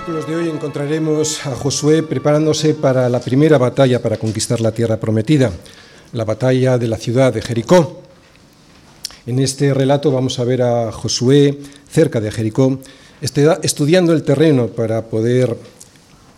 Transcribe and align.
versículos 0.00 0.26
de 0.26 0.36
hoy 0.36 0.48
encontraremos 0.48 1.46
a 1.46 1.54
Josué 1.54 2.02
preparándose 2.02 2.72
para 2.72 3.06
la 3.10 3.20
primera 3.20 3.58
batalla 3.58 4.00
para 4.00 4.16
conquistar 4.16 4.58
la 4.62 4.72
tierra 4.72 4.98
prometida, 4.98 5.52
la 6.14 6.24
batalla 6.24 6.78
de 6.78 6.88
la 6.88 6.96
ciudad 6.96 7.34
de 7.34 7.42
Jericó. 7.42 8.00
En 9.26 9.38
este 9.40 9.74
relato 9.74 10.10
vamos 10.10 10.38
a 10.38 10.44
ver 10.44 10.62
a 10.62 10.90
Josué 10.90 11.58
cerca 11.90 12.18
de 12.18 12.30
Jericó, 12.30 12.78
estudiando 13.20 14.14
el 14.14 14.22
terreno 14.22 14.68
para 14.68 15.04
poder 15.04 15.54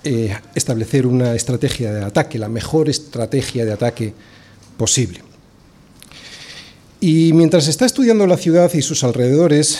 eh, 0.02 0.36
establecer 0.56 1.06
una 1.06 1.36
estrategia 1.36 1.92
de 1.92 2.04
ataque, 2.04 2.40
la 2.40 2.48
mejor 2.48 2.88
estrategia 2.88 3.64
de 3.64 3.72
ataque 3.72 4.12
posible. 4.76 5.20
Y 6.98 7.32
mientras 7.32 7.68
está 7.68 7.86
estudiando 7.86 8.26
la 8.26 8.38
ciudad 8.38 8.72
y 8.74 8.82
sus 8.82 9.04
alrededores, 9.04 9.78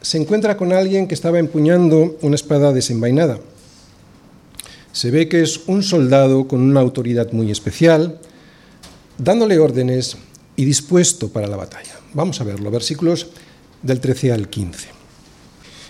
se 0.00 0.18
encuentra 0.18 0.56
con 0.56 0.72
alguien 0.72 1.08
que 1.08 1.14
estaba 1.14 1.38
empuñando 1.38 2.16
una 2.22 2.36
espada 2.36 2.72
desenvainada. 2.72 3.38
Se 4.92 5.10
ve 5.10 5.28
que 5.28 5.42
es 5.42 5.60
un 5.66 5.82
soldado 5.82 6.48
con 6.48 6.60
una 6.60 6.80
autoridad 6.80 7.32
muy 7.32 7.50
especial, 7.50 8.18
dándole 9.18 9.58
órdenes 9.58 10.16
y 10.56 10.64
dispuesto 10.64 11.28
para 11.28 11.46
la 11.46 11.56
batalla. 11.56 11.94
Vamos 12.14 12.40
a 12.40 12.44
verlo, 12.44 12.70
versículos 12.70 13.28
del 13.82 14.00
13 14.00 14.32
al 14.32 14.48
15. 14.48 14.88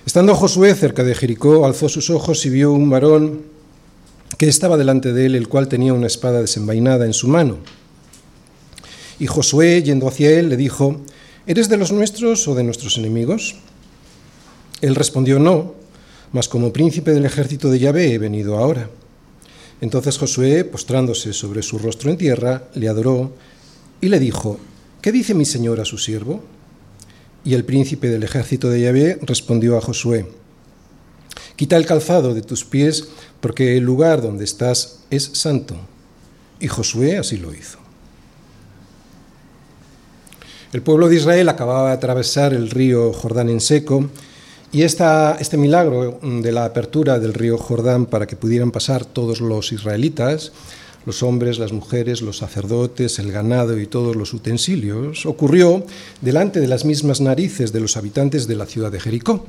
Estando 0.04 0.34
Josué 0.34 0.74
cerca 0.74 1.04
de 1.04 1.14
Jericó, 1.14 1.64
alzó 1.66 1.88
sus 1.88 2.10
ojos 2.10 2.44
y 2.46 2.50
vio 2.50 2.72
un 2.72 2.90
varón 2.90 3.42
que 4.36 4.48
estaba 4.48 4.76
delante 4.76 5.12
de 5.12 5.26
él, 5.26 5.34
el 5.34 5.48
cual 5.48 5.68
tenía 5.68 5.92
una 5.92 6.06
espada 6.06 6.40
desenvainada 6.40 7.06
en 7.06 7.12
su 7.12 7.28
mano. 7.28 7.58
Y 9.18 9.26
Josué, 9.26 9.82
yendo 9.82 10.08
hacia 10.08 10.30
él, 10.30 10.48
le 10.48 10.56
dijo, 10.56 11.00
¿Eres 11.46 11.70
de 11.70 11.78
los 11.78 11.92
nuestros 11.92 12.46
o 12.46 12.54
de 12.54 12.62
nuestros 12.62 12.98
enemigos? 12.98 13.56
Él 14.80 14.94
respondió, 14.94 15.38
no, 15.38 15.74
mas 16.32 16.48
como 16.48 16.72
príncipe 16.72 17.12
del 17.12 17.24
ejército 17.24 17.70
de 17.70 17.78
Yahvé 17.78 18.12
he 18.12 18.18
venido 18.18 18.58
ahora. 18.58 18.88
Entonces 19.80 20.18
Josué, 20.18 20.64
postrándose 20.64 21.32
sobre 21.32 21.62
su 21.62 21.78
rostro 21.78 22.10
en 22.10 22.18
tierra, 22.18 22.64
le 22.74 22.88
adoró 22.88 23.32
y 24.00 24.08
le 24.08 24.18
dijo, 24.18 24.58
¿qué 25.00 25.12
dice 25.12 25.34
mi 25.34 25.44
señor 25.44 25.80
a 25.80 25.84
su 25.84 25.98
siervo? 25.98 26.42
Y 27.44 27.54
el 27.54 27.64
príncipe 27.64 28.08
del 28.08 28.24
ejército 28.24 28.68
de 28.68 28.80
Yahvé 28.80 29.18
respondió 29.22 29.76
a 29.76 29.80
Josué, 29.80 30.26
quita 31.56 31.76
el 31.76 31.86
calzado 31.86 32.34
de 32.34 32.42
tus 32.42 32.64
pies, 32.64 33.08
porque 33.40 33.76
el 33.76 33.84
lugar 33.84 34.20
donde 34.20 34.44
estás 34.44 35.00
es 35.10 35.30
santo. 35.34 35.76
Y 36.60 36.68
Josué 36.68 37.18
así 37.18 37.36
lo 37.36 37.54
hizo. 37.54 37.78
El 40.72 40.82
pueblo 40.82 41.08
de 41.08 41.16
Israel 41.16 41.48
acababa 41.48 41.88
de 41.88 41.94
atravesar 41.94 42.52
el 42.52 42.68
río 42.68 43.12
Jordán 43.12 43.48
en 43.48 43.60
seco, 43.60 44.10
y 44.70 44.82
este 44.82 45.56
milagro 45.56 46.20
de 46.22 46.52
la 46.52 46.66
apertura 46.66 47.18
del 47.18 47.32
río 47.32 47.56
Jordán 47.56 48.04
para 48.04 48.26
que 48.26 48.36
pudieran 48.36 48.70
pasar 48.70 49.06
todos 49.06 49.40
los 49.40 49.72
israelitas, 49.72 50.52
los 51.06 51.22
hombres, 51.22 51.58
las 51.58 51.72
mujeres, 51.72 52.20
los 52.20 52.38
sacerdotes, 52.38 53.18
el 53.18 53.32
ganado 53.32 53.80
y 53.80 53.86
todos 53.86 54.14
los 54.14 54.34
utensilios, 54.34 55.24
ocurrió 55.24 55.86
delante 56.20 56.60
de 56.60 56.68
las 56.68 56.84
mismas 56.84 57.22
narices 57.22 57.72
de 57.72 57.80
los 57.80 57.96
habitantes 57.96 58.46
de 58.46 58.56
la 58.56 58.66
ciudad 58.66 58.92
de 58.92 59.00
Jericó. 59.00 59.46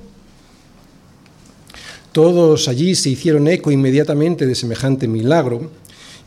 Todos 2.13 2.69
allí 2.69 2.95
se 2.95 3.09
hicieron 3.09 3.49
eco 3.49 3.71
inmediatamente 3.71 4.45
de 4.45 4.55
semejante 4.55 5.09
milagro, 5.09 5.69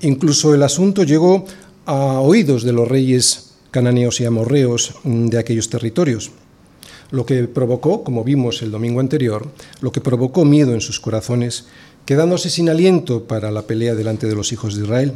incluso 0.02 0.54
el 0.54 0.62
asunto 0.62 1.02
llegó 1.02 1.46
a 1.86 2.20
oídos 2.20 2.62
de 2.62 2.72
los 2.74 2.86
reyes 2.86 3.54
cananeos 3.70 4.20
y 4.20 4.26
amorreos 4.26 4.96
de 5.02 5.38
aquellos 5.38 5.70
territorios 5.70 6.30
lo 7.12 7.26
que 7.26 7.46
provocó, 7.46 8.02
como 8.02 8.24
vimos 8.24 8.62
el 8.62 8.70
domingo 8.70 8.98
anterior, 8.98 9.46
lo 9.80 9.92
que 9.92 10.00
provocó 10.00 10.44
miedo 10.44 10.72
en 10.72 10.80
sus 10.80 10.98
corazones, 10.98 11.66
quedándose 12.06 12.50
sin 12.50 12.68
aliento 12.68 13.24
para 13.24 13.50
la 13.50 13.62
pelea 13.62 13.94
delante 13.94 14.26
de 14.26 14.34
los 14.34 14.50
hijos 14.50 14.74
de 14.74 14.82
Israel. 14.82 15.12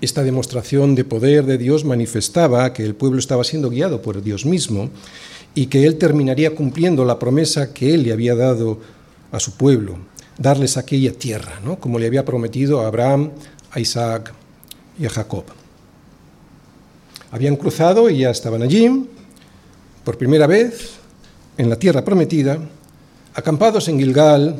Esta 0.00 0.24
demostración 0.24 0.94
de 0.94 1.04
poder 1.04 1.44
de 1.44 1.58
Dios 1.58 1.84
manifestaba 1.84 2.72
que 2.72 2.82
el 2.82 2.94
pueblo 2.94 3.18
estaba 3.18 3.44
siendo 3.44 3.68
guiado 3.68 4.00
por 4.00 4.22
Dios 4.22 4.46
mismo 4.46 4.88
y 5.54 5.66
que 5.66 5.84
Él 5.84 5.98
terminaría 5.98 6.54
cumpliendo 6.54 7.04
la 7.04 7.18
promesa 7.18 7.74
que 7.74 7.92
Él 7.92 8.04
le 8.04 8.12
había 8.14 8.34
dado 8.34 8.80
a 9.30 9.38
su 9.38 9.52
pueblo, 9.58 9.98
darles 10.38 10.78
aquella 10.78 11.12
tierra, 11.12 11.60
¿no? 11.62 11.78
como 11.78 11.98
le 11.98 12.06
había 12.06 12.24
prometido 12.24 12.80
a 12.80 12.86
Abraham, 12.86 13.32
a 13.70 13.78
Isaac 13.78 14.32
y 14.98 15.04
a 15.04 15.10
Jacob. 15.10 15.44
Habían 17.30 17.56
cruzado 17.56 18.08
y 18.08 18.20
ya 18.20 18.30
estaban 18.30 18.62
allí, 18.62 19.06
por 20.04 20.18
primera 20.18 20.46
vez 20.46 20.92
en 21.58 21.68
la 21.68 21.76
tierra 21.76 22.04
prometida, 22.04 22.58
acampados 23.34 23.88
en 23.88 23.98
Gilgal, 23.98 24.56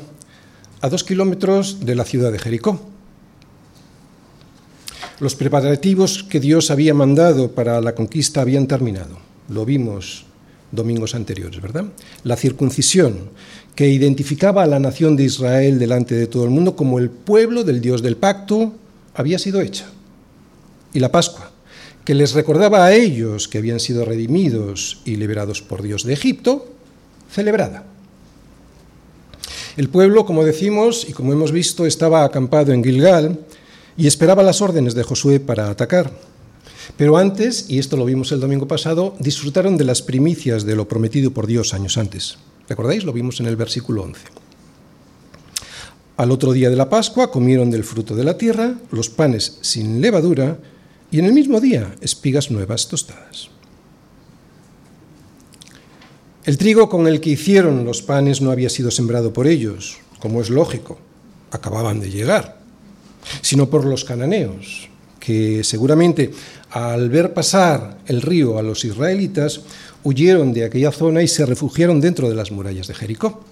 a 0.81 0.89
dos 0.89 1.05
kilómetros 1.05 1.85
de 1.85 1.95
la 1.95 2.05
ciudad 2.05 2.33
de 2.33 2.39
Jericó. 2.39 2.81
Los 5.19 5.35
preparativos 5.35 6.25
que 6.25 6.41
Dios 6.41 6.71
había 6.71 6.95
mandado 6.95 7.53
para 7.53 7.81
la 7.81 7.95
conquista 7.95 8.41
habían 8.41 8.67
terminado. 8.67 9.19
Lo 9.49 9.67
vimos 9.67 10.25
domingos 10.73 11.15
anteriores, 11.15 11.61
¿verdad? 11.61 11.85
La 12.25 12.37
circuncisión, 12.37 13.31
que 13.75 13.89
identificaba 13.89 14.63
a 14.63 14.67
la 14.67 14.79
nación 14.79 15.17
de 15.17 15.25
Israel 15.25 15.79
delante 15.79 16.15
de 16.15 16.27
todo 16.27 16.45
el 16.45 16.51
mundo 16.51 16.77
como 16.77 16.99
el 16.99 17.11
pueblo 17.11 17.65
del 17.65 17.81
Dios 17.81 18.03
del 18.03 18.17
pacto, 18.17 18.73
había 19.15 19.39
sido 19.39 19.61
hecha. 19.61 19.87
Y 20.93 21.01
la 21.01 21.13
Pascua, 21.13 21.51
que 22.05 22.15
les 22.15 22.33
recordaba 22.33 22.85
a 22.85 22.95
ellos 22.95 23.49
que 23.49 23.59
habían 23.59 23.81
sido 23.81 24.05
redimidos 24.05 25.01
y 25.05 25.17
liberados 25.17 25.63
por 25.63 25.83
Dios 25.83 26.05
de 26.05 26.15
Egipto, 26.15 26.67
celebrada. 27.31 27.85
El 29.77 29.89
pueblo, 29.89 30.27
como 30.27 30.45
decimos 30.45 31.07
y 31.09 31.13
como 31.13 31.33
hemos 31.33 31.53
visto, 31.53 31.87
estaba 31.87 32.25
acampado 32.25 32.73
en 32.73 32.83
Gilgal 32.83 33.39
y 33.97 34.07
esperaba 34.07 34.43
las 34.43 34.61
órdenes 34.61 34.95
de 34.95 35.05
Josué 35.05 35.41
para 35.41 35.71
atacar. 35.71 36.11
Pero 36.97 37.17
antes, 37.17 37.67
y 37.69 37.79
esto 37.79 37.97
lo 37.97 38.05
vimos 38.05 38.33
el 38.33 38.41
domingo 38.41 38.67
pasado, 38.67 39.15
disfrutaron 39.21 39.77
de 39.77 39.85
las 39.85 40.03
primicias 40.03 40.65
de 40.65 40.77
lo 40.77 40.89
prometido 40.89 41.31
por 41.31 41.47
Dios 41.47 41.73
años 41.73 41.97
antes. 41.99 42.39
¿Recordáis? 42.69 43.05
Lo 43.05 43.13
vimos 43.13 43.41
en 43.41 43.47
el 43.47 43.57
versículo 43.57 44.03
11. 44.03 44.21
Al 46.17 46.31
otro 46.31 46.53
día 46.53 46.69
de 46.69 46.77
la 46.77 46.91
Pascua 46.91 47.31
comieron 47.31 47.71
del 47.71 47.85
fruto 47.85 48.15
de 48.15 48.25
la 48.25 48.37
tierra, 48.37 48.75
los 48.91 49.09
panes 49.09 49.59
sin 49.63 50.01
levadura, 50.01 50.59
y 51.11 51.19
en 51.19 51.25
el 51.25 51.33
mismo 51.33 51.61
día 51.61 51.95
espigas 52.01 52.51
nuevas 52.51 52.89
tostadas. 52.89 53.51
El 56.45 56.57
trigo 56.57 56.89
con 56.89 57.07
el 57.07 57.21
que 57.21 57.31
hicieron 57.31 57.85
los 57.85 58.03
panes 58.03 58.41
no 58.41 58.51
había 58.51 58.71
sido 58.71 58.91
sembrado 58.91 59.33
por 59.33 59.47
ellos, 59.47 59.99
como 60.21 60.41
es 60.41 60.51
lógico, 60.51 60.99
acababan 61.51 62.01
de 62.01 62.11
llegar, 62.11 62.59
sino 63.43 63.69
por 63.69 63.85
los 63.85 64.05
cananeos, 64.05 64.89
que 65.19 65.63
seguramente 65.65 66.31
al 66.71 67.11
ver 67.11 67.35
pasar 67.35 67.99
el 68.07 68.23
río 68.23 68.59
a 68.59 68.63
los 68.63 68.85
israelitas, 68.85 69.61
huyeron 70.03 70.53
de 70.53 70.65
aquella 70.65 70.93
zona 70.93 71.23
y 71.23 71.29
se 71.29 71.45
refugiaron 71.45 72.01
dentro 72.01 72.29
de 72.29 72.35
las 72.35 72.51
murallas 72.51 72.87
de 72.87 72.95
Jericó. 72.95 73.45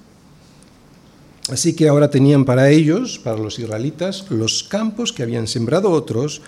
Así 1.50 1.74
que 1.74 1.88
ahora 1.88 2.10
tenían 2.10 2.44
para 2.44 2.70
ellos, 2.70 3.18
para 3.18 3.38
los 3.38 3.58
israelitas, 3.58 4.26
los 4.30 4.64
campos 4.64 5.12
que 5.12 5.22
habían 5.22 5.46
sembrado 5.46 5.90
otros 5.90 6.42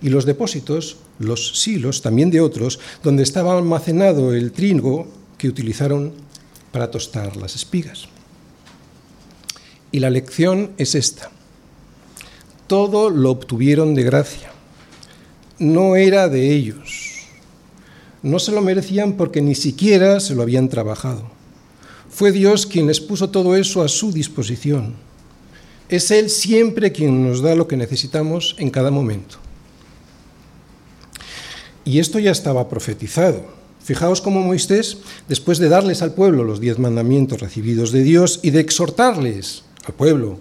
y 0.00 0.08
los 0.10 0.24
depósitos, 0.24 0.96
los 1.18 1.60
silos 1.60 2.02
también 2.02 2.30
de 2.30 2.40
otros, 2.40 2.78
donde 3.02 3.22
estaba 3.22 3.56
almacenado 3.56 4.32
el 4.32 4.52
trigo 4.52 5.08
que 5.36 5.48
utilizaron 5.48 6.12
para 6.72 6.90
tostar 6.90 7.36
las 7.36 7.54
espigas. 7.54 8.08
Y 9.90 10.00
la 10.00 10.10
lección 10.10 10.72
es 10.76 10.94
esta. 10.94 11.30
Todo 12.66 13.10
lo 13.10 13.30
obtuvieron 13.30 13.94
de 13.94 14.02
gracia. 14.02 14.52
No 15.58 15.96
era 15.96 16.28
de 16.28 16.52
ellos. 16.52 17.26
No 18.22 18.38
se 18.38 18.52
lo 18.52 18.60
merecían 18.60 19.14
porque 19.14 19.40
ni 19.40 19.54
siquiera 19.54 20.20
se 20.20 20.34
lo 20.34 20.42
habían 20.42 20.68
trabajado. 20.68 21.30
Fue 22.10 22.32
Dios 22.32 22.66
quien 22.66 22.86
les 22.86 23.00
puso 23.00 23.30
todo 23.30 23.56
eso 23.56 23.82
a 23.82 23.88
su 23.88 24.12
disposición. 24.12 24.94
Es 25.88 26.10
Él 26.10 26.28
siempre 26.28 26.92
quien 26.92 27.26
nos 27.26 27.40
da 27.40 27.54
lo 27.54 27.66
que 27.66 27.76
necesitamos 27.76 28.54
en 28.58 28.70
cada 28.70 28.90
momento. 28.90 29.38
Y 31.88 32.00
esto 32.00 32.18
ya 32.18 32.32
estaba 32.32 32.68
profetizado. 32.68 33.46
Fijaos 33.82 34.20
cómo 34.20 34.40
Moisés, 34.40 34.98
después 35.26 35.56
de 35.56 35.70
darles 35.70 36.02
al 36.02 36.12
pueblo 36.12 36.44
los 36.44 36.60
diez 36.60 36.78
mandamientos 36.78 37.40
recibidos 37.40 37.92
de 37.92 38.02
Dios 38.02 38.40
y 38.42 38.50
de 38.50 38.60
exhortarles 38.60 39.64
al 39.86 39.94
pueblo 39.94 40.38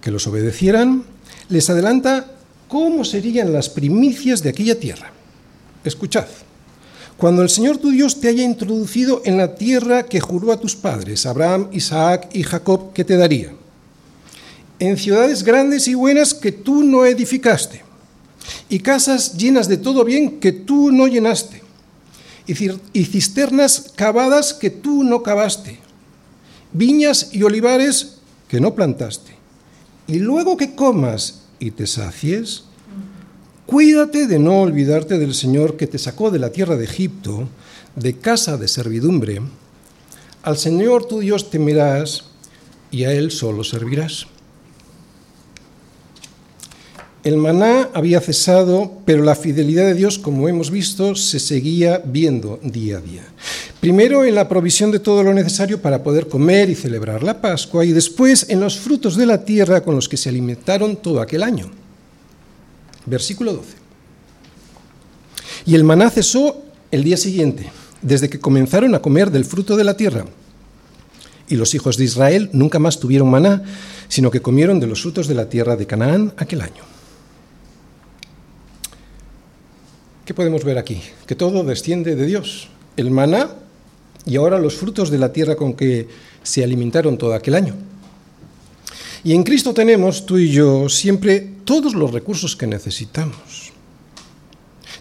que 0.00 0.12
los 0.12 0.28
obedecieran, 0.28 1.02
les 1.48 1.68
adelanta 1.68 2.30
cómo 2.68 3.04
serían 3.04 3.52
las 3.52 3.68
primicias 3.70 4.40
de 4.44 4.50
aquella 4.50 4.78
tierra. 4.78 5.10
Escuchad, 5.82 6.28
cuando 7.16 7.42
el 7.42 7.48
Señor 7.48 7.78
tu 7.78 7.90
Dios 7.90 8.20
te 8.20 8.28
haya 8.28 8.44
introducido 8.44 9.20
en 9.24 9.36
la 9.36 9.56
tierra 9.56 10.04
que 10.04 10.20
juró 10.20 10.52
a 10.52 10.60
tus 10.60 10.76
padres, 10.76 11.26
Abraham, 11.26 11.70
Isaac 11.72 12.28
y 12.32 12.44
Jacob, 12.44 12.92
que 12.92 13.02
te 13.04 13.16
daría, 13.16 13.52
en 14.78 14.96
ciudades 14.96 15.42
grandes 15.42 15.88
y 15.88 15.94
buenas 15.94 16.34
que 16.34 16.52
tú 16.52 16.84
no 16.84 17.04
edificaste, 17.04 17.83
y 18.68 18.80
casas 18.80 19.36
llenas 19.36 19.68
de 19.68 19.76
todo 19.76 20.04
bien 20.04 20.40
que 20.40 20.52
tú 20.52 20.90
no 20.90 21.06
llenaste, 21.06 21.62
y 22.46 23.04
cisternas 23.04 23.92
cavadas 23.96 24.52
que 24.52 24.70
tú 24.70 25.02
no 25.04 25.22
cavaste, 25.22 25.78
viñas 26.72 27.30
y 27.32 27.42
olivares 27.42 28.18
que 28.48 28.60
no 28.60 28.74
plantaste, 28.74 29.34
y 30.06 30.18
luego 30.18 30.56
que 30.56 30.74
comas 30.74 31.44
y 31.58 31.70
te 31.70 31.86
sacies, 31.86 32.64
cuídate 33.66 34.26
de 34.26 34.38
no 34.38 34.60
olvidarte 34.60 35.18
del 35.18 35.34
Señor 35.34 35.76
que 35.76 35.86
te 35.86 35.98
sacó 35.98 36.30
de 36.30 36.38
la 36.38 36.50
tierra 36.50 36.76
de 36.76 36.84
Egipto, 36.84 37.48
de 37.96 38.18
casa 38.18 38.56
de 38.56 38.68
servidumbre. 38.68 39.40
Al 40.42 40.58
Señor 40.58 41.06
tu 41.06 41.20
Dios 41.20 41.50
temerás 41.50 42.24
y 42.90 43.04
a 43.04 43.12
Él 43.12 43.30
solo 43.30 43.64
servirás. 43.64 44.26
El 47.24 47.38
maná 47.38 47.88
había 47.94 48.20
cesado, 48.20 49.00
pero 49.06 49.24
la 49.24 49.34
fidelidad 49.34 49.86
de 49.86 49.94
Dios, 49.94 50.18
como 50.18 50.46
hemos 50.46 50.70
visto, 50.70 51.14
se 51.14 51.40
seguía 51.40 52.02
viendo 52.04 52.60
día 52.62 52.98
a 52.98 53.00
día. 53.00 53.22
Primero 53.80 54.26
en 54.26 54.34
la 54.34 54.46
provisión 54.46 54.90
de 54.90 54.98
todo 54.98 55.22
lo 55.22 55.32
necesario 55.32 55.80
para 55.80 56.02
poder 56.02 56.28
comer 56.28 56.68
y 56.68 56.74
celebrar 56.74 57.22
la 57.22 57.40
Pascua, 57.40 57.82
y 57.86 57.92
después 57.92 58.44
en 58.50 58.60
los 58.60 58.78
frutos 58.78 59.16
de 59.16 59.24
la 59.24 59.42
tierra 59.42 59.80
con 59.80 59.94
los 59.94 60.06
que 60.06 60.18
se 60.18 60.28
alimentaron 60.28 60.96
todo 60.96 61.22
aquel 61.22 61.42
año. 61.42 61.70
Versículo 63.06 63.54
12. 63.54 63.68
Y 65.64 65.76
el 65.76 65.84
maná 65.84 66.10
cesó 66.10 66.62
el 66.90 67.04
día 67.04 67.16
siguiente, 67.16 67.70
desde 68.02 68.28
que 68.28 68.38
comenzaron 68.38 68.94
a 68.94 69.00
comer 69.00 69.30
del 69.30 69.46
fruto 69.46 69.78
de 69.78 69.84
la 69.84 69.96
tierra. 69.96 70.26
Y 71.48 71.56
los 71.56 71.74
hijos 71.74 71.96
de 71.96 72.04
Israel 72.04 72.50
nunca 72.52 72.78
más 72.78 73.00
tuvieron 73.00 73.30
maná, 73.30 73.62
sino 74.08 74.30
que 74.30 74.42
comieron 74.42 74.78
de 74.78 74.88
los 74.88 75.00
frutos 75.00 75.26
de 75.26 75.34
la 75.34 75.48
tierra 75.48 75.74
de 75.76 75.86
Canaán 75.86 76.34
aquel 76.36 76.60
año. 76.60 76.93
¿Qué 80.24 80.32
podemos 80.32 80.64
ver 80.64 80.78
aquí? 80.78 81.02
Que 81.26 81.34
todo 81.34 81.64
desciende 81.64 82.16
de 82.16 82.26
Dios. 82.26 82.68
El 82.96 83.10
maná 83.10 83.50
y 84.24 84.36
ahora 84.36 84.58
los 84.58 84.74
frutos 84.74 85.10
de 85.10 85.18
la 85.18 85.32
tierra 85.32 85.54
con 85.54 85.74
que 85.74 86.08
se 86.42 86.64
alimentaron 86.64 87.18
todo 87.18 87.34
aquel 87.34 87.54
año. 87.54 87.74
Y 89.22 89.34
en 89.34 89.42
Cristo 89.42 89.74
tenemos, 89.74 90.24
tú 90.24 90.38
y 90.38 90.50
yo, 90.50 90.88
siempre 90.88 91.40
todos 91.64 91.94
los 91.94 92.12
recursos 92.12 92.56
que 92.56 92.66
necesitamos. 92.66 93.72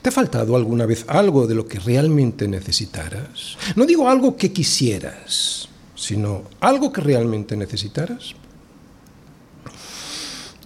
¿Te 0.02 0.10
ha 0.10 0.12
faltado 0.12 0.58
alguna 0.58 0.86
vez 0.86 1.06
algo 1.08 1.48
de 1.48 1.56
lo 1.56 1.66
que 1.66 1.80
realmente 1.80 2.48
necesitaras? 2.48 3.58
No 3.78 3.86
digo 3.86 4.10
algo 4.10 4.36
que 4.36 4.52
quisieras, 4.52 5.70
sino 5.96 6.44
algo 6.60 6.92
que 6.92 7.00
realmente 7.00 7.56
necesitaras. 7.56 8.34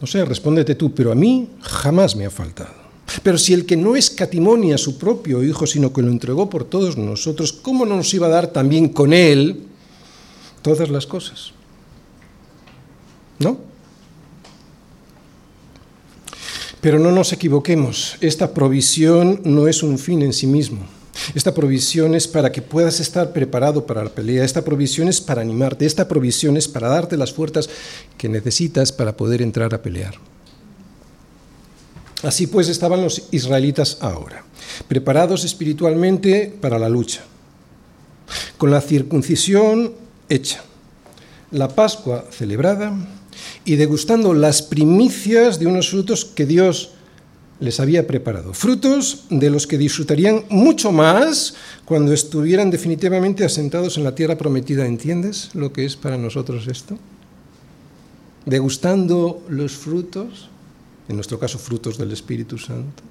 No 0.01 0.07
sé, 0.07 0.25
respóndete 0.25 0.74
tú, 0.74 0.94
pero 0.94 1.12
a 1.12 1.15
mí 1.15 1.50
jamás 1.62 2.15
me 2.15 2.25
ha 2.25 2.31
faltado. 2.31 2.87
Pero 3.23 3.37
si 3.37 3.53
el 3.53 3.65
que 3.65 3.75
no 3.77 3.95
escatimonia 3.95 4.75
a 4.75 4.77
su 4.77 4.97
propio 4.97 5.43
Hijo, 5.43 5.65
sino 5.67 5.91
que 5.91 6.01
lo 6.01 6.09
entregó 6.09 6.49
por 6.49 6.63
todos 6.63 6.97
nosotros, 6.97 7.51
¿cómo 7.51 7.85
no 7.85 7.95
nos 7.95 8.13
iba 8.13 8.27
a 8.27 8.31
dar 8.31 8.47
también 8.47 8.89
con 8.89 9.13
Él 9.13 9.63
todas 10.61 10.89
las 10.89 11.05
cosas? 11.05 11.51
¿No? 13.39 13.59
Pero 16.81 16.99
no 16.99 17.11
nos 17.11 17.33
equivoquemos, 17.33 18.17
esta 18.21 18.53
provisión 18.53 19.41
no 19.43 19.67
es 19.67 19.83
un 19.83 19.97
fin 19.97 20.21
en 20.21 20.31
sí 20.31 20.47
mismo. 20.47 20.85
Esta 21.33 21.53
provisión 21.53 22.13
es 22.13 22.27
para 22.27 22.51
que 22.51 22.61
puedas 22.61 22.99
estar 22.99 23.33
preparado 23.33 23.85
para 23.85 24.03
la 24.03 24.09
pelea, 24.09 24.45
esta 24.45 24.63
provisión 24.63 25.07
es 25.07 25.19
para 25.19 25.41
animarte, 25.41 25.85
esta 25.85 26.07
provisión 26.07 26.55
es 26.57 26.67
para 26.67 26.89
darte 26.89 27.17
las 27.17 27.33
fuerzas 27.33 27.69
que 28.17 28.29
necesitas 28.29 28.91
para 28.91 29.17
poder 29.17 29.41
entrar 29.41 29.73
a 29.73 29.81
pelear. 29.81 30.15
Así 32.23 32.47
pues 32.47 32.67
estaban 32.67 33.03
los 33.03 33.27
israelitas 33.31 33.97
ahora, 34.01 34.43
preparados 34.87 35.43
espiritualmente 35.43 36.53
para 36.61 36.79
la 36.79 36.89
lucha, 36.89 37.21
con 38.57 38.71
la 38.71 38.81
circuncisión 38.81 39.93
hecha, 40.27 40.63
la 41.51 41.67
Pascua 41.67 42.25
celebrada 42.31 42.97
y 43.65 43.75
degustando 43.75 44.33
las 44.33 44.63
primicias 44.63 45.59
de 45.59 45.67
unos 45.67 45.89
frutos 45.89 46.25
que 46.25 46.47
Dios 46.47 46.91
les 47.59 47.79
había 47.79 48.05
preparado. 48.07 48.53
Frutos 48.53 49.25
de 49.29 49.49
los 49.49 49.67
que 49.67 49.77
disfrutarían 49.77 50.45
mucho 50.49 50.91
más 50.91 51.55
cuando 51.85 52.13
estuvieran 52.13 52.69
definitivamente 52.69 53.45
asentados 53.45 53.97
en 53.97 54.03
la 54.03 54.15
tierra 54.15 54.37
prometida. 54.37 54.85
¿Entiendes 54.85 55.49
lo 55.53 55.73
que 55.73 55.85
es 55.85 55.95
para 55.95 56.17
nosotros 56.17 56.67
esto? 56.67 56.97
Degustando 58.45 59.43
los 59.49 59.73
frutos 59.73 60.49
en 61.07 61.15
nuestro 61.15 61.39
caso 61.39 61.57
frutos 61.57 61.98
del 61.98 62.12
Espíritu 62.12 62.57
Santo, 62.57 63.04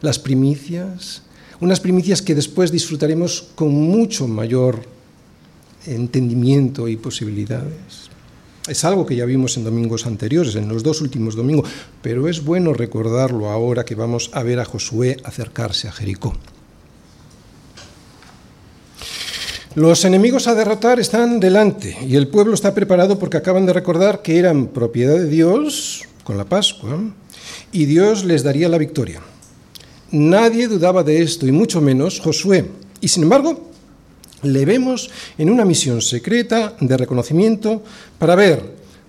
las 0.00 0.18
primicias, 0.18 1.22
unas 1.60 1.80
primicias 1.80 2.22
que 2.22 2.34
después 2.34 2.72
disfrutaremos 2.72 3.48
con 3.54 3.72
mucho 3.72 4.26
mayor 4.26 4.82
entendimiento 5.86 6.88
y 6.88 6.96
posibilidades. 6.96 8.10
Es 8.68 8.84
algo 8.84 9.06
que 9.06 9.16
ya 9.16 9.24
vimos 9.24 9.56
en 9.56 9.64
domingos 9.64 10.06
anteriores, 10.06 10.54
en 10.54 10.68
los 10.68 10.82
dos 10.82 11.00
últimos 11.00 11.34
domingos, 11.34 11.68
pero 12.02 12.28
es 12.28 12.44
bueno 12.44 12.72
recordarlo 12.72 13.50
ahora 13.50 13.84
que 13.84 13.94
vamos 13.94 14.30
a 14.32 14.42
ver 14.42 14.60
a 14.60 14.64
Josué 14.64 15.16
acercarse 15.24 15.88
a 15.88 15.92
Jericó. 15.92 16.34
Los 19.76 20.04
enemigos 20.04 20.48
a 20.48 20.54
derrotar 20.54 20.98
están 20.98 21.38
delante 21.38 21.96
y 22.06 22.16
el 22.16 22.28
pueblo 22.28 22.54
está 22.54 22.74
preparado 22.74 23.18
porque 23.18 23.36
acaban 23.36 23.66
de 23.66 23.72
recordar 23.72 24.20
que 24.20 24.36
eran 24.36 24.66
propiedad 24.66 25.14
de 25.14 25.28
Dios 25.28 26.02
con 26.24 26.36
la 26.36 26.44
Pascua 26.44 26.98
y 27.72 27.84
Dios 27.84 28.24
les 28.24 28.42
daría 28.42 28.68
la 28.68 28.78
victoria. 28.78 29.20
Nadie 30.12 30.68
dudaba 30.68 31.02
de 31.02 31.22
esto, 31.22 31.46
y 31.46 31.52
mucho 31.52 31.80
menos 31.80 32.20
Josué. 32.20 32.66
Y 33.00 33.08
sin 33.08 33.22
embargo, 33.22 33.70
le 34.42 34.64
vemos 34.64 35.10
en 35.38 35.50
una 35.50 35.64
misión 35.64 36.00
secreta 36.02 36.74
de 36.80 36.96
reconocimiento 36.96 37.82
para 38.18 38.34
ver 38.34 38.62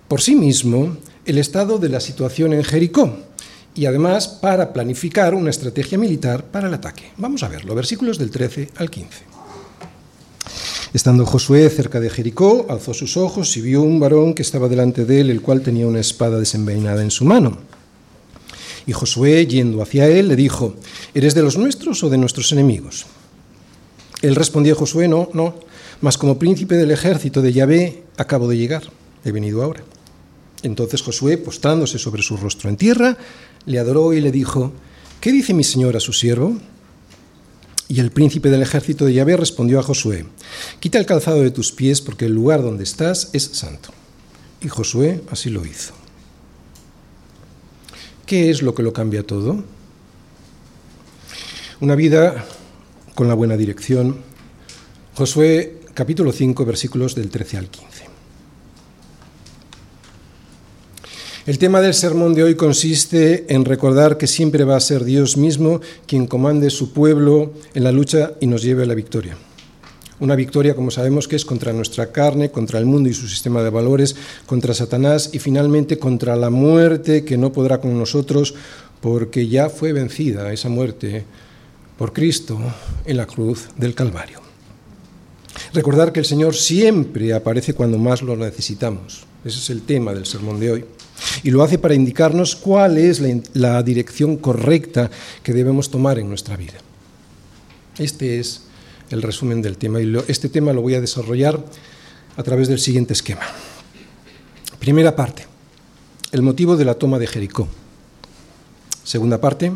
por 0.08 0.22
sí 0.22 0.36
mismo 0.36 0.98
el 1.26 1.38
estado 1.38 1.78
de 1.78 1.90
la 1.90 2.00
situación 2.00 2.54
en 2.54 2.64
Jericó 2.64 3.18
y 3.74 3.86
además 3.86 4.28
para 4.28 4.74
planificar 4.74 5.34
una 5.34 5.50
estrategia 5.50 5.98
militar 5.98 6.44
para 6.44 6.68
el 6.68 6.74
ataque. 6.74 7.12
Vamos 7.18 7.44
a 7.44 7.48
verlo, 7.48 7.74
versículos 7.74 8.18
del 8.18 8.30
13 8.30 8.70
al 8.76 8.90
15. 8.90 9.10
Estando 10.94 11.26
Josué 11.26 11.70
cerca 11.70 12.02
de 12.02 12.10
Jericó, 12.10 12.66
alzó 12.70 12.94
sus 12.94 13.16
ojos 13.16 13.56
y 13.56 13.62
vio 13.62 13.82
un 13.82 14.00
varón 14.00 14.34
que 14.34 14.42
estaba 14.42 14.68
delante 14.68 15.06
de 15.06 15.22
él, 15.22 15.30
el 15.30 15.42
cual 15.42 15.62
tenía 15.62 15.88
una 15.88 16.02
espada 16.02 16.38
desenvainada 16.38 17.02
en 17.02 17.12
su 17.12 17.24
mano. 17.24 17.60
Y 18.88 18.94
Josué, 18.94 19.46
yendo 19.48 19.82
hacia 19.82 20.08
él, 20.08 20.28
le 20.28 20.36
dijo, 20.36 20.76
¿eres 21.14 21.36
de 21.36 21.44
los 21.44 21.58
nuestros 21.58 22.04
o 22.04 22.10
de 22.10 22.18
nuestros 22.18 22.52
enemigos? 22.52 23.06
Él 24.22 24.36
respondió 24.36 24.74
a 24.74 24.78
Josué, 24.78 25.08
no, 25.08 25.30
no, 25.34 25.56
mas 26.02 26.18
como 26.18 26.40
príncipe 26.40 26.76
del 26.76 26.92
ejército 26.92 27.42
de 27.42 27.54
Yahvé 27.54 28.04
acabo 28.18 28.48
de 28.48 28.58
llegar, 28.58 28.84
he 29.24 29.32
venido 29.32 29.64
ahora. 29.64 29.84
Entonces 30.64 31.02
Josué, 31.02 31.38
postrándose 31.38 31.98
sobre 31.98 32.24
su 32.24 32.38
rostro 32.38 32.70
en 32.70 32.78
tierra, 32.78 33.18
le 33.66 33.80
adoró 33.80 34.14
y 34.14 34.22
le 34.22 34.32
dijo, 34.32 34.74
¿qué 35.20 35.32
dice 35.32 35.54
mi 35.54 35.64
señor 35.64 35.96
a 35.96 36.00
su 36.00 36.14
siervo? 36.14 36.58
Y 37.88 38.00
el 38.00 38.12
príncipe 38.12 38.50
del 38.50 38.62
ejército 38.62 39.06
de 39.06 39.14
Yahvé 39.14 39.38
respondió 39.38 39.80
a 39.80 39.84
Josué, 39.84 40.26
quita 40.80 40.98
el 40.98 41.06
calzado 41.06 41.42
de 41.42 41.52
tus 41.52 41.72
pies 41.72 42.02
porque 42.02 42.26
el 42.26 42.34
lugar 42.34 42.62
donde 42.62 42.84
estás 42.84 43.30
es 43.34 43.44
santo. 43.44 43.90
Y 44.62 44.70
Josué 44.70 45.22
así 45.30 45.50
lo 45.50 45.66
hizo. 45.66 46.01
¿Qué 48.32 48.50
es 48.50 48.62
lo 48.62 48.74
que 48.74 48.82
lo 48.82 48.94
cambia 48.94 49.24
todo? 49.24 49.62
Una 51.82 51.96
vida 51.96 52.46
con 53.14 53.28
la 53.28 53.34
buena 53.34 53.58
dirección. 53.58 54.22
Josué 55.16 55.82
capítulo 55.94 56.32
5 56.32 56.64
versículos 56.64 57.14
del 57.14 57.30
13 57.30 57.58
al 57.58 57.68
15. 57.68 58.06
El 61.46 61.58
tema 61.58 61.82
del 61.82 61.94
sermón 61.94 62.34
de 62.34 62.44
hoy 62.44 62.56
consiste 62.56 63.54
en 63.54 63.66
recordar 63.66 64.18
que 64.18 64.28
siempre 64.28 64.64
va 64.64 64.78
a 64.78 64.80
ser 64.80 65.04
Dios 65.04 65.36
mismo 65.36 65.82
quien 66.08 66.26
comande 66.26 66.70
su 66.70 66.94
pueblo 66.94 67.52
en 67.74 67.84
la 67.84 67.92
lucha 67.92 68.32
y 68.40 68.48
nos 68.48 68.62
lleve 68.62 68.84
a 68.84 68.86
la 68.86 68.96
victoria. 68.96 69.36
Una 70.22 70.36
victoria, 70.36 70.76
como 70.76 70.92
sabemos, 70.92 71.28
que 71.28 71.36
es 71.36 71.44
contra 71.44 71.74
nuestra 71.74 72.12
carne, 72.12 72.52
contra 72.52 72.78
el 72.78 72.86
mundo 72.86 73.10
y 73.10 73.14
su 73.14 73.28
sistema 73.28 73.64
de 73.64 73.72
valores, 73.72 74.16
contra 74.46 74.76
Satanás 74.76 75.32
y 75.34 75.40
finalmente 75.40 75.98
contra 75.98 76.36
la 76.36 76.52
muerte 76.52 77.26
que 77.26 77.38
no 77.38 77.52
podrá 77.52 77.82
con 77.82 77.98
nosotros 77.98 78.54
porque 79.02 79.48
ya 79.48 79.70
fue 79.70 79.94
vencida 79.94 80.54
esa 80.54 80.70
muerte 80.70 81.26
por 81.98 82.14
Cristo 82.14 82.60
en 83.04 83.18
la 83.18 83.26
cruz 83.26 83.70
del 83.76 83.96
Calvario. 83.96 84.42
Recordar 85.74 86.12
que 86.14 86.20
el 86.20 86.26
Señor 86.26 86.56
siempre 86.56 87.34
aparece 87.34 87.74
cuando 87.74 87.98
más 87.98 88.22
lo 88.22 88.36
necesitamos. 88.36 89.24
Ese 89.44 89.58
es 89.58 89.70
el 89.72 89.82
tema 89.82 90.14
del 90.14 90.28
sermón 90.28 90.60
de 90.60 90.72
hoy. 90.72 90.86
Y 91.42 91.50
lo 91.50 91.64
hace 91.64 91.80
para 91.80 91.96
indicarnos 91.96 92.56
cuál 92.56 93.00
es 93.00 93.22
la, 93.54 93.82
dirección 93.82 94.38
correcta 94.38 95.10
que 95.42 95.54
debemos 95.54 95.90
tomar 95.90 96.20
en 96.20 96.30
nuestra 96.30 96.58
vida. 96.58 96.74
Este 97.98 98.40
es 98.40 98.64
el 99.12 99.22
resumen 99.22 99.62
del 99.62 99.78
tema. 99.78 100.02
Y 100.02 100.16
este 100.28 100.50
tema 100.50 100.74
lo 100.74 100.82
voy 100.82 100.96
a 100.96 101.02
desarrollar 101.02 101.64
a 102.38 102.44
través 102.44 102.68
del 102.68 102.80
siguiente 102.80 103.14
esquema. 103.14 103.42
Primera 104.80 105.16
parte, 105.16 105.46
el 106.32 106.42
motivo 106.42 106.76
de 106.76 106.86
la 106.86 106.96
toma 106.96 107.20
de 107.20 107.28
Jericó. 107.28 107.68
Segunda 109.04 109.40
parte, 109.40 109.72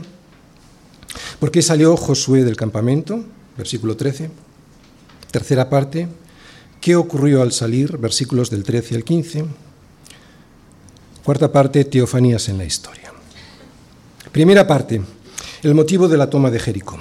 ¿por 1.40 1.52
qué 1.52 1.62
salió 1.62 1.96
Josué 1.98 2.44
del 2.44 2.56
campamento? 2.56 3.24
Versículo 3.58 3.96
13. 3.96 4.32
Tercera 5.32 5.70
parte, 5.70 6.08
¿qué 6.80 6.96
ocurrió 6.96 7.42
al 7.42 7.52
salir? 7.52 7.98
Versículos 7.98 8.50
del 8.50 8.64
13 8.64 8.96
al 8.96 9.04
15. 9.04 9.46
Cuarta 11.24 11.52
parte, 11.52 11.84
teofanías 11.86 12.48
en 12.50 12.58
la 12.58 12.66
historia. 12.66 13.12
Primera 14.32 14.66
parte, 14.68 15.02
el 15.64 15.74
motivo 15.74 16.08
de 16.08 16.18
la 16.18 16.30
toma 16.30 16.52
de 16.52 16.60
Jericó. 16.60 17.00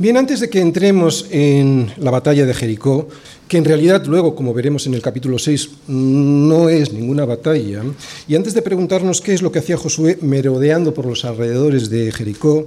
Bien, 0.00 0.16
antes 0.16 0.38
de 0.38 0.48
que 0.48 0.60
entremos 0.60 1.26
en 1.32 1.90
la 1.96 2.12
batalla 2.12 2.46
de 2.46 2.54
Jericó, 2.54 3.08
que 3.48 3.56
en 3.56 3.64
realidad 3.64 4.06
luego, 4.06 4.36
como 4.36 4.54
veremos 4.54 4.86
en 4.86 4.94
el 4.94 5.02
capítulo 5.02 5.40
6, 5.40 5.70
no 5.88 6.68
es 6.68 6.92
ninguna 6.92 7.24
batalla, 7.24 7.82
y 8.28 8.36
antes 8.36 8.54
de 8.54 8.62
preguntarnos 8.62 9.20
qué 9.20 9.34
es 9.34 9.42
lo 9.42 9.50
que 9.50 9.58
hacía 9.58 9.76
Josué 9.76 10.16
merodeando 10.22 10.94
por 10.94 11.04
los 11.04 11.24
alrededores 11.24 11.90
de 11.90 12.12
Jericó, 12.12 12.64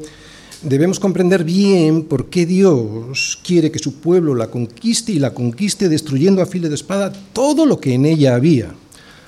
debemos 0.62 1.00
comprender 1.00 1.46
bien 1.46 2.04
por 2.04 2.30
qué 2.30 2.46
Dios 2.46 3.40
quiere 3.42 3.72
que 3.72 3.80
su 3.80 4.02
pueblo 4.02 4.36
la 4.36 4.48
conquiste 4.48 5.14
y 5.14 5.20
la 5.20 5.34
conquiste 5.34 5.88
destruyendo 5.88 6.42
a 6.42 6.46
filo 6.46 6.68
de 6.68 6.76
espada 6.76 7.14
todo 7.32 7.66
lo 7.66 7.80
que 7.80 7.94
en 7.94 8.06
ella 8.06 8.36
había, 8.36 8.76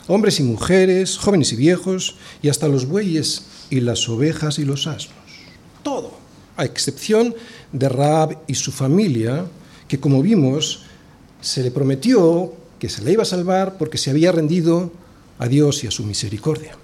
hombres 0.07 0.41
y 0.41 0.43
mujeres, 0.43 1.17
jóvenes 1.17 1.53
y 1.53 1.55
viejos, 1.55 2.17
y 2.41 2.49
hasta 2.49 2.67
los 2.67 2.85
bueyes 2.85 3.45
y 3.69 3.79
las 3.79 4.09
ovejas 4.09 4.59
y 4.59 4.65
los 4.65 4.87
asnos. 4.87 5.15
Todo, 5.83 6.11
a 6.57 6.65
excepción 6.65 7.33
de 7.73 7.89
Raab 7.89 8.37
y 8.47 8.55
su 8.55 8.71
familia, 8.71 9.45
que 9.87 9.99
como 9.99 10.21
vimos, 10.21 10.83
se 11.41 11.61
le 11.61 11.71
prometió 11.71 12.53
que 12.79 12.89
se 12.89 13.01
le 13.01 13.11
iba 13.11 13.23
a 13.23 13.25
salvar 13.25 13.77
porque 13.77 13.97
se 13.97 14.09
había 14.09 14.31
rendido 14.31 14.91
a 15.39 15.47
Dios 15.47 15.83
y 15.83 15.87
a 15.87 15.91
su 15.91 16.03
misericordia. 16.03 16.77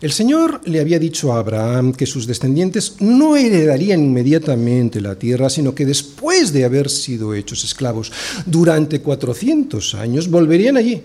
El 0.00 0.12
Señor 0.12 0.62
le 0.64 0.80
había 0.80 0.98
dicho 0.98 1.32
a 1.32 1.40
Abraham 1.40 1.92
que 1.92 2.06
sus 2.06 2.26
descendientes 2.26 2.96
no 3.00 3.36
heredarían 3.36 4.00
inmediatamente 4.00 5.00
la 5.00 5.16
tierra, 5.16 5.50
sino 5.50 5.74
que 5.74 5.84
después 5.84 6.54
de 6.54 6.64
haber 6.64 6.88
sido 6.88 7.34
hechos 7.34 7.64
esclavos 7.64 8.10
durante 8.46 9.02
400 9.02 9.94
años 9.96 10.30
volverían 10.30 10.78
allí, 10.78 11.02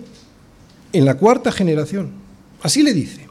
en 0.94 1.04
la 1.04 1.18
cuarta 1.18 1.52
generación. 1.52 2.12
Así 2.62 2.84
le 2.84 2.94
dice. 2.94 3.28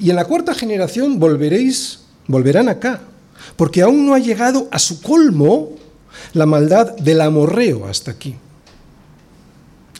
Y 0.00 0.08
en 0.08 0.16
la 0.16 0.24
cuarta 0.24 0.54
generación 0.54 1.18
volveréis, 1.18 2.00
volverán 2.26 2.70
acá, 2.70 3.02
porque 3.62 3.82
aún 3.82 4.04
no 4.04 4.14
ha 4.14 4.18
llegado 4.18 4.66
a 4.72 4.78
su 4.80 5.00
colmo 5.00 5.76
la 6.32 6.46
maldad 6.46 6.96
del 6.96 7.20
amorreo 7.20 7.86
hasta 7.86 8.10
aquí. 8.10 8.34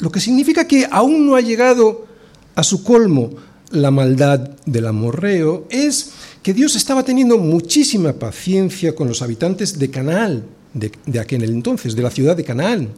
Lo 0.00 0.10
que 0.10 0.18
significa 0.18 0.66
que 0.66 0.84
aún 0.90 1.24
no 1.24 1.36
ha 1.36 1.40
llegado 1.40 2.08
a 2.56 2.64
su 2.64 2.82
colmo 2.82 3.30
la 3.70 3.92
maldad 3.92 4.40
del 4.66 4.88
amorreo 4.88 5.68
es 5.70 6.10
que 6.42 6.52
Dios 6.52 6.74
estaba 6.74 7.04
teniendo 7.04 7.38
muchísima 7.38 8.14
paciencia 8.14 8.96
con 8.96 9.06
los 9.06 9.22
habitantes 9.22 9.78
de 9.78 9.90
Canaán, 9.90 10.42
de, 10.74 10.90
de, 11.06 11.20
aquel 11.20 11.44
entonces, 11.44 11.94
de 11.94 12.02
la 12.02 12.10
ciudad 12.10 12.36
de 12.36 12.42
Canaán 12.42 12.88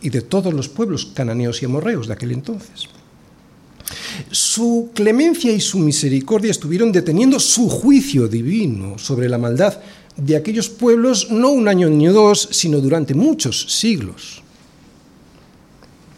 y 0.00 0.08
de 0.08 0.22
todos 0.22 0.54
los 0.54 0.70
pueblos 0.70 1.04
cananeos 1.04 1.60
y 1.60 1.66
amorreos 1.66 2.06
de 2.06 2.14
aquel 2.14 2.32
entonces. 2.32 2.88
Su 4.30 4.88
clemencia 4.94 5.52
y 5.52 5.60
su 5.60 5.78
misericordia 5.80 6.50
estuvieron 6.50 6.92
deteniendo 6.92 7.38
su 7.38 7.68
juicio 7.68 8.26
divino 8.26 8.96
sobre 8.96 9.28
la 9.28 9.36
maldad 9.36 9.80
de 10.16 10.36
aquellos 10.36 10.68
pueblos 10.68 11.30
no 11.30 11.50
un 11.50 11.68
año 11.68 11.88
ni 11.88 12.06
dos, 12.06 12.48
sino 12.50 12.80
durante 12.80 13.14
muchos 13.14 13.66
siglos. 13.68 14.42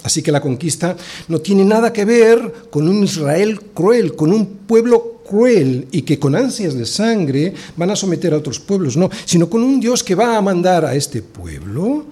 Así 0.02 0.22
que 0.22 0.30
la 0.30 0.40
conquista 0.40 0.96
no 1.28 1.40
tiene 1.40 1.64
nada 1.64 1.92
que 1.92 2.04
ver 2.04 2.68
con 2.70 2.88
un 2.88 3.02
Israel 3.02 3.60
cruel, 3.74 4.14
con 4.14 4.32
un 4.32 4.46
pueblo 4.66 5.22
cruel 5.28 5.88
y 5.90 6.02
que 6.02 6.18
con 6.18 6.36
ansias 6.36 6.74
de 6.74 6.86
sangre 6.86 7.52
van 7.76 7.90
a 7.90 7.96
someter 7.96 8.32
a 8.32 8.36
otros 8.36 8.60
pueblos, 8.60 8.96
no, 8.96 9.10
sino 9.24 9.50
con 9.50 9.64
un 9.64 9.80
Dios 9.80 10.04
que 10.04 10.14
va 10.14 10.36
a 10.36 10.42
mandar 10.42 10.84
a 10.84 10.94
este 10.94 11.22
pueblo 11.22 12.06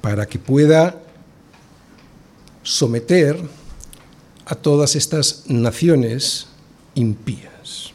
para 0.00 0.26
que 0.26 0.38
pueda 0.38 1.02
someter 2.62 3.36
a 4.46 4.54
todas 4.54 4.96
estas 4.96 5.44
naciones 5.48 6.46
impías. 6.94 7.89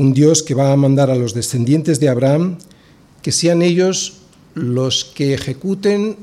Un 0.00 0.14
Dios 0.14 0.42
que 0.42 0.54
va 0.54 0.72
a 0.72 0.76
mandar 0.76 1.10
a 1.10 1.14
los 1.14 1.34
descendientes 1.34 2.00
de 2.00 2.08
Abraham 2.08 2.56
que 3.20 3.32
sean 3.32 3.60
ellos 3.60 4.22
los 4.54 5.04
que 5.04 5.34
ejecuten 5.34 6.16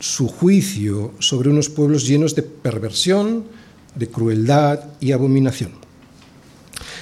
su 0.00 0.26
juicio 0.26 1.12
sobre 1.20 1.50
unos 1.50 1.68
pueblos 1.68 2.04
llenos 2.04 2.34
de 2.34 2.42
perversión, 2.42 3.44
de 3.94 4.08
crueldad 4.08 4.80
y 4.98 5.12
abominación. 5.12 5.70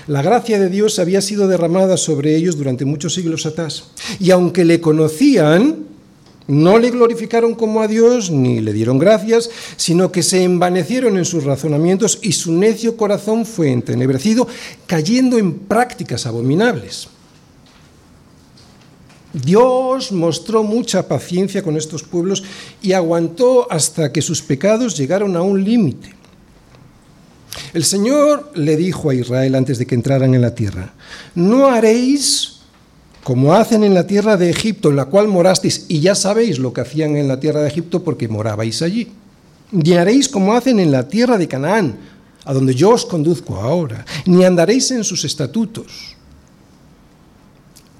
La 0.08 0.20
gracia 0.20 0.60
de 0.60 0.68
Dios 0.68 0.98
había 0.98 1.22
sido 1.22 1.48
derramada 1.48 1.96
sobre 1.96 2.36
ellos 2.36 2.58
durante 2.58 2.84
muchos 2.84 3.14
siglos 3.14 3.46
atrás, 3.46 3.84
y 4.20 4.30
aunque 4.30 4.66
le 4.66 4.82
conocían, 4.82 5.86
no 6.46 6.78
le 6.78 6.90
glorificaron 6.90 7.54
como 7.54 7.82
a 7.82 7.88
Dios 7.88 8.30
ni 8.30 8.60
le 8.60 8.72
dieron 8.72 8.98
gracias, 8.98 9.50
sino 9.76 10.10
que 10.10 10.22
se 10.22 10.42
envanecieron 10.42 11.16
en 11.16 11.24
sus 11.24 11.44
razonamientos 11.44 12.18
y 12.22 12.32
su 12.32 12.52
necio 12.52 12.96
corazón 12.96 13.46
fue 13.46 13.70
entenebrecido, 13.70 14.46
cayendo 14.86 15.38
en 15.38 15.54
prácticas 15.54 16.26
abominables. 16.26 17.08
Dios 19.32 20.12
mostró 20.12 20.62
mucha 20.62 21.08
paciencia 21.08 21.62
con 21.62 21.76
estos 21.76 22.02
pueblos 22.02 22.42
y 22.82 22.92
aguantó 22.92 23.70
hasta 23.70 24.12
que 24.12 24.20
sus 24.20 24.42
pecados 24.42 24.96
llegaron 24.96 25.36
a 25.36 25.42
un 25.42 25.64
límite. 25.64 26.14
El 27.72 27.84
Señor 27.84 28.50
le 28.54 28.76
dijo 28.76 29.10
a 29.10 29.14
Israel 29.14 29.54
antes 29.54 29.78
de 29.78 29.86
que 29.86 29.94
entraran 29.94 30.34
en 30.34 30.42
la 30.42 30.54
tierra, 30.54 30.92
no 31.34 31.66
haréis 31.66 32.61
como 33.22 33.54
hacen 33.54 33.84
en 33.84 33.94
la 33.94 34.06
tierra 34.06 34.36
de 34.36 34.50
Egipto, 34.50 34.90
en 34.90 34.96
la 34.96 35.06
cual 35.06 35.28
morasteis, 35.28 35.86
y 35.88 36.00
ya 36.00 36.14
sabéis 36.14 36.58
lo 36.58 36.72
que 36.72 36.80
hacían 36.80 37.16
en 37.16 37.28
la 37.28 37.38
tierra 37.38 37.60
de 37.60 37.68
Egipto 37.68 38.02
porque 38.02 38.28
morabais 38.28 38.82
allí. 38.82 39.12
Ni 39.70 39.92
haréis 39.92 40.28
como 40.28 40.54
hacen 40.54 40.80
en 40.80 40.90
la 40.90 41.08
tierra 41.08 41.38
de 41.38 41.48
Canaán, 41.48 41.96
a 42.44 42.52
donde 42.52 42.74
yo 42.74 42.90
os 42.90 43.06
conduzco 43.06 43.56
ahora, 43.56 44.04
ni 44.26 44.44
andaréis 44.44 44.90
en 44.90 45.04
sus 45.04 45.24
estatutos 45.24 46.16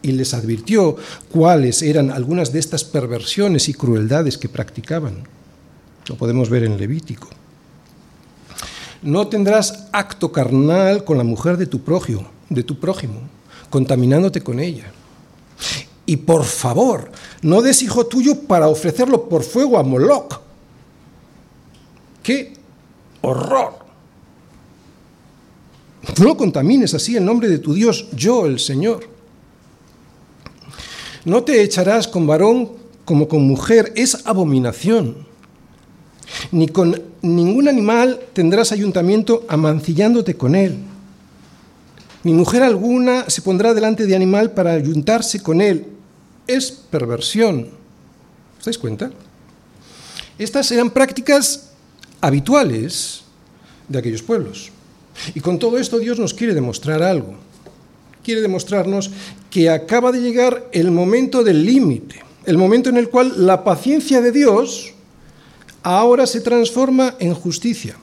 y 0.03 0.13
les 0.13 0.35
advirtió 0.35 0.97
cuáles 1.31 1.83
eran 1.83 2.11
algunas 2.11 2.53
de 2.53 2.59
estas 2.59 2.85
perversiones 2.85 3.69
y 3.69 3.75
crueldades 3.75 4.37
que 4.37 4.49
practicaban. 4.49 5.23
Lo 6.09 6.17
podemos 6.17 6.51
ver 6.51 6.65
en 6.65 6.77
Levítico. 6.77 7.29
No 9.03 9.29
tendrás 9.29 9.87
acto 9.93 10.33
carnal 10.33 11.05
con 11.05 11.19
la 11.19 11.25
mujer 11.25 11.57
de 11.57 11.67
tu 11.67 11.81
prójimo, 11.83 12.29
de 12.51 12.63
tu 12.63 12.79
prójimo, 12.79 13.21
contaminándote 13.71 14.43
con 14.43 14.61
ella. 14.61 14.93
Y 16.07 16.17
por 16.17 16.45
favor, 16.45 17.11
no 17.43 17.63
des 17.63 17.83
hijo 17.83 18.07
tuyo 18.07 18.43
para 18.43 18.69
ofrecerlo 18.69 19.29
por 19.29 19.43
fuego 19.43 19.79
a 19.79 19.83
Moloch. 19.83 20.41
¡Qué 22.23 22.55
horror! 23.21 23.83
No 26.21 26.37
contamines 26.37 26.95
así 26.95 27.17
el 27.17 27.25
nombre 27.25 27.49
de 27.49 27.59
tu 27.59 27.75
Dios, 27.75 28.09
yo 28.13 28.47
el 28.47 28.59
Señor. 28.59 29.09
No 31.25 31.45
te 31.45 31.63
echarás 31.63 32.09
con 32.09 32.27
varón 32.27 32.73
como 33.05 33.29
con 33.29 33.47
mujer, 33.47 33.93
es 33.97 34.27
abominación. 34.27 35.27
Ni 36.51 36.67
con 36.69 37.01
ningún 37.23 37.69
animal 37.69 38.21
tendrás 38.33 38.73
ayuntamiento 38.73 39.45
amancillándote 39.49 40.37
con 40.37 40.55
él. 40.55 40.79
Ni 42.25 42.33
mujer 42.33 42.63
alguna 42.63 43.29
se 43.29 43.43
pondrá 43.43 43.75
delante 43.75 44.07
de 44.07 44.15
animal 44.15 44.53
para 44.53 44.73
ayuntarse 44.73 45.43
con 45.43 45.61
él. 45.61 45.87
Es 46.47 46.71
perversión. 46.71 47.69
¿Os 48.65 48.79
cuenta? 48.79 49.11
Estas 50.39 50.71
eran 50.71 50.91
prácticas 50.91 51.71
habituales 52.21 53.23
de 53.89 53.99
aquellos 53.99 54.23
pueblos. 54.23 54.71
Y 55.35 55.41
con 55.41 55.59
todo 55.59 55.79
esto 55.79 55.99
Dios 55.99 56.19
nos 56.19 56.33
quiere 56.33 56.55
demostrar 56.55 57.03
algo 57.03 57.37
quiere 58.23 58.41
demostrarnos 58.41 59.11
que 59.51 59.69
acaba 59.69 60.13
de 60.13 60.21
llegar 60.21 60.69
el 60.73 60.91
momento 60.91 61.45
del 61.45 61.65
límite, 61.65 62.23
el 62.45 62.57
momento 62.57 62.89
en 62.89 62.97
el 62.97 63.11
cual 63.11 63.47
la 63.47 63.65
paciencia 63.65 64.21
de 64.21 64.33
Dios 64.33 64.93
ahora 65.83 66.27
se 66.27 66.41
transforma 66.41 67.17
en 67.19 67.35
justicia. 67.35 67.97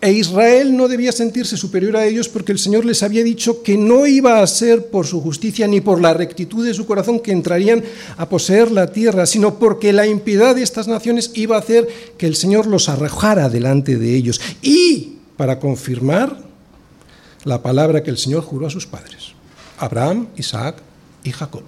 E 0.00 0.12
Israel 0.12 0.76
no 0.76 0.88
debía 0.88 1.12
sentirse 1.12 1.56
superior 1.56 1.96
a 1.96 2.06
ellos 2.06 2.28
porque 2.28 2.52
el 2.52 2.58
Señor 2.58 2.84
les 2.84 3.02
había 3.02 3.22
dicho 3.22 3.62
que 3.62 3.76
no 3.76 4.06
iba 4.06 4.40
a 4.40 4.46
ser 4.46 4.86
por 4.86 5.06
su 5.06 5.20
justicia 5.20 5.66
ni 5.66 5.80
por 5.80 6.00
la 6.00 6.14
rectitud 6.14 6.64
de 6.64 6.74
su 6.74 6.86
corazón 6.86 7.20
que 7.20 7.32
entrarían 7.32 7.84
a 8.16 8.28
poseer 8.28 8.70
la 8.70 8.88
tierra, 8.88 9.26
sino 9.26 9.58
porque 9.58 9.92
la 9.92 10.06
impiedad 10.06 10.54
de 10.54 10.62
estas 10.62 10.88
naciones 10.88 11.32
iba 11.34 11.56
a 11.56 11.60
hacer 11.60 11.88
que 12.16 12.26
el 12.26 12.36
Señor 12.36 12.66
los 12.66 12.88
arrojara 12.88 13.48
delante 13.48 13.98
de 13.98 14.14
ellos. 14.14 14.40
Y 14.62 15.18
para 15.36 15.58
confirmar 15.58 16.38
la 17.44 17.62
palabra 17.62 18.02
que 18.02 18.10
el 18.10 18.18
Señor 18.18 18.42
juró 18.42 18.66
a 18.66 18.70
sus 18.70 18.86
padres, 18.86 19.32
Abraham, 19.78 20.28
Isaac 20.36 20.76
y 21.24 21.30
Jacob. 21.30 21.62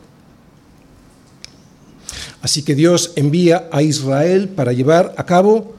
Así 2.42 2.62
que 2.62 2.75
Dios 2.75 3.12
envía 3.16 3.69
a 3.71 3.83
Israel 3.83 4.49
para 4.49 4.73
llevar 4.73 5.14
a 5.19 5.26
cabo 5.26 5.75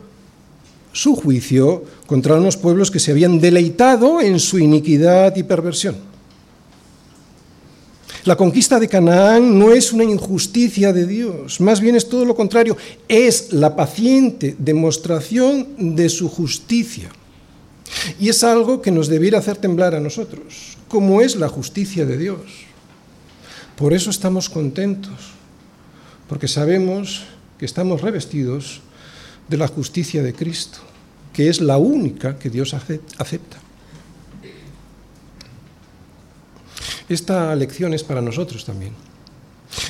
su 0.93 1.15
juicio 1.15 1.83
contra 2.05 2.35
unos 2.35 2.57
pueblos 2.57 2.91
que 2.91 2.99
se 2.99 3.11
habían 3.11 3.39
deleitado 3.39 4.21
en 4.21 4.39
su 4.39 4.59
iniquidad 4.59 5.35
y 5.35 5.43
perversión. 5.43 5.95
La 8.23 8.35
conquista 8.35 8.79
de 8.79 8.87
Canaán 8.87 9.57
no 9.57 9.71
es 9.71 9.91
una 9.93 10.03
injusticia 10.03 10.93
de 10.93 11.07
Dios, 11.07 11.59
más 11.59 11.81
bien 11.81 11.95
es 11.95 12.07
todo 12.07 12.23
lo 12.23 12.35
contrario, 12.35 12.77
es 13.07 13.51
la 13.51 13.75
paciente 13.75 14.55
demostración 14.59 15.95
de 15.95 16.07
su 16.07 16.29
justicia. 16.29 17.09
Y 18.19 18.29
es 18.29 18.43
algo 18.43 18.81
que 18.81 18.91
nos 18.91 19.07
debiera 19.07 19.39
hacer 19.39 19.57
temblar 19.57 19.95
a 19.95 19.99
nosotros, 19.99 20.77
como 20.87 21.21
es 21.21 21.35
la 21.35 21.49
justicia 21.49 22.05
de 22.05 22.17
Dios. 22.17 22.39
Por 23.75 23.91
eso 23.91 24.11
estamos 24.11 24.49
contentos, 24.49 25.33
porque 26.29 26.47
sabemos 26.47 27.23
que 27.57 27.65
estamos 27.65 28.01
revestidos 28.01 28.81
de 29.47 29.57
la 29.57 29.67
justicia 29.67 30.23
de 30.23 30.33
Cristo, 30.33 30.79
que 31.33 31.49
es 31.49 31.61
la 31.61 31.77
única 31.77 32.37
que 32.37 32.49
Dios 32.49 32.73
acepta. 32.73 33.57
Esta 37.09 37.53
lección 37.55 37.93
es 37.93 38.03
para 38.03 38.21
nosotros 38.21 38.63
también. 38.63 38.93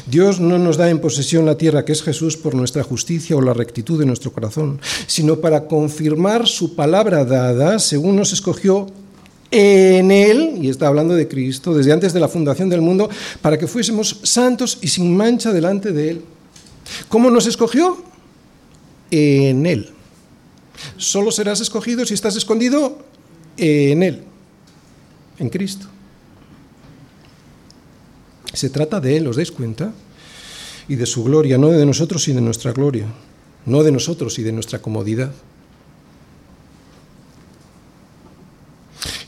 Dios 0.05 0.39
no 0.39 0.57
nos 0.57 0.77
da 0.77 0.89
en 0.89 0.99
posesión 0.99 1.45
la 1.45 1.57
tierra 1.57 1.85
que 1.85 1.91
es 1.91 2.03
Jesús 2.03 2.37
por 2.37 2.55
nuestra 2.55 2.83
justicia 2.83 3.35
o 3.35 3.41
la 3.41 3.53
rectitud 3.53 3.99
de 3.99 4.05
nuestro 4.05 4.31
corazón, 4.31 4.79
sino 5.07 5.37
para 5.37 5.65
confirmar 5.67 6.47
su 6.47 6.75
palabra 6.75 7.25
dada 7.25 7.79
según 7.79 8.15
nos 8.15 8.33
escogió 8.33 8.87
en 9.51 10.11
Él, 10.11 10.59
y 10.61 10.69
está 10.69 10.87
hablando 10.87 11.13
de 11.13 11.27
Cristo, 11.27 11.73
desde 11.73 11.91
antes 11.91 12.13
de 12.13 12.21
la 12.21 12.29
fundación 12.29 12.69
del 12.69 12.81
mundo, 12.81 13.09
para 13.41 13.57
que 13.57 13.67
fuésemos 13.67 14.19
santos 14.23 14.77
y 14.81 14.87
sin 14.87 15.15
mancha 15.15 15.51
delante 15.51 15.91
de 15.91 16.09
Él. 16.11 16.21
¿Cómo 17.09 17.29
nos 17.29 17.47
escogió? 17.47 18.01
En 19.11 19.65
Él. 19.65 19.89
Solo 20.97 21.31
serás 21.31 21.61
escogido 21.61 22.05
si 22.05 22.13
estás 22.13 22.35
escondido 22.35 22.97
en 23.57 24.03
Él, 24.03 24.23
en 25.37 25.49
Cristo. 25.49 25.87
Se 28.53 28.69
trata 28.69 28.99
de 28.99 29.17
Él, 29.17 29.27
¿os 29.27 29.35
dais 29.35 29.51
cuenta? 29.51 29.93
Y 30.87 30.95
de 30.95 31.05
su 31.05 31.23
gloria, 31.23 31.57
no 31.57 31.69
de 31.69 31.85
nosotros 31.85 32.27
y 32.27 32.33
de 32.33 32.41
nuestra 32.41 32.71
gloria, 32.71 33.05
no 33.65 33.83
de 33.83 33.91
nosotros 33.91 34.39
y 34.39 34.43
de 34.43 34.51
nuestra 34.51 34.79
comodidad. 34.79 35.31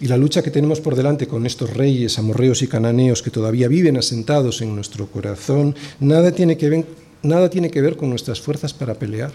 Y 0.01 0.07
la 0.07 0.17
lucha 0.17 0.41
que 0.41 0.51
tenemos 0.51 0.81
por 0.81 0.95
delante 0.95 1.27
con 1.27 1.45
estos 1.45 1.73
reyes 1.73 2.19
amorreos 2.19 2.61
y 2.61 2.67
cananeos 2.67 3.21
que 3.21 3.31
todavía 3.31 3.69
viven 3.69 3.95
asentados 3.95 4.61
en 4.61 4.75
nuestro 4.75 5.07
corazón, 5.07 5.75
nada 6.01 6.33
tiene 6.33 6.57
que 6.57 6.69
ver, 6.69 6.85
nada 7.21 7.49
tiene 7.49 7.71
que 7.71 7.81
ver 7.81 7.95
con 7.95 8.09
nuestras 8.09 8.41
fuerzas 8.41 8.73
para 8.73 8.95
pelear 8.95 9.31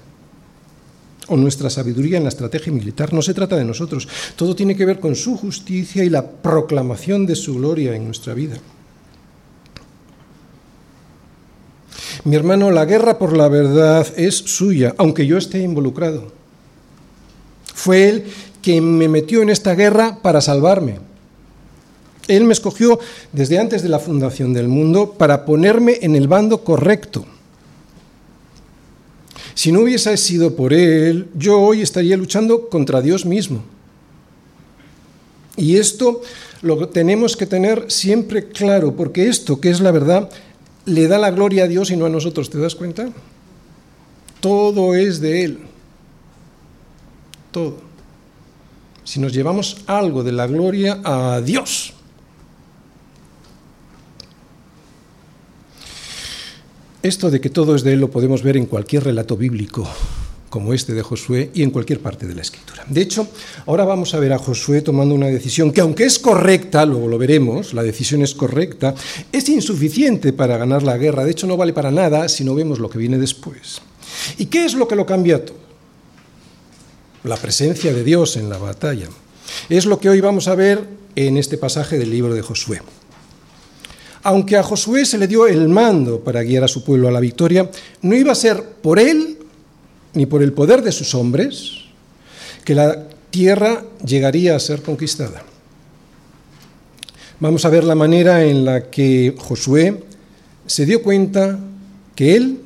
o 1.28 1.36
nuestra 1.36 1.70
sabiduría 1.70 2.18
en 2.18 2.24
la 2.24 2.30
estrategia 2.30 2.72
militar. 2.72 3.12
No 3.12 3.22
se 3.22 3.34
trata 3.34 3.56
de 3.56 3.64
nosotros. 3.64 4.08
Todo 4.36 4.54
tiene 4.54 4.76
que 4.76 4.84
ver 4.84 5.00
con 5.00 5.14
su 5.14 5.36
justicia 5.36 6.04
y 6.04 6.10
la 6.10 6.26
proclamación 6.26 7.26
de 7.26 7.36
su 7.36 7.54
gloria 7.56 7.94
en 7.94 8.06
nuestra 8.06 8.34
vida. 8.34 8.58
Mi 12.24 12.36
hermano, 12.36 12.70
la 12.70 12.84
guerra 12.84 13.18
por 13.18 13.36
la 13.36 13.48
verdad 13.48 14.06
es 14.16 14.34
suya, 14.34 14.94
aunque 14.98 15.26
yo 15.26 15.38
esté 15.38 15.60
involucrado. 15.60 16.32
Fue 17.74 18.08
él 18.08 18.24
quien 18.60 18.98
me 18.98 19.08
metió 19.08 19.40
en 19.40 19.50
esta 19.50 19.74
guerra 19.74 20.18
para 20.20 20.40
salvarme. 20.40 20.98
Él 22.26 22.44
me 22.44 22.52
escogió 22.52 22.98
desde 23.32 23.58
antes 23.58 23.82
de 23.82 23.88
la 23.88 23.98
fundación 23.98 24.52
del 24.52 24.68
mundo 24.68 25.14
para 25.16 25.44
ponerme 25.44 25.98
en 26.02 26.16
el 26.16 26.28
bando 26.28 26.64
correcto. 26.64 27.24
Si 29.58 29.72
no 29.72 29.80
hubiese 29.80 30.16
sido 30.16 30.54
por 30.54 30.72
Él, 30.72 31.30
yo 31.34 31.60
hoy 31.60 31.82
estaría 31.82 32.16
luchando 32.16 32.68
contra 32.68 33.02
Dios 33.02 33.26
mismo. 33.26 33.64
Y 35.56 35.78
esto 35.78 36.22
lo 36.62 36.88
tenemos 36.90 37.36
que 37.36 37.44
tener 37.44 37.90
siempre 37.90 38.50
claro, 38.50 38.94
porque 38.94 39.26
esto, 39.26 39.60
que 39.60 39.70
es 39.70 39.80
la 39.80 39.90
verdad, 39.90 40.30
le 40.84 41.08
da 41.08 41.18
la 41.18 41.32
gloria 41.32 41.64
a 41.64 41.66
Dios 41.66 41.90
y 41.90 41.96
no 41.96 42.06
a 42.06 42.08
nosotros, 42.08 42.50
¿te 42.50 42.58
das 42.58 42.76
cuenta? 42.76 43.08
Todo 44.38 44.94
es 44.94 45.20
de 45.20 45.42
Él. 45.42 45.58
Todo. 47.50 47.78
Si 49.02 49.18
nos 49.18 49.32
llevamos 49.32 49.78
algo 49.88 50.22
de 50.22 50.30
la 50.30 50.46
gloria 50.46 51.00
a 51.02 51.40
Dios. 51.40 51.94
Esto 57.02 57.30
de 57.30 57.40
que 57.40 57.48
todo 57.48 57.76
es 57.76 57.84
de 57.84 57.92
Él 57.92 58.00
lo 58.00 58.10
podemos 58.10 58.42
ver 58.42 58.56
en 58.56 58.66
cualquier 58.66 59.04
relato 59.04 59.36
bíblico 59.36 59.88
como 60.48 60.72
este 60.72 60.94
de 60.94 61.02
Josué 61.02 61.50
y 61.54 61.62
en 61.62 61.70
cualquier 61.70 62.00
parte 62.00 62.26
de 62.26 62.34
la 62.34 62.42
escritura. 62.42 62.84
De 62.88 63.00
hecho, 63.00 63.28
ahora 63.66 63.84
vamos 63.84 64.14
a 64.14 64.18
ver 64.18 64.32
a 64.32 64.38
Josué 64.38 64.82
tomando 64.82 65.14
una 65.14 65.26
decisión 65.26 65.72
que 65.72 65.80
aunque 65.80 66.04
es 66.04 66.18
correcta, 66.18 66.84
luego 66.86 67.06
lo 67.06 67.18
veremos, 67.18 67.74
la 67.74 67.82
decisión 67.82 68.22
es 68.22 68.34
correcta, 68.34 68.94
es 69.30 69.48
insuficiente 69.48 70.32
para 70.32 70.56
ganar 70.56 70.82
la 70.82 70.96
guerra, 70.96 71.24
de 71.24 71.30
hecho 71.30 71.46
no 71.46 71.56
vale 71.56 71.72
para 71.72 71.90
nada 71.90 72.28
si 72.28 72.44
no 72.44 72.54
vemos 72.54 72.78
lo 72.78 72.88
que 72.88 72.98
viene 72.98 73.18
después. 73.18 73.80
¿Y 74.36 74.46
qué 74.46 74.64
es 74.64 74.74
lo 74.74 74.88
que 74.88 74.96
lo 74.96 75.06
cambia 75.06 75.44
todo? 75.44 75.58
La 77.24 77.36
presencia 77.36 77.92
de 77.92 78.02
Dios 78.02 78.36
en 78.36 78.48
la 78.48 78.58
batalla. 78.58 79.08
Es 79.68 79.86
lo 79.86 80.00
que 80.00 80.08
hoy 80.08 80.20
vamos 80.20 80.48
a 80.48 80.54
ver 80.54 80.82
en 81.14 81.36
este 81.36 81.58
pasaje 81.58 81.98
del 81.98 82.10
libro 82.10 82.34
de 82.34 82.42
Josué. 82.42 82.80
Aunque 84.22 84.56
a 84.56 84.62
Josué 84.62 85.04
se 85.04 85.18
le 85.18 85.26
dio 85.26 85.46
el 85.46 85.68
mando 85.68 86.20
para 86.20 86.42
guiar 86.42 86.64
a 86.64 86.68
su 86.68 86.84
pueblo 86.84 87.08
a 87.08 87.12
la 87.12 87.20
victoria, 87.20 87.70
no 88.02 88.14
iba 88.14 88.32
a 88.32 88.36
ser 88.36 88.62
por 88.82 88.98
él 88.98 89.38
ni 90.14 90.26
por 90.26 90.42
el 90.42 90.52
poder 90.52 90.82
de 90.82 90.92
sus 90.92 91.14
hombres, 91.14 91.84
que 92.64 92.74
la 92.74 93.04
tierra 93.30 93.84
llegaría 94.04 94.56
a 94.56 94.60
ser 94.60 94.82
conquistada. 94.82 95.42
Vamos 97.40 97.64
a 97.64 97.68
ver 97.68 97.84
la 97.84 97.94
manera 97.94 98.44
en 98.44 98.64
la 98.64 98.90
que 98.90 99.34
Josué 99.38 100.02
se 100.66 100.86
dio 100.86 101.02
cuenta 101.02 101.58
que 102.16 102.34
él 102.34 102.60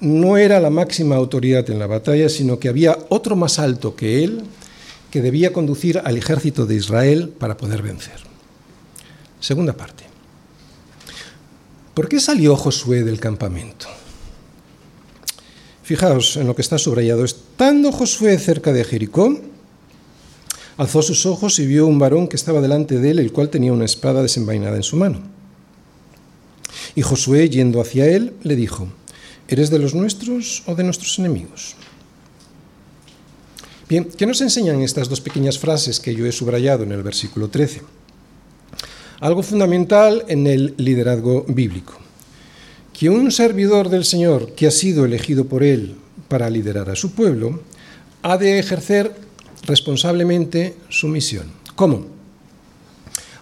no 0.00 0.36
era 0.36 0.58
la 0.58 0.70
máxima 0.70 1.14
autoridad 1.14 1.70
en 1.70 1.78
la 1.78 1.86
batalla, 1.86 2.28
sino 2.28 2.58
que 2.58 2.68
había 2.68 2.98
otro 3.10 3.36
más 3.36 3.60
alto 3.60 3.94
que 3.94 4.24
él 4.24 4.42
que 5.10 5.22
debía 5.22 5.52
conducir 5.52 6.00
al 6.02 6.16
ejército 6.16 6.66
de 6.66 6.74
Israel 6.74 7.32
para 7.38 7.56
poder 7.56 7.82
vencer. 7.82 8.16
Segunda 9.38 9.74
parte. 9.74 10.11
¿Por 11.94 12.08
qué 12.08 12.20
salió 12.20 12.56
Josué 12.56 13.02
del 13.02 13.20
campamento? 13.20 13.86
Fijaos 15.82 16.36
en 16.38 16.46
lo 16.46 16.56
que 16.56 16.62
está 16.62 16.78
subrayado. 16.78 17.22
Estando 17.22 17.92
Josué 17.92 18.38
cerca 18.38 18.72
de 18.72 18.82
Jericó, 18.84 19.38
alzó 20.78 21.02
sus 21.02 21.26
ojos 21.26 21.58
y 21.58 21.66
vio 21.66 21.86
un 21.86 21.98
varón 21.98 22.28
que 22.28 22.36
estaba 22.36 22.62
delante 22.62 22.98
de 22.98 23.10
él, 23.10 23.18
el 23.18 23.32
cual 23.32 23.50
tenía 23.50 23.74
una 23.74 23.84
espada 23.84 24.22
desenvainada 24.22 24.76
en 24.76 24.82
su 24.82 24.96
mano. 24.96 25.20
Y 26.94 27.02
Josué, 27.02 27.50
yendo 27.50 27.80
hacia 27.80 28.06
él, 28.06 28.32
le 28.42 28.56
dijo, 28.56 28.88
¿eres 29.48 29.68
de 29.68 29.78
los 29.78 29.94
nuestros 29.94 30.62
o 30.66 30.74
de 30.74 30.84
nuestros 30.84 31.18
enemigos? 31.18 31.76
Bien, 33.86 34.08
¿qué 34.16 34.24
nos 34.24 34.40
enseñan 34.40 34.80
estas 34.80 35.10
dos 35.10 35.20
pequeñas 35.20 35.58
frases 35.58 36.00
que 36.00 36.14
yo 36.14 36.24
he 36.24 36.32
subrayado 36.32 36.84
en 36.84 36.92
el 36.92 37.02
versículo 37.02 37.48
13? 37.48 37.82
Algo 39.22 39.44
fundamental 39.44 40.24
en 40.26 40.48
el 40.48 40.74
liderazgo 40.78 41.44
bíblico 41.46 41.94
que 42.92 43.08
un 43.08 43.30
servidor 43.30 43.88
del 43.88 44.04
Señor 44.04 44.52
que 44.56 44.66
ha 44.66 44.72
sido 44.72 45.04
elegido 45.04 45.46
por 45.46 45.62
Él 45.62 45.94
para 46.26 46.50
liderar 46.50 46.90
a 46.90 46.96
su 46.96 47.12
pueblo, 47.12 47.60
ha 48.22 48.36
de 48.36 48.58
ejercer 48.58 49.14
responsablemente 49.62 50.74
su 50.88 51.06
misión. 51.06 51.52
¿Cómo? 51.76 52.06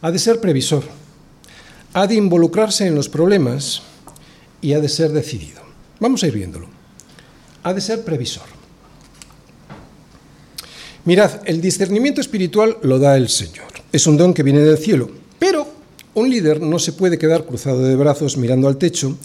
Ha 0.03 0.11
de 0.11 0.19
ser 0.19 0.41
previsor, 0.41 0.85
ha 1.95 2.07
de 2.07 2.15
involucrarse 2.15 2.87
en 2.87 2.95
los 2.95 3.09
problemas 3.09 3.81
y 4.61 4.75
ha 4.75 4.81
de 4.81 4.89
ser 4.89 5.13
decidido. 5.13 5.63
Vamos 5.99 6.23
a 6.23 6.27
ir 6.27 6.35
viéndolo. 6.35 6.69
Ha 7.63 7.73
de 7.73 7.81
ser 7.81 8.05
previsor. 8.05 8.45
Mirad, 11.07 11.41
el 11.47 11.63
discernimiento 11.63 12.21
espiritual 12.21 12.77
lo 12.83 12.99
da 12.99 13.17
el 13.17 13.31
Señor. 13.31 13.69
Es 13.93 14.07
un 14.07 14.19
don 14.19 14.35
que 14.35 14.43
viene 14.43 14.61
del 14.61 14.77
cielo. 14.77 15.20
Pero 15.41 15.67
un 16.15 16.31
líder 16.31 16.61
no 16.61 16.79
se 16.79 16.93
puede 16.93 17.19
quedar 17.19 17.45
cruzado 17.45 17.83
de 17.83 17.97
brazos 17.97 18.37
mirando 18.37 18.69
al 18.69 18.77
techo 18.77 19.17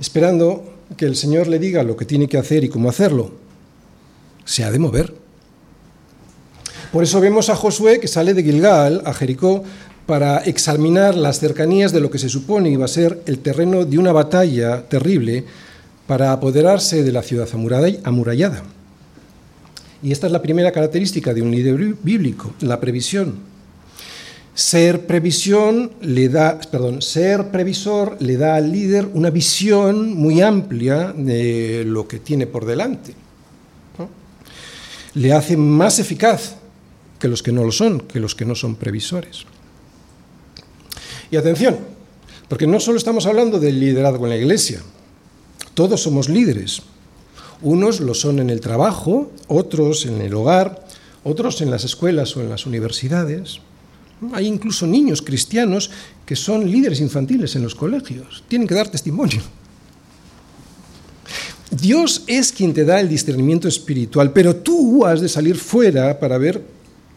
esperando 0.00 0.64
que 0.96 1.06
el 1.06 1.16
Señor 1.16 1.48
le 1.48 1.58
diga 1.58 1.82
lo 1.82 1.96
que 1.96 2.04
tiene 2.04 2.28
que 2.28 2.38
hacer 2.38 2.64
y 2.64 2.68
cómo 2.68 2.88
hacerlo. 2.88 3.32
Se 4.44 4.64
ha 4.64 4.70
de 4.70 4.78
mover. 4.78 5.14
Por 6.92 7.02
eso 7.02 7.20
vemos 7.20 7.48
a 7.48 7.56
Josué 7.56 7.98
que 7.98 8.08
sale 8.08 8.34
de 8.34 8.42
Gilgal 8.42 9.02
a 9.04 9.12
Jericó 9.12 9.64
para 10.06 10.38
examinar 10.38 11.16
las 11.16 11.40
cercanías 11.40 11.92
de 11.92 12.00
lo 12.00 12.10
que 12.10 12.18
se 12.18 12.28
supone 12.28 12.70
iba 12.70 12.84
a 12.84 12.88
ser 12.88 13.22
el 13.26 13.40
terreno 13.40 13.84
de 13.84 13.98
una 13.98 14.12
batalla 14.12 14.88
terrible 14.88 15.44
para 16.06 16.30
apoderarse 16.30 17.02
de 17.02 17.10
la 17.10 17.22
ciudad 17.22 17.48
amurallada. 18.04 18.62
Y 20.02 20.12
esta 20.12 20.26
es 20.26 20.32
la 20.32 20.42
primera 20.42 20.70
característica 20.70 21.34
de 21.34 21.42
un 21.42 21.50
líder 21.50 21.76
bíblico, 22.02 22.54
la 22.60 22.78
previsión. 22.78 23.55
Ser 24.56 25.06
previsión 25.06 25.92
le 26.00 26.30
da, 26.30 26.58
perdón, 26.58 27.02
ser 27.02 27.50
previsor 27.52 28.16
le 28.20 28.38
da 28.38 28.56
al 28.56 28.72
líder 28.72 29.06
una 29.12 29.28
visión 29.28 30.14
muy 30.14 30.40
amplia 30.40 31.12
de 31.12 31.84
lo 31.84 32.08
que 32.08 32.20
tiene 32.20 32.46
por 32.46 32.64
delante. 32.64 33.12
Le 35.12 35.32
hace 35.34 35.58
más 35.58 35.98
eficaz 35.98 36.56
que 37.18 37.28
los 37.28 37.42
que 37.42 37.52
no 37.52 37.64
lo 37.64 37.70
son, 37.72 38.00
que 38.00 38.18
los 38.18 38.34
que 38.34 38.46
no 38.46 38.54
son 38.54 38.76
previsores. 38.76 39.44
Y 41.30 41.36
atención, 41.36 41.76
Porque 42.48 42.66
no 42.66 42.78
solo 42.78 42.96
estamos 42.96 43.26
hablando 43.26 43.58
del 43.58 43.80
liderazgo 43.80 44.24
en 44.24 44.30
la 44.30 44.36
iglesia, 44.36 44.80
todos 45.74 46.00
somos 46.00 46.28
líderes. 46.28 46.80
Unos 47.60 48.00
lo 48.00 48.14
son 48.14 48.38
en 48.38 48.50
el 48.50 48.60
trabajo, 48.60 49.32
otros 49.48 50.06
en 50.06 50.20
el 50.20 50.32
hogar, 50.32 50.86
otros 51.24 51.60
en 51.60 51.70
las 51.70 51.84
escuelas 51.84 52.36
o 52.36 52.40
en 52.40 52.48
las 52.48 52.64
universidades. 52.64 53.60
Hay 54.32 54.46
incluso 54.46 54.86
niños 54.86 55.20
cristianos 55.20 55.90
que 56.24 56.36
son 56.36 56.70
líderes 56.70 57.00
infantiles 57.00 57.54
en 57.56 57.62
los 57.62 57.74
colegios. 57.74 58.44
Tienen 58.48 58.66
que 58.66 58.74
dar 58.74 58.88
testimonio. 58.88 59.42
Dios 61.70 62.24
es 62.26 62.52
quien 62.52 62.72
te 62.72 62.84
da 62.84 63.00
el 63.00 63.08
discernimiento 63.08 63.68
espiritual, 63.68 64.32
pero 64.32 64.56
tú 64.56 65.04
has 65.04 65.20
de 65.20 65.28
salir 65.28 65.56
fuera 65.56 66.18
para 66.18 66.38
ver 66.38 66.62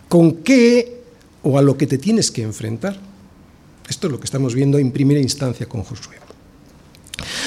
con 0.07 0.37
qué 0.43 1.01
o 1.43 1.57
a 1.57 1.61
lo 1.61 1.77
que 1.77 1.87
te 1.87 1.97
tienes 1.97 2.31
que 2.31 2.41
enfrentar. 2.41 2.99
Esto 3.87 4.07
es 4.07 4.11
lo 4.11 4.19
que 4.19 4.25
estamos 4.25 4.53
viendo 4.53 4.77
en 4.77 4.91
primera 4.91 5.19
instancia 5.19 5.67
con 5.67 5.83
Josué. 5.83 6.17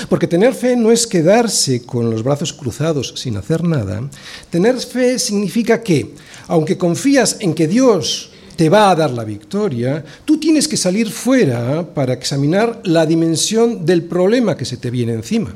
Porque 0.08 0.26
tener 0.26 0.54
fe 0.54 0.76
no 0.76 0.90
es 0.90 1.06
quedarse 1.06 1.82
con 1.82 2.10
los 2.10 2.22
brazos 2.22 2.52
cruzados 2.52 3.14
sin 3.16 3.36
hacer 3.36 3.62
nada. 3.62 4.08
Tener 4.50 4.78
fe 4.80 5.18
significa 5.18 5.82
que, 5.82 6.14
aunque 6.48 6.76
confías 6.78 7.36
en 7.40 7.54
que 7.54 7.68
Dios 7.68 8.31
te 8.62 8.68
va 8.68 8.92
a 8.92 8.94
dar 8.94 9.10
la 9.10 9.24
victoria, 9.24 10.04
tú 10.24 10.38
tienes 10.38 10.68
que 10.68 10.76
salir 10.76 11.10
fuera 11.10 11.84
para 11.84 12.12
examinar 12.12 12.80
la 12.84 13.04
dimensión 13.04 13.84
del 13.84 14.04
problema 14.04 14.56
que 14.56 14.64
se 14.64 14.76
te 14.76 14.88
viene 14.88 15.14
encima. 15.14 15.52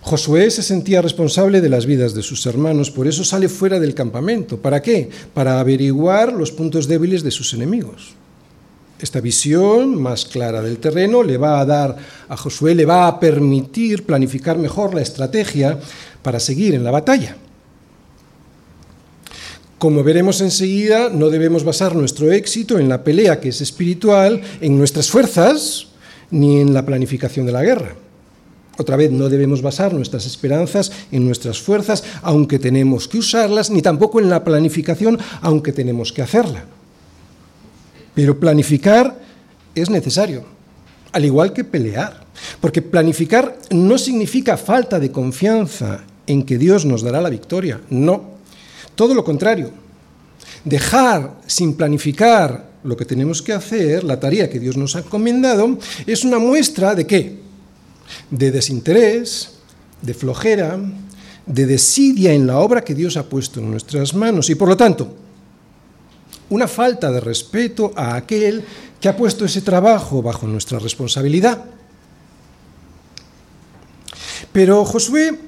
Josué 0.00 0.52
se 0.52 0.62
sentía 0.62 1.02
responsable 1.02 1.60
de 1.60 1.68
las 1.68 1.86
vidas 1.86 2.14
de 2.14 2.22
sus 2.22 2.46
hermanos, 2.46 2.92
por 2.92 3.08
eso 3.08 3.24
sale 3.24 3.48
fuera 3.48 3.80
del 3.80 3.96
campamento. 3.96 4.58
¿Para 4.58 4.80
qué? 4.80 5.10
Para 5.34 5.58
averiguar 5.58 6.32
los 6.32 6.52
puntos 6.52 6.86
débiles 6.86 7.24
de 7.24 7.32
sus 7.32 7.52
enemigos. 7.52 8.14
Esta 9.00 9.20
visión 9.20 10.00
más 10.00 10.24
clara 10.24 10.62
del 10.62 10.78
terreno 10.78 11.24
le 11.24 11.36
va 11.36 11.58
a 11.58 11.66
dar 11.66 11.96
a 12.28 12.36
Josué, 12.36 12.76
le 12.76 12.84
va 12.84 13.08
a 13.08 13.18
permitir 13.18 14.06
planificar 14.06 14.56
mejor 14.56 14.94
la 14.94 15.02
estrategia 15.02 15.80
para 16.22 16.38
seguir 16.38 16.76
en 16.76 16.84
la 16.84 16.92
batalla. 16.92 17.38
Como 19.84 20.02
veremos 20.02 20.40
enseguida, 20.40 21.10
no 21.10 21.28
debemos 21.28 21.62
basar 21.62 21.94
nuestro 21.94 22.32
éxito 22.32 22.78
en 22.78 22.88
la 22.88 23.04
pelea 23.04 23.38
que 23.38 23.50
es 23.50 23.60
espiritual, 23.60 24.40
en 24.62 24.78
nuestras 24.78 25.10
fuerzas, 25.10 25.88
ni 26.30 26.58
en 26.58 26.72
la 26.72 26.86
planificación 26.86 27.44
de 27.44 27.52
la 27.52 27.62
guerra. 27.62 27.94
Otra 28.78 28.96
vez, 28.96 29.10
no 29.10 29.28
debemos 29.28 29.60
basar 29.60 29.92
nuestras 29.92 30.24
esperanzas 30.24 30.90
en 31.12 31.26
nuestras 31.26 31.60
fuerzas, 31.60 32.02
aunque 32.22 32.58
tenemos 32.58 33.08
que 33.08 33.18
usarlas, 33.18 33.68
ni 33.68 33.82
tampoco 33.82 34.20
en 34.20 34.30
la 34.30 34.42
planificación, 34.42 35.18
aunque 35.42 35.74
tenemos 35.74 36.14
que 36.14 36.22
hacerla. 36.22 36.64
Pero 38.14 38.40
planificar 38.40 39.20
es 39.74 39.90
necesario, 39.90 40.46
al 41.12 41.26
igual 41.26 41.52
que 41.52 41.62
pelear, 41.62 42.24
porque 42.58 42.80
planificar 42.80 43.58
no 43.70 43.98
significa 43.98 44.56
falta 44.56 44.98
de 44.98 45.12
confianza 45.12 46.04
en 46.26 46.42
que 46.44 46.56
Dios 46.56 46.86
nos 46.86 47.02
dará 47.02 47.20
la 47.20 47.28
victoria, 47.28 47.82
no, 47.90 48.32
todo 48.94 49.14
lo 49.14 49.24
contrario. 49.24 49.70
Dejar 50.64 51.40
sin 51.46 51.74
planificar 51.74 52.72
lo 52.84 52.96
que 52.96 53.04
tenemos 53.04 53.42
que 53.42 53.52
hacer, 53.52 54.04
la 54.04 54.20
tarea 54.20 54.50
que 54.50 54.60
Dios 54.60 54.76
nos 54.76 54.96
ha 54.96 55.00
encomendado, 55.00 55.78
es 56.06 56.24
una 56.24 56.38
muestra 56.38 56.94
de 56.94 57.06
qué? 57.06 57.44
de 58.30 58.50
desinterés, 58.50 59.52
de 60.02 60.14
flojera, 60.14 60.78
de 61.46 61.66
desidia 61.66 62.32
en 62.32 62.46
la 62.46 62.58
obra 62.58 62.84
que 62.84 62.94
Dios 62.94 63.16
ha 63.16 63.28
puesto 63.28 63.60
en 63.60 63.70
nuestras 63.70 64.14
manos 64.14 64.48
y 64.50 64.54
por 64.54 64.68
lo 64.68 64.76
tanto 64.76 65.14
una 66.50 66.68
falta 66.68 67.10
de 67.10 67.20
respeto 67.20 67.92
a 67.96 68.16
aquel 68.16 68.64
que 69.00 69.08
ha 69.08 69.16
puesto 69.16 69.44
ese 69.44 69.62
trabajo 69.62 70.22
bajo 70.22 70.46
nuestra 70.46 70.78
responsabilidad. 70.78 71.64
Pero 74.52 74.84
Josué 74.84 75.38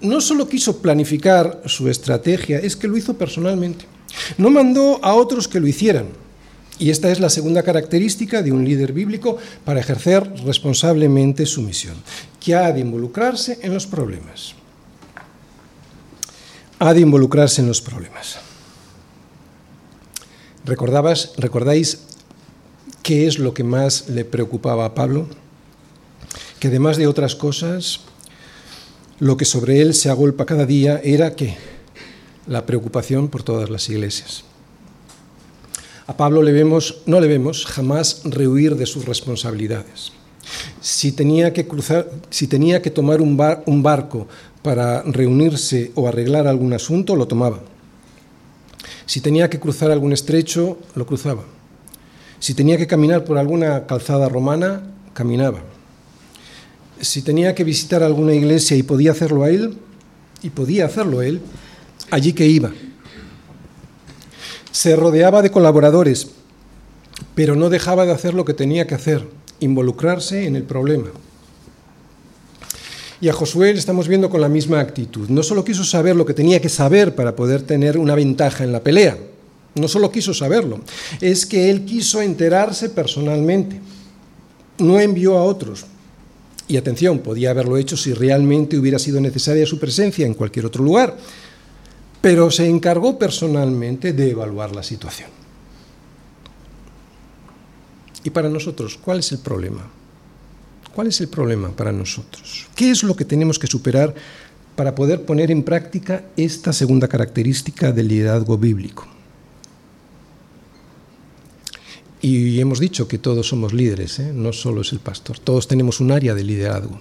no 0.00 0.20
solo 0.20 0.48
quiso 0.48 0.78
planificar 0.78 1.62
su 1.66 1.88
estrategia, 1.88 2.58
es 2.58 2.76
que 2.76 2.88
lo 2.88 2.96
hizo 2.96 3.16
personalmente. 3.16 3.86
No 4.38 4.50
mandó 4.50 5.02
a 5.02 5.14
otros 5.14 5.48
que 5.48 5.60
lo 5.60 5.66
hicieran. 5.66 6.06
Y 6.78 6.90
esta 6.90 7.10
es 7.10 7.20
la 7.20 7.30
segunda 7.30 7.62
característica 7.62 8.42
de 8.42 8.52
un 8.52 8.64
líder 8.64 8.92
bíblico 8.92 9.38
para 9.64 9.80
ejercer 9.80 10.30
responsablemente 10.44 11.46
su 11.46 11.62
misión, 11.62 11.96
que 12.38 12.54
ha 12.54 12.70
de 12.70 12.80
involucrarse 12.80 13.58
en 13.62 13.72
los 13.72 13.86
problemas. 13.86 14.54
Ha 16.78 16.92
de 16.92 17.00
involucrarse 17.00 17.62
en 17.62 17.68
los 17.68 17.80
problemas. 17.80 18.38
¿Recordabas, 20.66 21.32
¿Recordáis 21.38 22.00
qué 23.02 23.26
es 23.26 23.38
lo 23.38 23.54
que 23.54 23.64
más 23.64 24.10
le 24.10 24.24
preocupaba 24.26 24.84
a 24.84 24.94
Pablo? 24.94 25.28
Que 26.60 26.68
además 26.68 26.98
de 26.98 27.06
otras 27.06 27.34
cosas, 27.36 28.00
lo 29.18 29.36
que 29.36 29.44
sobre 29.44 29.80
él 29.80 29.94
se 29.94 30.10
agolpa 30.10 30.46
cada 30.46 30.66
día 30.66 31.00
era 31.02 31.34
que 31.34 31.56
la 32.46 32.66
preocupación 32.66 33.28
por 33.28 33.42
todas 33.42 33.70
las 33.70 33.88
iglesias. 33.88 34.44
A 36.06 36.16
Pablo 36.16 36.42
le 36.42 36.52
vemos, 36.52 37.02
no 37.06 37.20
le 37.20 37.26
vemos 37.26 37.66
jamás 37.66 38.22
rehuir 38.24 38.76
de 38.76 38.86
sus 38.86 39.06
responsabilidades. 39.06 40.12
Si 40.80 41.10
tenía 41.10 41.52
que, 41.52 41.66
cruzar, 41.66 42.08
si 42.30 42.46
tenía 42.46 42.80
que 42.80 42.90
tomar 42.90 43.20
un, 43.20 43.40
un 43.66 43.82
barco 43.82 44.28
para 44.62 45.02
reunirse 45.02 45.90
o 45.96 46.06
arreglar 46.06 46.46
algún 46.46 46.72
asunto, 46.72 47.16
lo 47.16 47.26
tomaba. 47.26 47.60
Si 49.06 49.20
tenía 49.20 49.50
que 49.50 49.58
cruzar 49.58 49.90
algún 49.90 50.12
estrecho, 50.12 50.78
lo 50.94 51.06
cruzaba. 51.06 51.42
Si 52.38 52.54
tenía 52.54 52.76
que 52.76 52.86
caminar 52.86 53.24
por 53.24 53.38
alguna 53.38 53.86
calzada 53.86 54.28
romana, 54.28 54.82
caminaba. 55.12 55.62
Si 57.00 57.22
tenía 57.22 57.54
que 57.54 57.64
visitar 57.64 58.02
alguna 58.02 58.34
iglesia 58.34 58.76
y 58.76 58.82
podía 58.82 59.12
hacerlo 59.12 59.44
a 59.44 59.50
él, 59.50 59.76
y 60.42 60.50
podía 60.50 60.86
hacerlo 60.86 61.22
él, 61.22 61.40
allí 62.10 62.32
que 62.32 62.46
iba 62.46 62.72
se 64.76 64.94
rodeaba 64.94 65.40
de 65.40 65.50
colaboradores, 65.50 66.28
pero 67.34 67.56
no 67.56 67.70
dejaba 67.70 68.04
de 68.04 68.12
hacer 68.12 68.34
lo 68.34 68.44
que 68.44 68.52
tenía 68.52 68.86
que 68.86 68.94
hacer, 68.94 69.26
involucrarse 69.58 70.46
en 70.46 70.54
el 70.54 70.64
problema. 70.64 71.06
Y 73.18 73.30
a 73.30 73.32
Josué 73.32 73.72
le 73.72 73.78
estamos 73.78 74.06
viendo 74.06 74.28
con 74.28 74.42
la 74.42 74.50
misma 74.50 74.80
actitud. 74.80 75.30
No 75.30 75.42
solo 75.42 75.64
quiso 75.64 75.82
saber 75.82 76.14
lo 76.14 76.26
que 76.26 76.34
tenía 76.34 76.60
que 76.60 76.68
saber 76.68 77.14
para 77.14 77.34
poder 77.34 77.62
tener 77.62 77.96
una 77.96 78.14
ventaja 78.14 78.64
en 78.64 78.72
la 78.72 78.82
pelea, 78.82 79.16
no 79.76 79.88
solo 79.88 80.12
quiso 80.12 80.34
saberlo, 80.34 80.80
es 81.22 81.46
que 81.46 81.70
él 81.70 81.86
quiso 81.86 82.20
enterarse 82.20 82.90
personalmente. 82.90 83.80
No 84.76 85.00
envió 85.00 85.38
a 85.38 85.42
otros. 85.42 85.86
Y 86.68 86.76
atención, 86.76 87.20
podía 87.20 87.50
haberlo 87.50 87.76
hecho 87.76 87.96
si 87.96 88.12
realmente 88.12 88.78
hubiera 88.78 88.98
sido 88.98 89.20
necesaria 89.20 89.66
su 89.66 89.78
presencia 89.78 90.26
en 90.26 90.34
cualquier 90.34 90.66
otro 90.66 90.82
lugar 90.82 91.16
pero 92.26 92.50
se 92.50 92.68
encargó 92.68 93.16
personalmente 93.16 94.12
de 94.12 94.30
evaluar 94.32 94.74
la 94.74 94.82
situación. 94.82 95.30
Y 98.24 98.30
para 98.30 98.48
nosotros, 98.48 98.98
¿cuál 99.00 99.20
es 99.20 99.30
el 99.30 99.38
problema? 99.38 99.88
¿Cuál 100.92 101.06
es 101.06 101.20
el 101.20 101.28
problema 101.28 101.70
para 101.70 101.92
nosotros? 101.92 102.66
¿Qué 102.74 102.90
es 102.90 103.04
lo 103.04 103.14
que 103.14 103.24
tenemos 103.24 103.60
que 103.60 103.68
superar 103.68 104.12
para 104.74 104.92
poder 104.92 105.24
poner 105.24 105.52
en 105.52 105.62
práctica 105.62 106.24
esta 106.36 106.72
segunda 106.72 107.06
característica 107.06 107.92
del 107.92 108.08
liderazgo 108.08 108.58
bíblico? 108.58 109.06
Y 112.26 112.58
hemos 112.60 112.80
dicho 112.80 113.06
que 113.06 113.18
todos 113.18 113.46
somos 113.46 113.72
líderes, 113.72 114.18
¿eh? 114.18 114.32
no 114.34 114.52
solo 114.52 114.80
es 114.80 114.90
el 114.90 114.98
pastor, 114.98 115.38
todos 115.38 115.68
tenemos 115.68 116.00
un 116.00 116.10
área 116.10 116.34
de 116.34 116.42
liderazgo 116.42 116.98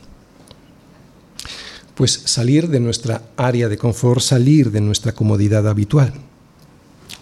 pues 1.96 2.22
salir 2.26 2.68
de 2.68 2.80
nuestra 2.80 3.22
área 3.38 3.70
de 3.70 3.78
confort, 3.78 4.22
salir 4.22 4.70
de 4.70 4.82
nuestra 4.82 5.14
comodidad 5.14 5.68
habitual, 5.68 6.14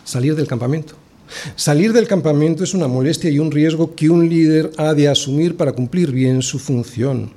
salir 0.04 0.36
del 0.36 0.48
campamento. 0.48 0.96
Salir 1.56 1.94
del 1.94 2.08
campamento 2.08 2.64
es 2.64 2.74
una 2.74 2.88
molestia 2.88 3.30
y 3.30 3.40
un 3.40 3.52
riesgo 3.52 3.96
que 3.96 4.10
un 4.10 4.28
líder 4.28 4.72
ha 4.78 4.94
de 4.94 5.08
asumir 5.08 5.56
para 5.56 5.72
cumplir 5.72 6.12
bien 6.12 6.42
su 6.42 6.60
función. 6.60 7.32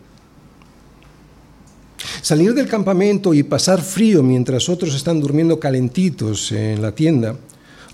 Salir 2.20 2.54
del 2.54 2.66
campamento 2.66 3.32
y 3.32 3.42
pasar 3.42 3.80
frío 3.80 4.22
mientras 4.22 4.68
otros 4.68 4.94
están 4.94 5.20
durmiendo 5.20 5.60
calentitos 5.60 6.52
en 6.52 6.82
la 6.82 6.92
tienda, 6.92 7.36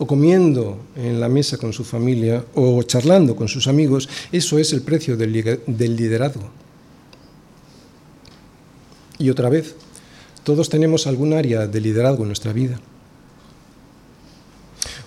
o 0.03 0.07
comiendo 0.07 0.81
en 0.97 1.21
la 1.21 1.29
mesa 1.29 1.59
con 1.59 1.73
su 1.73 1.85
familia, 1.85 2.45
o 2.57 2.83
charlando 2.83 3.37
con 3.37 3.47
sus 3.47 3.69
amigos, 3.69 4.09
eso 4.33 4.59
es 4.59 4.73
el 4.73 4.83
precio 4.83 5.17
del 5.17 5.97
liderazgo. 5.97 6.51
Y 9.17 9.31
otra 9.31 9.49
vez, 9.49 9.77
todos 10.43 10.69
tenemos 10.69 11.07
algún 11.07 11.35
área 11.35 11.69
de 11.69 11.81
liderazgo 11.81 12.25
en 12.25 12.31
nuestra 12.31 12.53
vida. 12.53 12.81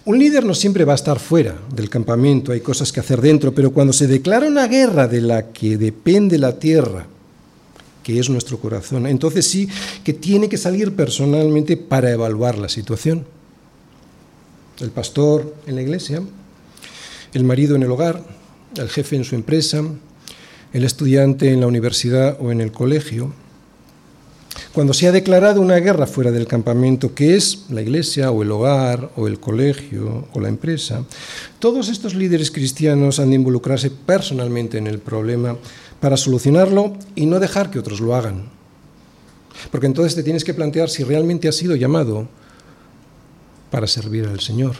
Un 0.06 0.18
líder 0.18 0.46
no 0.46 0.54
siempre 0.54 0.86
va 0.86 0.94
a 0.94 0.96
estar 0.96 1.20
fuera 1.20 1.60
del 1.76 1.90
campamento, 1.90 2.54
hay 2.54 2.62
cosas 2.62 2.94
que 2.94 3.02
hacer 3.02 3.20
dentro, 3.20 3.54
pero 3.54 3.74
cuando 3.74 3.92
se 3.92 4.08
declara 4.08 4.48
una 4.48 4.66
guerra 4.66 5.10
de 5.10 5.20
la 5.20 5.52
que 5.52 5.76
depende 5.76 6.38
la 6.38 6.58
tierra, 6.58 7.06
que 8.02 8.18
es 8.18 8.30
nuestro 8.30 8.60
corazón, 8.60 9.08
entonces 9.08 9.46
sí 9.46 9.68
que 10.06 10.14
tiene 10.14 10.48
que 10.48 10.58
salir 10.58 10.96
personalmente 10.96 11.76
para 11.76 12.12
evaluar 12.12 12.58
la 12.58 12.70
situación. 12.70 13.35
El 14.80 14.92
pastor 14.92 15.56
en 15.68 15.76
la 15.76 15.82
iglesia, 15.82 16.22
el 17.34 17.44
marido 17.46 17.76
en 17.76 17.84
el 17.84 17.92
hogar, 17.92 18.22
el 18.76 18.90
jefe 18.90 19.16
en 19.16 19.24
su 19.24 19.36
empresa, 19.36 19.82
el 20.74 20.84
estudiante 20.84 21.52
en 21.54 21.62
la 21.62 21.68
universidad 21.68 22.38
o 22.42 22.52
en 22.52 22.60
el 22.60 22.74
colegio. 22.74 23.34
Cuando 24.74 24.94
se 24.94 25.08
ha 25.08 25.14
declarado 25.14 25.62
una 25.62 25.78
guerra 25.78 26.06
fuera 26.08 26.32
del 26.32 26.48
campamento, 26.48 27.16
que 27.16 27.36
es 27.36 27.66
la 27.70 27.82
iglesia 27.82 28.32
o 28.32 28.44
el 28.44 28.52
hogar 28.52 29.12
o 29.16 29.28
el 29.28 29.40
colegio 29.40 30.28
o 30.34 30.40
la 30.42 30.50
empresa, 30.50 31.06
todos 31.60 31.88
estos 31.88 32.14
líderes 32.14 32.52
cristianos 32.52 33.20
han 33.20 33.30
de 33.30 33.36
involucrarse 33.36 33.90
personalmente 33.90 34.78
en 34.78 34.88
el 34.88 35.00
problema 35.00 35.56
para 36.02 36.18
solucionarlo 36.18 36.98
y 37.16 37.26
no 37.26 37.40
dejar 37.40 37.72
que 37.72 37.80
otros 37.80 38.02
lo 38.02 38.14
hagan. 38.14 38.50
Porque 39.72 39.88
entonces 39.88 40.16
te 40.16 40.24
tienes 40.24 40.44
que 40.44 40.54
plantear 40.54 40.90
si 40.90 41.06
realmente 41.06 41.48
has 41.48 41.56
sido 41.56 41.78
llamado 41.78 42.28
para 43.76 43.88
servir 43.88 44.26
al 44.26 44.40
Señor. 44.40 44.78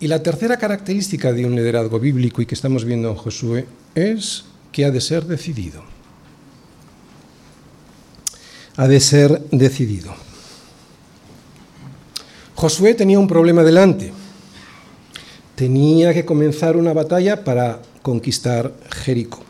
Y 0.00 0.06
la 0.06 0.22
tercera 0.22 0.56
característica 0.56 1.34
de 1.34 1.44
un 1.44 1.54
liderazgo 1.54 2.00
bíblico 2.00 2.40
y 2.40 2.46
que 2.46 2.54
estamos 2.54 2.86
viendo 2.86 3.10
en 3.10 3.14
Josué 3.14 3.66
es 3.94 4.46
que 4.72 4.86
ha 4.86 4.90
de 4.90 5.02
ser 5.02 5.26
decidido. 5.26 5.84
Ha 8.76 8.88
de 8.88 9.00
ser 9.00 9.42
decidido. 9.50 10.14
Josué 12.54 12.94
tenía 12.94 13.18
un 13.18 13.28
problema 13.28 13.62
delante. 13.62 14.14
Tenía 15.56 16.14
que 16.14 16.24
comenzar 16.24 16.78
una 16.78 16.94
batalla 16.94 17.44
para 17.44 17.82
conquistar 18.00 18.72
Jericó. 19.04 19.42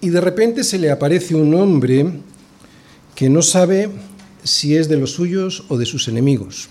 Y 0.00 0.10
de 0.10 0.20
repente 0.20 0.62
se 0.62 0.78
le 0.78 0.92
aparece 0.92 1.34
un 1.34 1.52
hombre 1.52 2.12
que 3.16 3.28
no 3.28 3.42
sabe 3.42 3.90
si 4.44 4.76
es 4.76 4.88
de 4.88 4.98
los 4.98 5.12
suyos 5.12 5.64
o 5.68 5.78
de 5.78 5.86
sus 5.86 6.06
enemigos. 6.06 6.68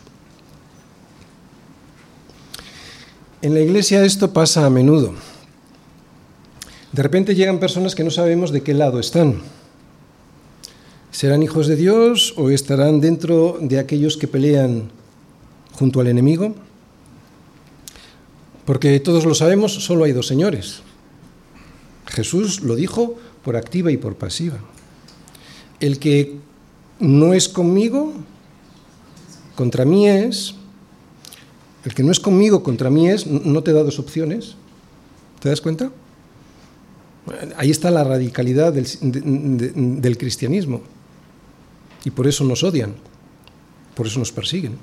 En 3.41 3.53
la 3.53 3.59
iglesia 3.59 4.05
esto 4.05 4.31
pasa 4.31 4.65
a 4.65 4.69
menudo. 4.69 5.13
De 6.93 7.03
repente 7.03 7.36
llegan 7.36 7.59
personas 7.59 7.95
que 7.95 8.03
no 8.03 8.12
sabemos 8.12 8.51
de 8.51 8.62
qué 8.62 8.73
lado 8.73 8.99
están. 8.99 9.41
¿Serán 11.12 11.43
hijos 11.43 11.67
de 11.67 11.75
Dios 11.75 12.33
o 12.38 12.49
estarán 12.49 13.01
dentro 13.01 13.57
de 13.59 13.79
aquellos 13.79 14.15
que 14.15 14.27
pelean 14.27 14.91
junto 15.73 15.99
al 15.99 16.07
enemigo? 16.07 16.55
Porque 18.65 18.99
todos 18.99 19.25
lo 19.25 19.36
sabemos, 19.36 19.73
solo 19.73 20.05
hay 20.05 20.13
dos 20.13 20.27
señores. 20.27 20.81
Jesús 22.05 22.62
lo 22.62 22.75
dijo 22.75 23.17
por 23.43 23.57
activa 23.57 23.91
y 23.91 23.97
por 23.97 24.15
pasiva. 24.15 24.59
El 25.79 25.99
que 25.99 26.38
no 27.03 27.33
es 27.33 27.49
conmigo, 27.49 28.13
contra 29.55 29.83
mí 29.83 30.07
es, 30.07 30.55
el 31.83 31.93
que 31.93 32.01
no 32.01 32.11
es 32.11 32.19
conmigo, 32.19 32.63
contra 32.63 32.89
mí 32.89 33.09
es, 33.09 33.27
no 33.27 33.61
te 33.61 33.73
da 33.73 33.83
dos 33.83 33.99
opciones. 33.99 34.55
¿Te 35.41 35.49
das 35.49 35.59
cuenta? 35.59 35.91
Ahí 37.57 37.71
está 37.71 37.91
la 37.91 38.05
radicalidad 38.05 38.71
del, 38.71 38.87
del 40.01 40.17
cristianismo. 40.17 40.81
Y 42.05 42.11
por 42.11 42.25
eso 42.25 42.45
nos 42.45 42.63
odian, 42.63 42.95
por 43.95 44.07
eso 44.07 44.19
nos 44.19 44.31
persiguen. 44.31 44.77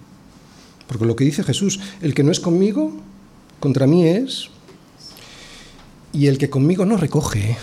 Porque 0.87 1.07
lo 1.07 1.17
que 1.17 1.25
dice 1.25 1.43
Jesús, 1.43 1.81
el 2.03 2.13
que 2.13 2.23
no 2.23 2.33
es 2.33 2.41
conmigo, 2.41 2.93
contra 3.61 3.87
mí 3.87 4.07
es, 4.07 4.51
y 6.13 6.27
el 6.27 6.37
que 6.37 6.51
conmigo 6.51 6.85
no 6.85 6.99
recoge, 6.99 7.57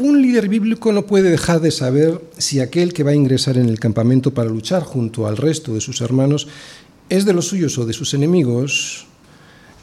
Un 0.00 0.22
líder 0.22 0.48
bíblico 0.48 0.92
no 0.92 1.04
puede 1.04 1.28
dejar 1.28 1.60
de 1.60 1.70
saber 1.70 2.22
si 2.38 2.58
aquel 2.58 2.94
que 2.94 3.02
va 3.02 3.10
a 3.10 3.14
ingresar 3.14 3.58
en 3.58 3.68
el 3.68 3.78
campamento 3.78 4.32
para 4.32 4.48
luchar 4.48 4.82
junto 4.82 5.26
al 5.26 5.36
resto 5.36 5.74
de 5.74 5.82
sus 5.82 6.00
hermanos 6.00 6.48
es 7.10 7.26
de 7.26 7.34
los 7.34 7.48
suyos 7.48 7.76
o 7.76 7.84
de 7.84 7.92
sus 7.92 8.14
enemigos, 8.14 9.04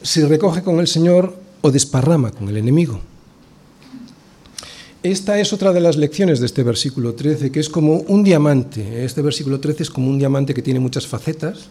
si 0.02 0.24
recoge 0.24 0.64
con 0.64 0.80
el 0.80 0.88
Señor 0.88 1.36
o 1.60 1.70
desparrama 1.70 2.32
con 2.32 2.48
el 2.48 2.56
enemigo. 2.56 3.00
Esta 5.04 5.38
es 5.38 5.52
otra 5.52 5.72
de 5.72 5.80
las 5.80 5.96
lecciones 5.96 6.40
de 6.40 6.46
este 6.46 6.64
versículo 6.64 7.14
13, 7.14 7.52
que 7.52 7.60
es 7.60 7.68
como 7.68 7.98
un 7.98 8.24
diamante. 8.24 9.04
Este 9.04 9.22
versículo 9.22 9.60
13 9.60 9.84
es 9.84 9.90
como 9.90 10.10
un 10.10 10.18
diamante 10.18 10.52
que 10.52 10.62
tiene 10.62 10.80
muchas 10.80 11.06
facetas. 11.06 11.68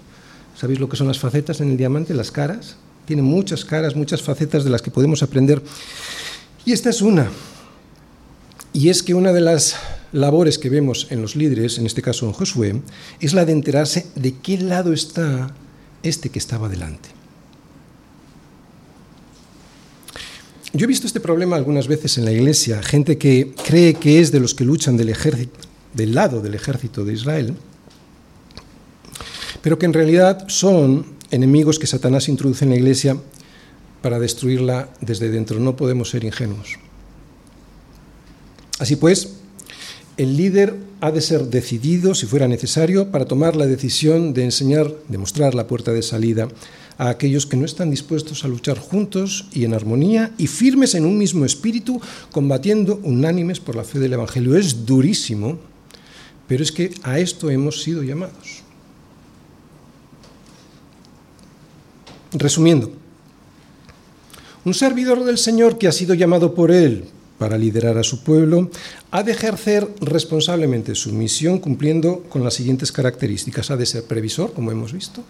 ¿Sabéis 0.56 0.80
lo 0.80 0.88
que 0.88 0.96
son 0.96 1.08
las 1.08 1.20
facetas 1.20 1.60
en 1.60 1.72
el 1.72 1.76
diamante? 1.76 2.14
Las 2.14 2.32
caras. 2.32 2.78
Tiene 3.06 3.24
muchas 3.24 3.66
caras, 3.66 3.98
muchas 3.98 4.22
facetas 4.22 4.64
de 4.64 4.70
las 4.70 4.82
que 4.82 4.90
podemos 4.90 5.22
aprender. 5.22 5.62
Y 6.66 6.72
esta 6.72 6.90
es 6.90 7.02
una. 7.02 7.30
Y 8.78 8.90
es 8.90 9.02
que 9.02 9.16
una 9.16 9.34
de 9.34 9.42
las 9.42 9.76
labores 10.12 10.60
que 10.60 10.70
vemos 10.70 11.08
en 11.10 11.20
los 11.20 11.36
líderes, 11.36 11.80
en 11.80 11.88
este 11.88 12.04
caso 12.04 12.28
en 12.28 12.32
Josué, 12.32 12.80
es 13.20 13.34
la 13.34 13.44
de 13.44 13.52
enterarse 13.52 14.06
de 14.14 14.36
qué 14.36 14.60
lado 14.60 14.94
está 14.94 15.52
este 16.04 16.30
que 16.30 16.38
estaba 16.38 16.70
delante. 16.70 17.10
Yo 20.74 20.84
he 20.84 20.88
visto 20.88 21.08
este 21.08 21.20
problema 21.20 21.56
algunas 21.56 21.88
veces 21.88 22.20
en 22.20 22.26
la 22.26 22.32
iglesia, 22.32 22.84
gente 22.84 23.18
que 23.18 23.56
cree 23.66 23.96
que 23.96 24.20
es 24.20 24.32
de 24.32 24.42
los 24.42 24.54
que 24.54 24.64
luchan 24.64 24.96
del, 24.96 25.12
del 25.96 26.14
lado 26.14 26.44
del 26.44 26.54
ejército 26.54 27.04
de 27.04 27.14
Israel, 27.14 27.56
pero 29.64 29.80
que 29.80 29.88
en 29.88 29.94
realidad 29.94 30.48
son 30.50 31.16
enemigos 31.32 31.80
que 31.80 31.88
Satanás 31.88 32.30
introduce 32.30 32.64
en 32.64 32.70
la 32.70 32.78
iglesia 32.78 33.18
para 34.04 34.20
destruirla 34.20 34.94
desde 35.02 35.32
dentro. 35.32 35.60
No 35.60 35.76
podemos 35.76 36.12
ser 36.12 36.24
ingenuos. 36.24 36.78
Así 38.80 38.96
pues, 38.96 39.30
el 40.18 40.38
líder 40.38 40.76
ha 41.02 41.12
de 41.12 41.22
ser 41.22 41.46
decidido, 41.46 42.16
si 42.16 42.26
fuera 42.26 42.48
necesario, 42.48 43.12
para 43.12 43.26
tomar 43.26 43.56
la 43.56 43.68
decisión 43.68 44.34
de 44.34 44.44
enseñar, 44.44 44.92
de 45.08 45.18
mostrar 45.18 45.56
la 45.56 45.68
puerta 45.68 45.94
de 45.94 46.02
salida 46.02 46.48
a 46.98 47.10
aquellos 47.10 47.46
que 47.46 47.58
no 47.58 47.66
están 47.66 47.92
dispuestos 47.92 48.44
a 48.44 48.48
luchar 48.48 48.80
juntos 48.80 49.48
y 49.54 49.66
en 49.66 49.74
armonía 49.76 50.32
y 50.38 50.48
firmes 50.48 50.96
en 50.96 51.06
un 51.06 51.18
mismo 51.18 51.46
espíritu, 51.46 52.02
combatiendo 52.32 53.00
unánimes 53.04 53.60
por 53.60 53.76
la 53.76 53.84
fe 53.84 54.00
del 54.00 54.14
Evangelio. 54.14 54.56
Es 54.56 54.86
durísimo, 54.86 55.60
pero 56.48 56.64
es 56.64 56.72
que 56.72 56.92
a 57.04 57.20
esto 57.20 57.52
hemos 57.52 57.84
sido 57.84 58.02
llamados. 58.02 58.64
Resumiendo, 62.32 62.92
un 64.66 64.74
servidor 64.74 65.24
del 65.24 65.38
Señor 65.38 65.78
que 65.78 65.88
ha 65.88 65.92
sido 65.92 66.14
llamado 66.14 66.54
por 66.54 66.72
Él 66.72 67.06
para 67.38 67.58
liderar 67.58 67.98
a 67.98 68.04
su 68.04 68.24
pueblo, 68.24 68.70
ha 69.12 69.24
de 69.24 69.32
ejercer 69.32 69.88
responsablemente 70.02 70.96
su 70.96 71.14
misión 71.14 71.60
cumpliendo 71.60 72.24
con 72.30 72.44
las 72.44 72.56
siguientes 72.56 72.92
características. 72.92 73.72
Ha 73.72 73.78
de 73.78 73.86
ser 73.86 74.04
previsor, 74.04 74.54
como 74.54 74.72
hemos 74.72 74.94
visto, 74.94 75.24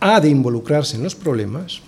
ha 0.00 0.20
de 0.20 0.28
involucrarse 0.28 0.96
en 0.96 1.02
los 1.02 1.14
problemas 1.14 1.80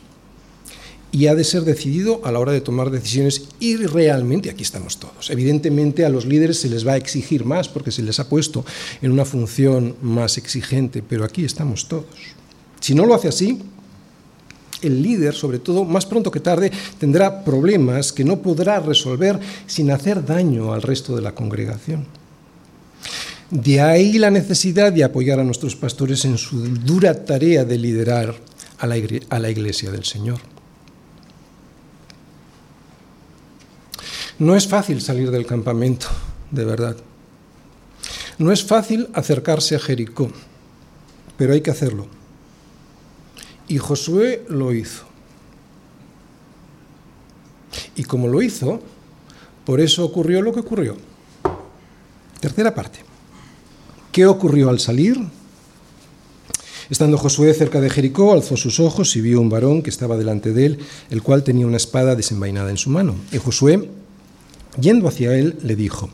y 1.11 1.27
ha 1.27 1.35
de 1.35 1.45
ser 1.45 1.63
decidido 1.63 2.21
a 2.25 2.33
la 2.33 2.39
hora 2.39 2.53
de 2.53 2.61
tomar 2.61 2.91
decisiones 2.91 3.49
y 3.61 3.77
realmente 3.77 4.51
aquí 4.51 4.63
estamos 4.63 4.99
todos. 4.99 5.31
Evidentemente 5.31 6.05
a 6.05 6.11
los 6.11 6.27
líderes 6.27 6.59
se 6.59 6.69
les 6.69 6.87
va 6.87 6.93
a 6.93 6.97
exigir 6.97 7.45
más 7.45 7.69
porque 7.69 7.91
se 7.91 8.03
les 8.03 8.21
ha 8.21 8.29
puesto 8.29 8.65
en 9.01 9.13
una 9.13 9.25
función 9.25 9.97
más 10.03 10.37
exigente, 10.37 11.03
pero 11.03 11.25
aquí 11.25 11.45
estamos 11.45 11.89
todos. 11.89 12.07
Si 12.81 12.95
no 12.95 13.07
lo 13.07 13.15
hace 13.15 13.29
así, 13.29 13.59
el 14.83 15.03
líder, 15.03 15.35
sobre 15.35 15.59
todo, 15.59 15.85
más 15.85 16.07
pronto 16.07 16.31
que 16.31 16.41
tarde, 16.41 16.71
tendrá 16.99 17.45
problemas 17.45 18.13
que 18.13 18.25
no 18.25 18.41
podrá 18.41 18.81
resolver 18.81 19.39
sin 19.67 19.91
hacer 19.91 20.25
daño 20.25 20.73
al 20.73 20.83
resto 20.83 21.17
de 21.17 21.23
la 21.23 21.35
congregación. 21.35 22.07
De 23.51 23.81
ahí 23.81 24.19
la 24.19 24.31
necesidad 24.31 24.93
de 24.93 25.05
apoyar 25.05 25.41
a 25.41 25.45
nuestros 25.45 25.75
pastores 25.75 26.25
en 26.27 26.37
su 26.37 26.69
dura 26.69 27.25
tarea 27.25 27.65
de 27.65 27.79
liderar 27.79 28.35
a 28.79 28.87
la, 28.87 29.51
iglesia 29.51 29.91
del 29.91 30.05
Señor. 30.05 30.39
No 34.39 34.55
es 34.55 34.69
fácil 34.69 35.01
salir 35.01 35.31
del 35.31 35.47
campamento, 35.47 36.07
de 36.51 36.65
verdad. 36.65 36.97
No 38.37 38.53
es 38.53 38.63
fácil 38.63 39.09
acercarse 39.15 39.75
a 39.75 39.81
Jericó, 39.81 40.31
pero 41.37 41.55
hay 41.55 41.63
que 41.63 41.71
hacerlo. 41.71 42.18
Y 43.69 43.79
Josué 43.79 44.45
lo 44.49 44.73
hizo. 44.73 45.05
Y 47.97 48.05
como 48.05 48.29
lo 48.29 48.43
hizo, 48.43 48.81
por 49.65 49.81
eso 49.81 50.05
ocurrió 50.05 50.41
lo 50.43 50.53
que 50.53 50.61
ocurrió. 50.61 50.97
Tercera 52.41 52.75
parte. 52.75 53.01
¿Qué 54.11 54.27
ocurrió 54.27 54.71
al 54.71 54.81
salir? 54.81 55.19
Estando 56.89 57.19
Josué 57.19 57.53
cerca 57.53 57.81
de 57.81 57.91
Jericó, 57.91 58.33
alzó 58.33 58.57
sus 58.57 58.81
ojos 58.81 59.15
y 59.17 59.21
vio 59.21 59.41
un 59.41 59.51
varón 59.51 59.83
que 59.83 59.91
estaba 59.91 60.17
delante 60.17 60.53
de 60.53 60.67
él, 60.67 60.79
el 61.11 61.23
cual 61.23 61.45
tenía 61.45 61.67
una 61.67 61.77
espada 61.77 62.17
desenvainada 62.17 62.71
en 62.71 62.79
su 62.79 62.89
mano. 62.89 63.15
Y 63.31 63.37
Josué, 63.37 63.91
yendo 64.81 65.07
hacia 65.07 65.37
él, 65.37 65.59
le 65.63 65.77
dijo, 65.77 66.09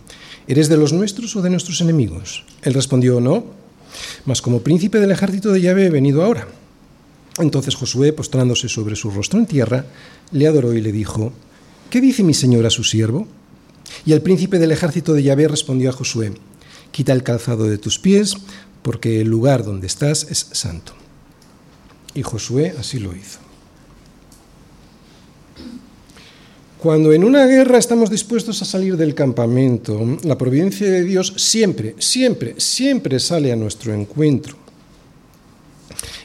¿Eres 0.47 0.69
de 0.69 0.77
los 0.77 0.93
nuestros 0.93 1.35
o 1.37 1.43
de 1.43 1.49
nuestros 1.49 1.81
enemigos? 1.81 2.45
Él 2.63 2.75
respondió, 2.75 3.21
no, 3.21 3.45
mas 4.27 4.43
como 4.43 4.61
príncipe 4.61 5.01
del 5.01 5.11
ejército 5.11 5.53
de 5.53 5.63
Yahvé 5.63 5.87
he 5.87 5.91
venido 5.91 6.23
ahora. 6.23 6.47
Entonces 7.39 7.75
Josué, 7.75 8.13
postrándose 8.13 8.69
sobre 8.69 8.97
su 8.97 9.11
rostro 9.11 9.39
en 9.39 9.47
tierra, 9.47 9.87
le 10.31 10.47
adoró 10.47 10.73
y 10.73 10.81
le 10.81 10.93
dijo, 10.93 11.33
¿qué 11.91 12.01
dice 12.01 12.23
mi 12.23 12.35
señor 12.35 12.65
a 12.67 12.71
su 12.71 12.85
siervo? 12.85 13.27
Y 14.07 14.13
el 14.13 14.23
príncipe 14.23 14.59
del 14.59 14.73
ejército 14.73 15.13
de 15.15 15.23
Yahvé 15.23 15.49
respondió 15.49 15.91
a 15.91 15.93
Josué, 15.93 16.33
quita 16.93 17.13
el 17.13 17.23
calzado 17.23 17.65
de 17.65 17.79
tus 17.79 17.99
pies, 17.99 18.37
porque 18.83 19.21
el 19.21 19.29
lugar 19.29 19.65
donde 19.65 19.87
estás 19.87 20.27
es 20.31 20.49
santo. 20.53 20.93
Y 22.15 22.23
Josué 22.23 22.75
así 22.79 22.99
lo 22.99 23.15
hizo. 23.15 23.41
Cuando 26.79 27.15
en 27.15 27.25
una 27.25 27.47
guerra 27.47 27.79
estamos 27.79 28.11
dispuestos 28.11 28.61
a 28.61 28.67
salir 28.67 28.99
del 28.99 29.15
campamento, 29.15 30.19
la 30.23 30.37
providencia 30.37 30.87
de 30.87 31.03
Dios 31.03 31.33
siempre, 31.39 31.95
siempre, 31.99 32.57
siempre 32.59 33.19
sale 33.19 33.51
a 33.51 33.57
nuestro 33.57 33.95
encuentro. 33.95 34.64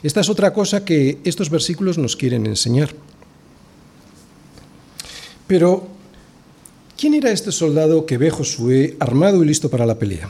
Esta 0.02 0.22
es 0.22 0.30
otra 0.30 0.54
cosa 0.54 0.86
que 0.86 1.20
estos 1.24 1.50
versículos 1.50 1.98
nos 1.98 2.16
quieren 2.16 2.46
enseñar. 2.46 2.90
Pero, 5.48 5.88
¿quién 6.98 7.16
era 7.16 7.32
este 7.32 7.52
soldado 7.52 8.06
que 8.06 8.18
ve 8.18 8.30
Josué 8.30 8.96
armado 9.00 9.44
y 9.44 9.48
listo 9.48 9.70
para 9.70 9.86
la 9.86 9.98
pelea? 9.98 10.30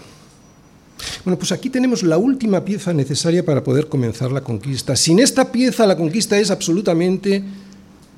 Bueno, 1.24 1.38
pues 1.38 1.52
aquí 1.52 1.70
tenemos 1.70 2.04
la 2.04 2.18
última 2.18 2.64
pieza 2.64 2.94
necesaria 2.94 3.46
para 3.46 3.64
poder 3.64 3.88
comenzar 3.88 4.32
la 4.32 4.42
conquista. 4.42 4.96
Sin 4.96 5.20
esta 5.20 5.52
pieza 5.52 5.86
la 5.86 5.98
conquista 5.98 6.40
es 6.40 6.50
absolutamente 6.50 7.44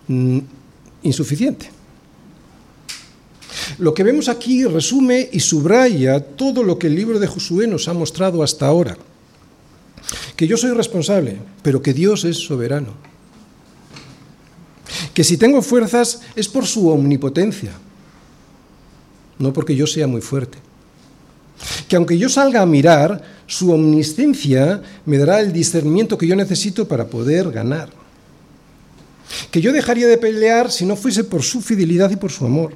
mm, 0.07 0.39
insuficiente. 1.03 1.69
Lo 3.77 3.93
que 3.93 4.03
vemos 4.03 4.29
aquí 4.29 4.63
resume 4.65 5.29
y 5.31 5.39
subraya 5.39 6.19
todo 6.19 6.63
lo 6.63 6.77
que 6.77 6.87
el 6.87 6.95
libro 6.95 7.19
de 7.19 7.27
Josué 7.27 7.67
nos 7.67 7.87
ha 7.87 7.93
mostrado 7.93 8.43
hasta 8.43 8.67
ahora. 8.67 8.97
Que 10.41 10.47
yo 10.47 10.57
soy 10.57 10.71
responsable, 10.71 11.37
pero 11.61 11.83
que 11.83 11.93
Dios 11.93 12.25
es 12.25 12.35
soberano. 12.35 12.95
Que 15.13 15.23
si 15.23 15.37
tengo 15.37 15.61
fuerzas 15.61 16.23
es 16.35 16.47
por 16.47 16.65
su 16.65 16.89
omnipotencia, 16.89 17.73
no 19.37 19.53
porque 19.53 19.75
yo 19.75 19.85
sea 19.85 20.07
muy 20.07 20.19
fuerte. 20.19 20.57
Que 21.87 21.95
aunque 21.95 22.17
yo 22.17 22.27
salga 22.27 22.63
a 22.63 22.65
mirar, 22.65 23.21
su 23.45 23.71
omnisciencia 23.71 24.81
me 25.05 25.19
dará 25.19 25.41
el 25.41 25.53
discernimiento 25.53 26.17
que 26.17 26.25
yo 26.25 26.35
necesito 26.35 26.87
para 26.87 27.05
poder 27.05 27.51
ganar. 27.51 27.89
Que 29.51 29.61
yo 29.61 29.71
dejaría 29.71 30.07
de 30.07 30.17
pelear 30.17 30.71
si 30.71 30.87
no 30.87 30.95
fuese 30.95 31.23
por 31.23 31.43
su 31.43 31.61
fidelidad 31.61 32.09
y 32.09 32.15
por 32.15 32.31
su 32.31 32.47
amor 32.47 32.73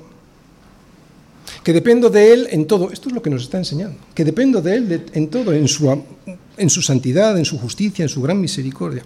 que 1.66 1.74
dependo 1.74 2.12
de 2.12 2.32
Él 2.32 2.48
en 2.52 2.68
todo. 2.68 2.92
Esto 2.92 3.10
es 3.10 3.16
lo 3.16 3.24
que 3.24 3.32
nos 3.32 3.42
está 3.42 3.58
enseñando, 3.58 3.98
que 4.14 4.24
dependo 4.24 4.62
de 4.62 4.76
Él 4.76 5.06
en 5.14 5.30
todo, 5.30 5.52
en 5.52 5.68
su, 5.68 5.90
en 6.58 6.70
su 6.70 6.84
santidad, 6.84 7.36
en 7.40 7.44
su 7.44 7.58
justicia, 7.58 8.04
en 8.04 8.10
su 8.10 8.22
gran 8.22 8.40
misericordia. 8.40 9.02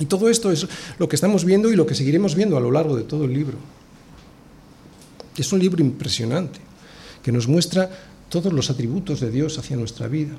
Y 0.00 0.06
todo 0.06 0.28
esto 0.28 0.50
es 0.50 0.66
lo 0.98 1.08
que 1.08 1.14
estamos 1.14 1.44
viendo 1.44 1.70
y 1.70 1.76
lo 1.76 1.86
que 1.86 1.94
seguiremos 1.94 2.34
viendo 2.34 2.56
a 2.56 2.60
lo 2.60 2.72
largo 2.72 2.96
de 2.96 3.04
todo 3.04 3.24
el 3.24 3.32
libro. 3.32 3.56
Es 5.36 5.52
un 5.52 5.60
libro 5.60 5.80
impresionante, 5.80 6.58
que 7.22 7.30
nos 7.30 7.46
muestra 7.46 7.88
todos 8.28 8.52
los 8.52 8.68
atributos 8.68 9.20
de 9.20 9.30
Dios 9.30 9.56
hacia 9.56 9.76
nuestra 9.76 10.08
vida. 10.08 10.32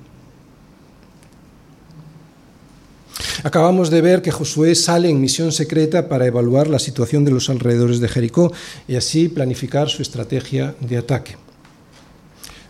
Acabamos 3.44 3.90
de 3.90 4.02
ver 4.02 4.22
que 4.22 4.32
Josué 4.32 4.76
sale 4.76 5.10
en 5.10 5.22
misión 5.22 5.52
secreta 5.52 6.08
para 6.08 6.28
evaluar 6.28 6.68
la 6.68 6.80
situación 6.80 7.26
de 7.26 7.32
los 7.32 7.50
alrededores 7.50 8.00
de 8.00 8.08
Jericó 8.08 8.52
y 8.88 8.96
así 8.96 9.30
planificar 9.30 9.90
su 9.90 10.02
estrategia 10.02 10.76
de 10.80 10.98
ataque. 10.98 11.36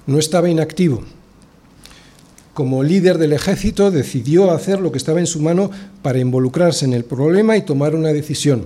No 0.08 0.17
estaba 0.17 0.49
inactivo. 0.49 1.04
Como 2.54 2.84
líder 2.84 3.17
del 3.17 3.34
ejército 3.34 3.91
decidió 3.91 4.51
hacer 4.51 4.80
lo 4.80 4.91
que 4.91 4.97
estaba 4.97 5.19
en 5.19 5.27
su 5.27 5.41
mano 5.41 5.71
para 6.01 6.19
involucrarse 6.19 6.86
en 6.86 6.93
el 6.93 7.06
problema 7.06 7.56
y 7.56 7.62
tomar 7.62 7.95
una 7.95 8.10
decisión. 8.10 8.65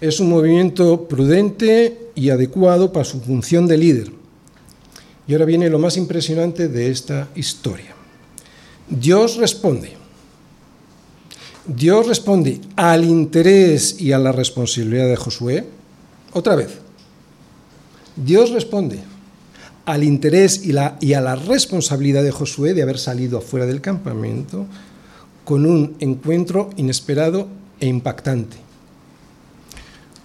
Es 0.00 0.20
un 0.20 0.28
movimiento 0.28 1.06
prudente 1.06 2.10
y 2.14 2.30
adecuado 2.30 2.92
para 2.92 3.04
su 3.04 3.20
función 3.20 3.66
de 3.66 3.78
líder. 3.78 4.10
Y 5.26 5.32
ahora 5.32 5.44
viene 5.44 5.70
lo 5.70 5.78
más 5.78 5.96
impresionante 5.96 6.68
de 6.68 6.90
esta 6.90 7.28
historia. 7.34 7.94
Dios 8.88 9.36
responde. 9.36 10.03
Dios 11.66 12.06
responde 12.06 12.60
al 12.76 13.04
interés 13.04 14.00
y 14.00 14.12
a 14.12 14.18
la 14.18 14.32
responsabilidad 14.32 15.08
de 15.08 15.16
Josué. 15.16 15.64
Otra 16.32 16.56
vez, 16.56 16.78
Dios 18.16 18.50
responde 18.50 19.00
al 19.86 20.04
interés 20.04 20.62
y, 20.64 21.14
a 21.14 21.20
la 21.20 21.36
responsabilidad 21.36 22.22
de 22.22 22.30
Josué 22.30 22.74
de 22.74 22.82
haber 22.82 22.98
salido 22.98 23.38
afuera 23.38 23.66
del 23.66 23.80
campamento 23.80 24.66
con 25.44 25.64
un 25.66 25.96
encuentro 26.00 26.70
inesperado 26.76 27.48
e 27.80 27.86
impactante. 27.86 28.56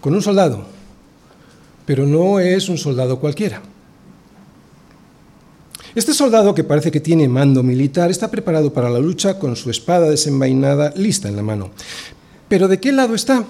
Con 0.02 0.13
un 0.13 0.21
soldado, 0.21 0.65
pero 1.86 2.06
no 2.06 2.39
es 2.39 2.69
un 2.69 2.78
soldado 2.78 3.19
cualquiera. 3.19 3.62
Este 6.00 6.14
soldado, 6.14 6.56
que 6.56 6.64
parece 6.64 6.92
que 6.92 7.02
tiene 7.02 7.28
mando 7.28 7.62
militar, 7.62 8.10
está 8.10 8.32
preparado 8.32 8.72
para 8.72 8.90
la 8.90 9.00
lucha 9.00 9.38
con 9.38 9.58
su 9.58 9.70
espada 9.70 10.10
desenvainada 10.10 10.94
lista 10.96 11.28
en 11.28 11.36
la 11.36 11.44
mano. 11.44 11.72
¿Pero 12.48 12.70
de 12.70 12.80
qué 12.80 12.94
lado 12.94 13.16
está? 13.16 13.44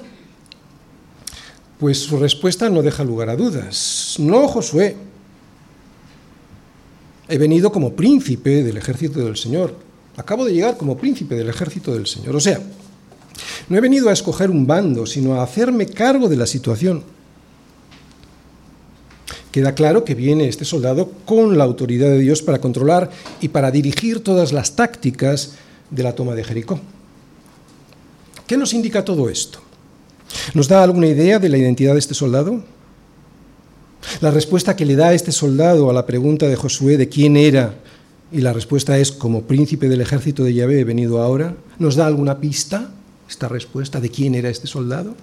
Pues 1.77 1.99
su 1.99 2.17
respuesta 2.17 2.67
no 2.67 2.81
deja 2.81 3.03
lugar 3.03 3.29
a 3.29 3.35
dudas. 3.35 4.15
No, 4.17 4.47
Josué. 4.47 4.95
He 7.27 7.37
venido 7.37 7.71
como 7.71 7.93
príncipe 7.93 8.63
del 8.63 8.77
ejército 8.77 9.23
del 9.23 9.37
Señor. 9.37 9.75
Acabo 10.17 10.43
de 10.43 10.51
llegar 10.51 10.75
como 10.75 10.97
príncipe 10.97 11.35
del 11.35 11.49
ejército 11.49 11.93
del 11.93 12.07
Señor. 12.07 12.35
O 12.35 12.39
sea, 12.39 12.59
no 13.69 13.77
he 13.77 13.79
venido 13.79 14.09
a 14.09 14.13
escoger 14.13 14.49
un 14.49 14.65
bando, 14.65 15.05
sino 15.05 15.35
a 15.35 15.43
hacerme 15.43 15.85
cargo 15.85 16.27
de 16.27 16.37
la 16.37 16.47
situación. 16.47 17.03
Queda 19.51 19.73
claro 19.73 20.05
que 20.05 20.13
viene 20.13 20.47
este 20.47 20.65
soldado 20.65 21.11
con 21.25 21.57
la 21.57 21.63
autoridad 21.63 22.09
de 22.09 22.19
Dios 22.19 22.41
para 22.41 22.61
controlar 22.61 23.09
y 23.41 23.47
para 23.47 23.71
dirigir 23.71 24.23
todas 24.23 24.53
las 24.53 24.75
tácticas 24.75 25.53
de 25.89 26.03
la 26.03 26.13
toma 26.13 26.35
de 26.35 26.43
Jericó. 26.43 26.79
¿Qué 28.45 28.57
nos 28.57 28.73
indica 28.73 29.03
todo 29.03 29.29
esto? 29.29 29.59
¿Nos 30.53 30.67
da 30.67 30.83
alguna 30.83 31.07
idea 31.07 31.39
de 31.39 31.49
la 31.49 31.57
identidad 31.57 31.93
de 31.93 31.99
este 31.99 32.13
soldado? 32.13 32.63
La 34.21 34.31
respuesta 34.31 34.75
que 34.75 34.85
le 34.85 34.95
da 34.95 35.13
este 35.13 35.31
soldado 35.31 35.89
a 35.89 35.93
la 35.93 36.05
pregunta 36.05 36.47
de 36.47 36.55
Josué 36.55 36.97
de 36.97 37.09
quién 37.09 37.35
era, 37.35 37.75
y 38.31 38.41
la 38.41 38.53
respuesta 38.53 38.97
es 38.99 39.11
como 39.11 39.43
príncipe 39.43 39.89
del 39.89 40.01
ejército 40.01 40.43
de 40.43 40.53
Yahvé 40.53 40.83
venido 40.83 41.21
ahora, 41.21 41.55
¿nos 41.79 41.95
da 41.95 42.05
alguna 42.05 42.39
pista 42.39 42.91
esta 43.27 43.47
respuesta 43.47 43.99
de 43.99 44.09
quién 44.09 44.35
era 44.35 44.49
este 44.49 44.67
soldado? 44.67 45.15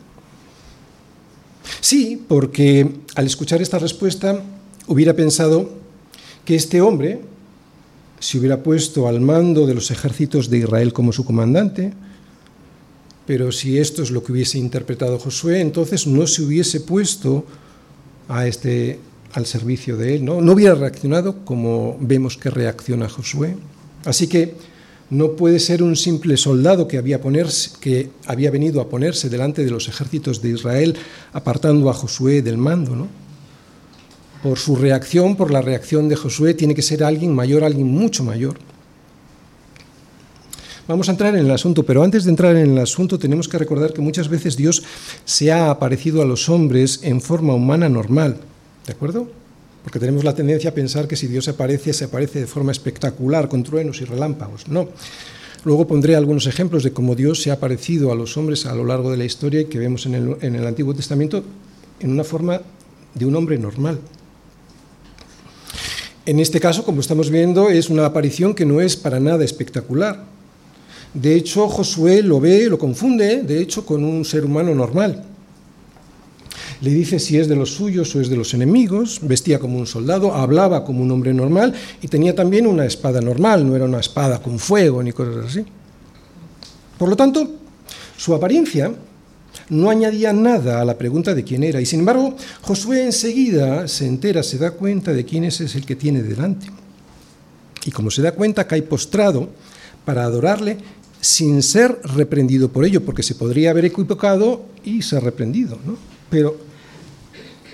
Sí, 1.80 2.22
porque 2.28 2.90
al 3.14 3.26
escuchar 3.26 3.62
esta 3.62 3.78
respuesta 3.78 4.42
hubiera 4.86 5.14
pensado 5.14 5.70
que 6.44 6.54
este 6.54 6.80
hombre 6.80 7.20
se 8.18 8.38
hubiera 8.38 8.62
puesto 8.62 9.08
al 9.08 9.20
mando 9.20 9.66
de 9.66 9.74
los 9.74 9.90
ejércitos 9.90 10.48
de 10.48 10.58
Israel 10.58 10.92
como 10.92 11.12
su 11.12 11.24
comandante, 11.24 11.92
pero 13.26 13.50
si 13.50 13.78
esto 13.78 14.02
es 14.02 14.10
lo 14.10 14.22
que 14.22 14.32
hubiese 14.32 14.58
interpretado 14.58 15.18
Josué, 15.18 15.60
entonces 15.60 16.06
no 16.06 16.26
se 16.26 16.42
hubiese 16.42 16.80
puesto 16.80 17.44
a 18.28 18.46
este, 18.46 19.00
al 19.32 19.46
servicio 19.46 19.96
de 19.96 20.16
él, 20.16 20.24
¿no? 20.24 20.40
no 20.40 20.52
hubiera 20.52 20.74
reaccionado 20.74 21.44
como 21.44 21.96
vemos 22.00 22.36
que 22.36 22.50
reacciona 22.50 23.08
Josué. 23.08 23.56
Así 24.04 24.28
que 24.28 24.54
no 25.10 25.32
puede 25.32 25.60
ser 25.60 25.82
un 25.82 25.96
simple 25.96 26.36
soldado 26.36 26.88
que 26.88 26.98
había, 26.98 27.20
que 27.80 28.10
había 28.26 28.50
venido 28.50 28.80
a 28.80 28.88
ponerse 28.88 29.28
delante 29.28 29.64
de 29.64 29.70
los 29.70 29.88
ejércitos 29.88 30.42
de 30.42 30.50
Israel, 30.50 30.96
apartando 31.32 31.88
a 31.90 31.94
Josué 31.94 32.42
del 32.42 32.58
mando. 32.58 32.96
¿no? 32.96 33.08
Por 34.42 34.58
su 34.58 34.76
reacción, 34.76 35.36
por 35.36 35.50
la 35.50 35.62
reacción 35.62 36.08
de 36.08 36.16
Josué, 36.16 36.54
tiene 36.54 36.74
que 36.74 36.82
ser 36.82 37.04
alguien 37.04 37.34
mayor, 37.34 37.62
alguien 37.62 37.86
mucho 37.86 38.24
mayor. 38.24 38.56
Vamos 40.88 41.08
a 41.08 41.12
entrar 41.12 41.34
en 41.34 41.44
el 41.44 41.50
asunto, 41.50 41.82
pero 41.82 42.02
antes 42.04 42.24
de 42.24 42.30
entrar 42.30 42.54
en 42.54 42.72
el 42.72 42.78
asunto 42.78 43.18
tenemos 43.18 43.48
que 43.48 43.58
recordar 43.58 43.92
que 43.92 44.00
muchas 44.00 44.28
veces 44.28 44.56
Dios 44.56 44.84
se 45.24 45.50
ha 45.50 45.70
aparecido 45.70 46.22
a 46.22 46.24
los 46.24 46.48
hombres 46.48 47.00
en 47.02 47.20
forma 47.20 47.54
humana 47.54 47.88
normal. 47.88 48.38
¿De 48.86 48.92
acuerdo? 48.92 49.28
Porque 49.86 50.00
tenemos 50.00 50.24
la 50.24 50.34
tendencia 50.34 50.70
a 50.70 50.74
pensar 50.74 51.06
que 51.06 51.14
si 51.14 51.28
Dios 51.28 51.46
aparece, 51.46 51.92
se 51.92 52.06
aparece 52.06 52.40
de 52.40 52.48
forma 52.48 52.72
espectacular, 52.72 53.48
con 53.48 53.62
truenos 53.62 54.00
y 54.00 54.04
relámpagos. 54.04 54.66
No. 54.66 54.88
Luego 55.62 55.86
pondré 55.86 56.16
algunos 56.16 56.48
ejemplos 56.48 56.82
de 56.82 56.90
cómo 56.90 57.14
Dios 57.14 57.40
se 57.40 57.52
ha 57.52 57.54
aparecido 57.54 58.10
a 58.10 58.16
los 58.16 58.36
hombres 58.36 58.66
a 58.66 58.74
lo 58.74 58.84
largo 58.84 59.12
de 59.12 59.16
la 59.16 59.24
historia 59.24 59.60
y 59.60 59.66
que 59.66 59.78
vemos 59.78 60.04
en 60.06 60.16
el, 60.16 60.36
en 60.40 60.56
el 60.56 60.66
Antiguo 60.66 60.92
Testamento 60.92 61.44
en 62.00 62.10
una 62.10 62.24
forma 62.24 62.60
de 63.14 63.26
un 63.26 63.36
hombre 63.36 63.58
normal. 63.58 64.00
En 66.24 66.40
este 66.40 66.58
caso, 66.58 66.84
como 66.84 67.00
estamos 67.00 67.30
viendo, 67.30 67.70
es 67.70 67.88
una 67.88 68.06
aparición 68.06 68.54
que 68.56 68.66
no 68.66 68.80
es 68.80 68.96
para 68.96 69.20
nada 69.20 69.44
espectacular. 69.44 70.24
De 71.14 71.36
hecho, 71.36 71.68
Josué 71.68 72.22
lo 72.22 72.40
ve, 72.40 72.68
lo 72.68 72.76
confunde, 72.76 73.44
de 73.44 73.60
hecho, 73.60 73.86
con 73.86 74.02
un 74.02 74.24
ser 74.24 74.46
humano 74.46 74.74
normal 74.74 75.35
le 76.80 76.90
dice 76.90 77.18
si 77.18 77.38
es 77.38 77.48
de 77.48 77.56
los 77.56 77.74
suyos 77.74 78.14
o 78.14 78.20
es 78.20 78.28
de 78.28 78.36
los 78.36 78.52
enemigos, 78.54 79.20
vestía 79.22 79.58
como 79.58 79.78
un 79.78 79.86
soldado, 79.86 80.34
hablaba 80.34 80.84
como 80.84 81.02
un 81.02 81.10
hombre 81.10 81.32
normal 81.32 81.72
y 82.02 82.08
tenía 82.08 82.34
también 82.34 82.66
una 82.66 82.84
espada 82.84 83.20
normal, 83.20 83.66
no 83.66 83.74
era 83.74 83.84
una 83.84 84.00
espada 84.00 84.42
con 84.42 84.58
fuego 84.58 85.02
ni 85.02 85.12
cosas 85.12 85.46
así. 85.46 85.64
Por 86.98 87.08
lo 87.08 87.16
tanto, 87.16 87.48
su 88.16 88.34
apariencia 88.34 88.92
no 89.68 89.90
añadía 89.90 90.32
nada 90.32 90.80
a 90.80 90.84
la 90.84 90.96
pregunta 90.96 91.34
de 91.34 91.44
quién 91.44 91.62
era, 91.62 91.80
y 91.80 91.86
sin 91.86 92.00
embargo, 92.00 92.36
Josué 92.62 93.04
enseguida 93.04 93.88
se 93.88 94.06
entera, 94.06 94.42
se 94.42 94.58
da 94.58 94.72
cuenta 94.72 95.12
de 95.12 95.24
quién 95.24 95.44
es 95.44 95.60
el 95.60 95.84
que 95.84 95.96
tiene 95.96 96.22
delante. 96.22 96.68
y 97.84 97.92
como 97.92 98.10
se 98.10 98.20
da 98.20 98.32
cuenta 98.32 98.66
cae 98.66 98.82
postrado 98.82 99.48
para 100.04 100.24
adorarle 100.24 100.76
sin 101.20 101.62
ser 101.62 102.00
reprendido 102.02 102.68
por 102.68 102.84
ello, 102.84 103.04
porque 103.04 103.22
se 103.22 103.36
podría 103.36 103.70
haber 103.70 103.84
equivocado 103.84 104.66
y 104.84 105.02
ser 105.02 105.22
reprendido, 105.22 105.78
¿no? 105.86 105.96
Pero 106.30 106.65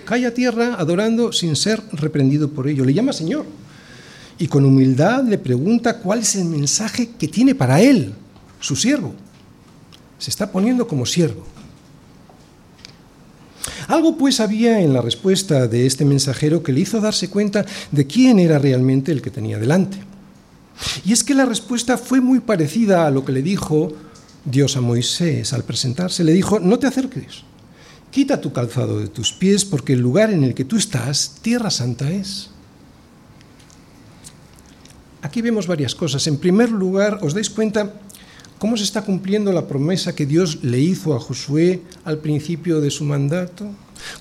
cae 0.03 0.27
a 0.27 0.35
tierra 0.35 0.75
adorando 0.75 1.33
sin 1.33 1.57
ser 1.57 1.83
reprendido 1.93 2.51
por 2.51 2.69
ello. 2.69 2.85
Le 2.85 2.95
llama 2.95 3.13
Señor 3.13 3.47
y 4.39 4.49
con 4.49 4.65
humildad 4.65 5.25
le 5.25 5.39
pregunta 5.39 5.99
cuál 5.99 6.21
es 6.21 6.35
el 6.37 6.47
mensaje 6.47 7.11
que 7.19 7.29
tiene 7.29 7.55
para 7.55 7.81
él, 7.81 8.13
su 8.61 8.77
siervo. 8.77 9.15
Se 10.19 10.31
está 10.31 10.51
poniendo 10.51 10.87
como 10.87 11.07
siervo. 11.07 11.47
Algo 13.89 14.17
pues 14.17 14.41
había 14.41 14.81
en 14.81 14.93
la 14.93 15.01
respuesta 15.01 15.67
de 15.67 15.87
este 15.87 16.05
mensajero 16.05 16.63
que 16.63 16.73
le 16.73 16.81
hizo 16.81 17.01
darse 17.01 17.29
cuenta 17.29 17.65
de 17.91 18.07
quién 18.07 18.39
era 18.39 18.59
realmente 18.59 19.13
el 19.13 19.23
que 19.23 19.31
tenía 19.31 19.59
delante. 19.59 19.99
Y 21.05 21.13
es 21.13 21.23
que 21.23 21.35
la 21.35 21.45
respuesta 21.45 21.99
fue 21.99 22.21
muy 22.21 22.41
parecida 22.41 23.07
a 23.07 23.11
lo 23.11 23.25
que 23.25 23.33
le 23.33 23.43
dijo 23.43 23.93
Dios 24.45 24.77
a 24.77 24.81
Moisés 24.81 25.53
al 25.53 25.65
presentarse. 25.65 26.25
Le 26.25 26.33
dijo, 26.33 26.59
no 26.59 26.79
te 26.79 26.87
acerques, 26.87 27.45
quita 28.13 28.41
tu 28.41 28.53
calzado 28.53 29.01
de 29.01 29.09
tus 29.09 29.33
pies 29.33 29.65
porque 29.65 29.95
el 29.95 30.01
lugar 30.01 30.31
en 30.31 30.45
el 30.45 30.55
que 30.55 30.65
tú 30.65 30.77
estás, 30.77 31.39
tierra 31.43 31.71
santa 31.71 32.13
es. 32.13 32.51
Aquí 35.23 35.41
vemos 35.41 35.67
varias 35.67 35.95
cosas. 35.95 36.27
En 36.27 36.37
primer 36.37 36.71
lugar, 36.71 37.19
¿os 37.23 37.33
dais 37.33 37.49
cuenta 37.49 37.95
cómo 38.59 38.77
se 38.77 38.85
está 38.85 39.03
cumpliendo 39.03 39.51
la 39.53 39.67
promesa 39.67 40.15
que 40.15 40.27
Dios 40.27 40.63
le 40.63 40.79
hizo 40.79 41.15
a 41.15 41.21
Josué 41.21 41.83
al 42.05 42.19
principio 42.19 42.81
de 42.81 42.91
su 42.91 43.05
mandato? 43.05 43.67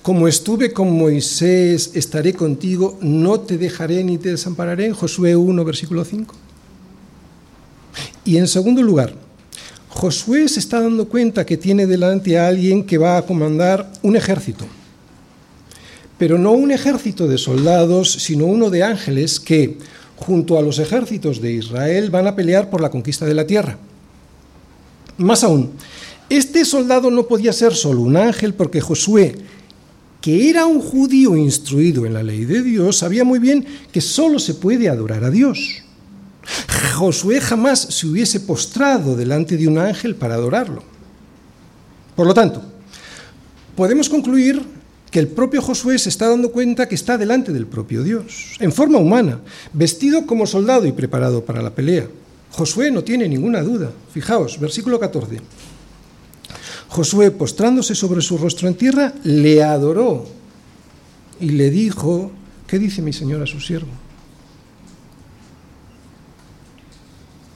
Como 0.01 0.27
estuve 0.27 0.71
con 0.71 0.95
Moisés, 0.95 1.91
estaré 1.95 2.33
contigo, 2.33 2.97
no 3.01 3.41
te 3.41 3.57
dejaré 3.57 4.03
ni 4.03 4.17
te 4.17 4.29
desampararé, 4.29 4.93
Josué 4.93 5.35
1, 5.35 5.65
versículo 5.65 6.05
5. 6.05 6.35
Y 8.23 8.37
en 8.37 8.47
segundo 8.47 8.83
lugar, 8.83 9.15
Josué 9.93 10.47
se 10.47 10.59
está 10.59 10.81
dando 10.81 11.07
cuenta 11.07 11.45
que 11.45 11.57
tiene 11.57 11.85
delante 11.85 12.39
a 12.39 12.47
alguien 12.47 12.85
que 12.85 12.97
va 12.97 13.17
a 13.17 13.21
comandar 13.23 13.91
un 14.01 14.15
ejército, 14.15 14.65
pero 16.17 16.37
no 16.37 16.53
un 16.53 16.71
ejército 16.71 17.27
de 17.27 17.37
soldados, 17.37 18.11
sino 18.13 18.45
uno 18.45 18.69
de 18.69 18.83
ángeles 18.83 19.39
que, 19.39 19.77
junto 20.15 20.57
a 20.57 20.61
los 20.61 20.79
ejércitos 20.79 21.41
de 21.41 21.51
Israel, 21.51 22.09
van 22.09 22.25
a 22.25 22.35
pelear 22.35 22.69
por 22.69 22.81
la 22.81 22.89
conquista 22.89 23.25
de 23.25 23.33
la 23.35 23.45
tierra. 23.45 23.77
Más 25.17 25.43
aún, 25.43 25.71
este 26.29 26.63
soldado 26.63 27.11
no 27.11 27.27
podía 27.27 27.51
ser 27.51 27.75
solo 27.75 28.01
un 28.01 28.15
ángel 28.15 28.53
porque 28.53 28.79
Josué, 28.79 29.35
que 30.21 30.49
era 30.49 30.65
un 30.65 30.79
judío 30.79 31.35
instruido 31.35 32.05
en 32.05 32.13
la 32.13 32.23
ley 32.23 32.45
de 32.45 32.63
Dios, 32.63 32.97
sabía 32.97 33.25
muy 33.25 33.39
bien 33.39 33.65
que 33.91 33.99
solo 33.99 34.39
se 34.39 34.53
puede 34.53 34.87
adorar 34.87 35.25
a 35.25 35.29
Dios. 35.29 35.83
Josué 36.95 37.41
jamás 37.41 37.79
se 37.79 38.07
hubiese 38.07 38.39
postrado 38.39 39.15
delante 39.15 39.57
de 39.57 39.67
un 39.67 39.77
ángel 39.77 40.15
para 40.15 40.35
adorarlo. 40.35 40.83
Por 42.15 42.27
lo 42.27 42.33
tanto, 42.33 42.61
podemos 43.75 44.09
concluir 44.09 44.61
que 45.09 45.19
el 45.19 45.27
propio 45.27 45.61
Josué 45.61 45.99
se 45.99 46.09
está 46.09 46.29
dando 46.29 46.51
cuenta 46.51 46.87
que 46.87 46.95
está 46.95 47.17
delante 47.17 47.51
del 47.51 47.67
propio 47.67 48.03
Dios, 48.03 48.55
en 48.59 48.71
forma 48.71 48.97
humana, 48.97 49.39
vestido 49.73 50.25
como 50.25 50.47
soldado 50.47 50.85
y 50.85 50.93
preparado 50.93 51.43
para 51.43 51.61
la 51.61 51.75
pelea. 51.75 52.07
Josué 52.51 52.91
no 52.91 53.03
tiene 53.03 53.27
ninguna 53.27 53.61
duda. 53.61 53.91
Fijaos, 54.13 54.59
versículo 54.59 54.99
14. 54.99 55.39
Josué, 56.87 57.31
postrándose 57.31 57.95
sobre 57.95 58.21
su 58.21 58.37
rostro 58.37 58.67
en 58.67 58.75
tierra, 58.75 59.13
le 59.23 59.63
adoró 59.63 60.27
y 61.39 61.49
le 61.49 61.69
dijo, 61.69 62.31
¿qué 62.67 62.77
dice 62.79 63.01
mi 63.01 63.13
señor 63.13 63.41
a 63.41 63.47
su 63.47 63.59
siervo? 63.59 63.91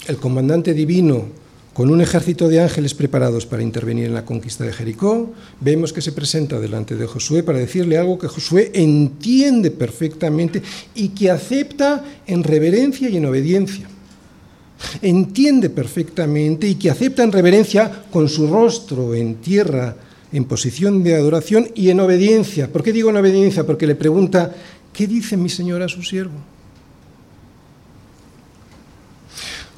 El 0.08 0.18
comandante 0.18 0.74
divino, 0.74 1.26
con 1.74 1.90
un 1.90 2.00
ejército 2.00 2.48
de 2.48 2.62
ángeles 2.62 2.94
preparados 2.94 3.46
para 3.46 3.64
intervenir 3.64 4.06
en 4.06 4.14
la 4.14 4.24
conquista 4.24 4.64
de 4.64 4.72
Jericó, 4.72 5.34
vemos 5.60 5.92
que 5.92 6.02
se 6.02 6.12
presenta 6.12 6.60
delante 6.60 6.96
de 6.96 7.08
Josué 7.08 7.44
para 7.44 7.58
decirle 7.60 7.98
algo 7.98 8.20
que 8.20 8.28
Josué 8.28 8.72
entiende 8.74 9.72
perfectamente 9.72 10.62
y 10.94 11.10
que 11.10 11.32
acepta 11.32 12.04
en 12.28 12.44
reverencia 12.44 13.10
y 13.10 13.18
en 13.18 13.26
obediencia 13.26 13.90
entiende 15.02 15.70
perfectamente 15.70 16.68
y 16.68 16.76
que 16.76 16.90
acepta 16.90 17.24
en 17.24 17.32
reverencia 17.32 18.04
con 18.12 18.30
su 18.30 18.48
rostro 18.48 19.16
en 19.16 19.36
tierra, 19.36 19.96
en 20.32 20.46
posición 20.46 21.04
de 21.04 21.16
adoración 21.16 21.70
y 21.76 21.90
en 21.90 22.00
obediencia. 22.00 22.72
¿Por 22.72 22.84
qué 22.84 22.92
digo 22.92 23.10
en 23.10 23.18
obediencia? 23.18 23.66
Porque 23.66 23.88
le 23.88 23.96
pregunta, 23.96 24.54
¿qué 24.94 25.08
dice 25.08 25.38
mi 25.38 25.50
Señor 25.50 25.82
a 25.82 25.88
su 25.88 26.04
siervo? 26.04 26.55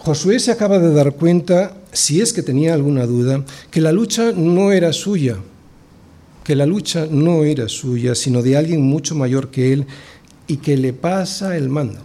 Josué 0.08 0.39
se 0.39 0.53
acaba 0.53 0.80
de 0.80 0.93
dar 0.93 1.16
cuenta, 1.16 1.76
si 1.91 2.22
es 2.22 2.32
que 2.32 2.41
tenía 2.41 2.74
alguna 2.74 3.05
duda, 3.05 3.43
que 3.70 3.82
la 3.82 3.91
lucha 3.91 4.32
no 4.32 4.72
era 4.72 4.93
suya, 4.93 5.36
que 6.45 6.55
la 6.55 6.66
lucha 6.66 7.10
no 7.12 7.43
era 7.43 7.68
suya, 7.68 8.16
sino 8.16 8.41
de 8.41 8.55
alguien 8.55 8.82
mucho 8.82 9.16
mayor 9.16 9.51
que 9.51 9.74
él 9.74 9.86
y 10.47 10.58
que 10.58 10.78
le 10.78 10.93
pasa 10.93 11.58
el 11.58 11.68
mando. 11.68 11.99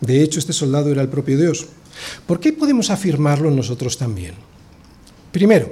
De 0.00 0.24
hecho, 0.24 0.40
este 0.40 0.52
soldado 0.52 0.90
era 0.90 1.02
el 1.02 1.08
propio 1.08 1.38
Dios. 1.38 1.68
¿Por 2.26 2.40
qué 2.40 2.52
podemos 2.52 2.90
afirmarlo 2.90 3.52
nosotros 3.52 3.96
también? 3.96 4.34
Primero, 5.30 5.70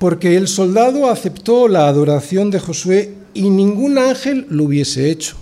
porque 0.00 0.36
el 0.36 0.48
soldado 0.48 1.08
aceptó 1.08 1.68
la 1.68 1.86
adoración 1.86 2.50
de 2.50 2.58
Josué 2.58 3.14
y 3.32 3.48
ningún 3.48 3.96
ángel 3.96 4.48
lo 4.50 4.64
hubiese 4.64 5.08
hecho. 5.08 5.36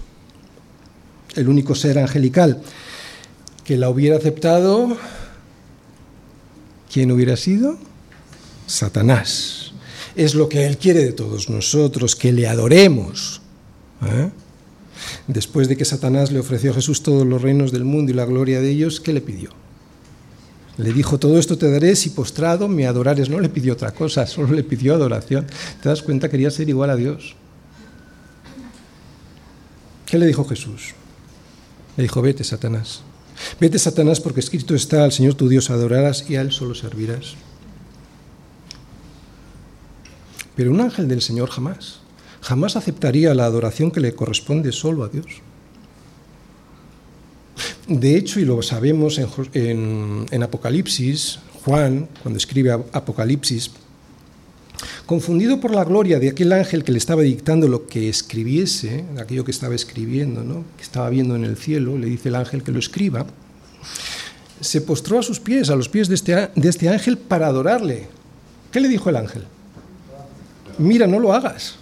El 1.35 1.49
único 1.49 1.75
ser 1.75 1.99
angelical 1.99 2.61
que 3.73 3.79
la 3.79 3.89
hubiera 3.89 4.18
aceptado, 4.18 4.99
¿quién 6.93 7.11
hubiera 7.11 7.39
sido? 7.39 7.79
Satanás. 8.66 9.73
Es 10.14 10.35
lo 10.35 10.51
que 10.51 10.66
él 10.66 10.77
quiere 10.77 11.03
de 11.03 11.12
todos 11.12 11.49
nosotros, 11.49 12.14
que 12.14 12.33
le 12.33 12.47
adoremos. 12.47 13.41
¿eh? 14.05 14.29
Después 15.27 15.68
de 15.68 15.79
que 15.79 15.87
Satanás 15.87 16.31
le 16.33 16.41
ofreció 16.41 16.73
a 16.73 16.75
Jesús 16.75 17.03
todos 17.03 17.27
los 17.27 17.41
reinos 17.41 17.73
del 17.73 17.85
mundo 17.85 18.12
y 18.12 18.14
la 18.14 18.27
gloria 18.27 18.61
de 18.61 18.68
ellos, 18.68 19.01
¿qué 19.01 19.14
le 19.14 19.23
pidió? 19.23 19.49
Le 20.77 20.93
dijo, 20.93 21.18
todo 21.18 21.39
esto 21.39 21.57
te 21.57 21.70
daré 21.70 21.97
si 21.97 22.11
postrado 22.11 22.68
me 22.68 22.87
adorares. 22.87 23.31
No 23.31 23.41
le 23.41 23.49
pidió 23.49 23.73
otra 23.73 23.93
cosa, 23.93 24.27
solo 24.27 24.53
le 24.53 24.64
pidió 24.64 24.93
adoración. 24.93 25.47
¿Te 25.83 25.89
das 25.89 26.03
cuenta? 26.03 26.29
Quería 26.29 26.51
ser 26.51 26.68
igual 26.68 26.91
a 26.91 26.97
Dios. 26.97 27.37
¿Qué 30.05 30.18
le 30.18 30.27
dijo 30.27 30.45
Jesús? 30.45 30.93
Le 31.97 32.03
dijo, 32.03 32.20
vete, 32.20 32.45
Satanás. 32.45 33.03
Vete, 33.61 33.78
Satanás, 33.78 34.20
porque 34.20 34.40
escrito 34.40 34.74
está, 34.74 35.05
al 35.05 35.12
Señor 35.12 35.34
tu 35.34 35.49
Dios 35.49 35.70
adorarás 35.70 36.28
y 36.28 36.36
a 36.36 36.40
Él 36.40 36.53
solo 36.53 36.74
servirás. 36.74 37.34
Pero 40.57 40.70
un 40.70 40.80
ángel 40.80 41.09
del 41.09 41.22
Señor 41.22 41.51
jamás 41.51 42.03
jamás 42.43 42.76
aceptaría 42.76 43.34
la 43.34 43.47
adoración 43.47 43.90
que 43.90 44.01
le 44.01 44.14
corresponde 44.14 44.72
solo 44.72 45.05
a 45.05 45.09
Dios. 45.09 45.26
De 47.86 48.16
hecho, 48.16 48.40
y 48.40 48.45
lo 48.45 48.61
sabemos 48.62 49.18
en, 49.55 50.43
Apocalipsis, 50.43 51.38
Juan, 51.64 52.09
cuando 52.22 52.38
escribe 52.38 52.72
Apocalipsis, 52.72 53.70
confundido 55.07 55.61
por 55.61 55.74
la 55.74 55.84
gloria 55.84 56.18
de 56.18 56.30
aquel 56.30 56.53
ángel 56.53 56.84
que 56.84 56.92
le 56.92 56.98
estaba 56.98 57.22
dictando 57.22 57.68
lo 57.68 57.86
que 57.86 58.09
escribiese, 58.09 59.05
aquello 59.18 59.44
que 59.44 59.50
estaba 59.50 59.74
escribiendo, 59.74 60.64
que 60.76 60.82
estaba 60.82 61.11
viendo 61.11 61.36
en 61.36 61.44
el 61.44 61.57
cielo, 61.57 61.98
le 61.98 62.07
dice 62.07 62.28
el 62.28 62.36
ángel 62.36 62.62
que 62.62 62.72
lo 62.72 62.78
escriba, 62.78 63.26
se 64.61 64.80
postró 64.80 65.18
a 65.18 65.22
sus 65.22 65.40
pies, 65.40 65.70
a 65.70 65.76
los 65.76 65.88
pies 65.88 66.09
de 66.09 66.14
este, 66.14 66.50
de 66.55 66.68
este 66.68 66.88
ángel, 66.88 67.18
para 67.18 67.48
adorarle. 67.48 68.07
¿Qué 68.70 68.80
le 68.80 68.88
dijo 68.88 69.11
el 69.11 69.16
ángel? 69.16 69.44
Mira, 70.78 71.07
no 71.07 71.18
lo 71.18 71.32
hagas. 71.32 71.76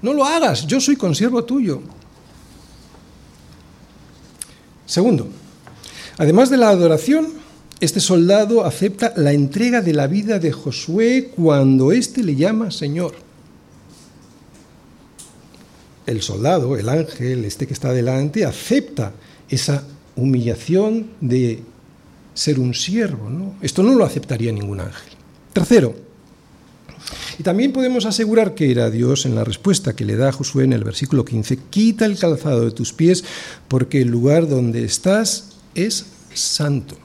No 0.00 0.12
lo 0.12 0.24
hagas, 0.24 0.66
yo 0.66 0.80
soy 0.80 0.96
consiervo 0.96 1.44
tuyo. 1.44 1.82
Segundo, 4.86 5.28
además 6.16 6.48
de 6.48 6.56
la 6.56 6.68
adoración, 6.68 7.32
este 7.80 8.00
soldado 8.00 8.64
acepta 8.64 9.12
la 9.16 9.32
entrega 9.32 9.82
de 9.82 9.92
la 9.92 10.06
vida 10.06 10.38
de 10.38 10.52
Josué 10.52 11.30
cuando 11.34 11.92
éste 11.92 12.22
le 12.22 12.34
llama 12.34 12.70
Señor. 12.70 13.14
El 16.06 16.22
soldado, 16.22 16.76
el 16.76 16.88
ángel, 16.88 17.44
este 17.44 17.66
que 17.66 17.74
está 17.74 17.92
delante, 17.92 18.44
acepta 18.44 19.12
esa 19.48 19.84
humillación 20.14 21.08
de 21.20 21.62
ser 22.32 22.58
un 22.60 22.74
siervo. 22.74 23.54
Esto 23.60 23.82
no 23.82 23.94
lo 23.94 24.04
aceptaría 24.04 24.52
ningún 24.52 24.80
ángel. 24.80 25.12
Tercero, 25.52 25.96
y 27.38 27.42
también 27.42 27.72
podemos 27.72 28.06
asegurar 28.06 28.54
que 28.54 28.70
era 28.70 28.90
Dios 28.90 29.26
en 29.26 29.34
la 29.34 29.44
respuesta 29.44 29.94
que 29.94 30.04
le 30.04 30.16
da 30.16 30.30
a 30.30 30.32
Josué 30.32 30.64
en 30.64 30.72
el 30.72 30.84
versículo 30.84 31.24
15, 31.24 31.58
quita 31.70 32.06
el 32.06 32.18
calzado 32.18 32.64
de 32.64 32.70
tus 32.70 32.92
pies 32.92 33.24
porque 33.68 34.00
el 34.00 34.08
lugar 34.08 34.48
donde 34.48 34.84
estás 34.84 35.50
es 35.74 36.06
santo. 36.32 36.96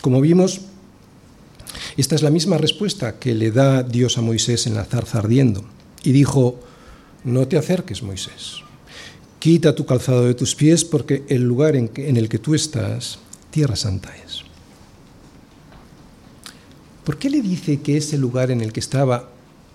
Como 0.00 0.20
vimos, 0.20 0.62
esta 1.96 2.14
es 2.14 2.22
la 2.22 2.30
misma 2.30 2.58
respuesta 2.58 3.18
que 3.18 3.34
le 3.34 3.50
da 3.50 3.82
Dios 3.82 4.16
a 4.18 4.22
Moisés 4.22 4.66
en 4.66 4.74
la 4.74 4.84
zarza 4.84 5.18
ardiendo. 5.18 5.64
Y 6.02 6.12
dijo, 6.12 6.60
no 7.24 7.46
te 7.46 7.58
acerques, 7.58 8.02
Moisés. 8.02 8.62
quita 9.38 9.74
tu 9.74 9.86
calzado 9.86 10.26
de 10.26 10.34
tus 10.34 10.54
pies 10.54 10.84
porque 10.84 11.24
el 11.28 11.42
lugar 11.42 11.76
en, 11.76 11.90
en 11.96 12.16
el 12.16 12.28
que 12.28 12.38
tú 12.38 12.54
estás, 12.54 13.18
tierra 13.50 13.76
santa 13.76 14.14
es. 14.24 14.42
¿Por 17.04 17.18
qué 17.18 17.30
le 17.30 17.42
dice 17.42 17.80
que 17.80 17.96
ese 17.96 18.18
lugar 18.18 18.50
en 18.50 18.60
el 18.60 18.72
que 18.72 18.80
estaba 18.80 19.30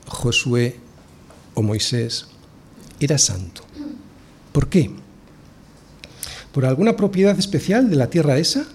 Josué 0.07 0.77
o 1.53 1.61
Moisés 1.61 2.27
era 2.99 3.17
santo? 3.17 3.63
¿Por 4.51 4.69
qué? 4.69 4.91
¿Por 6.51 6.65
alguna 6.65 6.95
propiedad 6.95 7.37
especial 7.37 7.89
de 7.89 7.97
la 7.97 8.09
tierra 8.09 8.37
esa? 8.37 8.65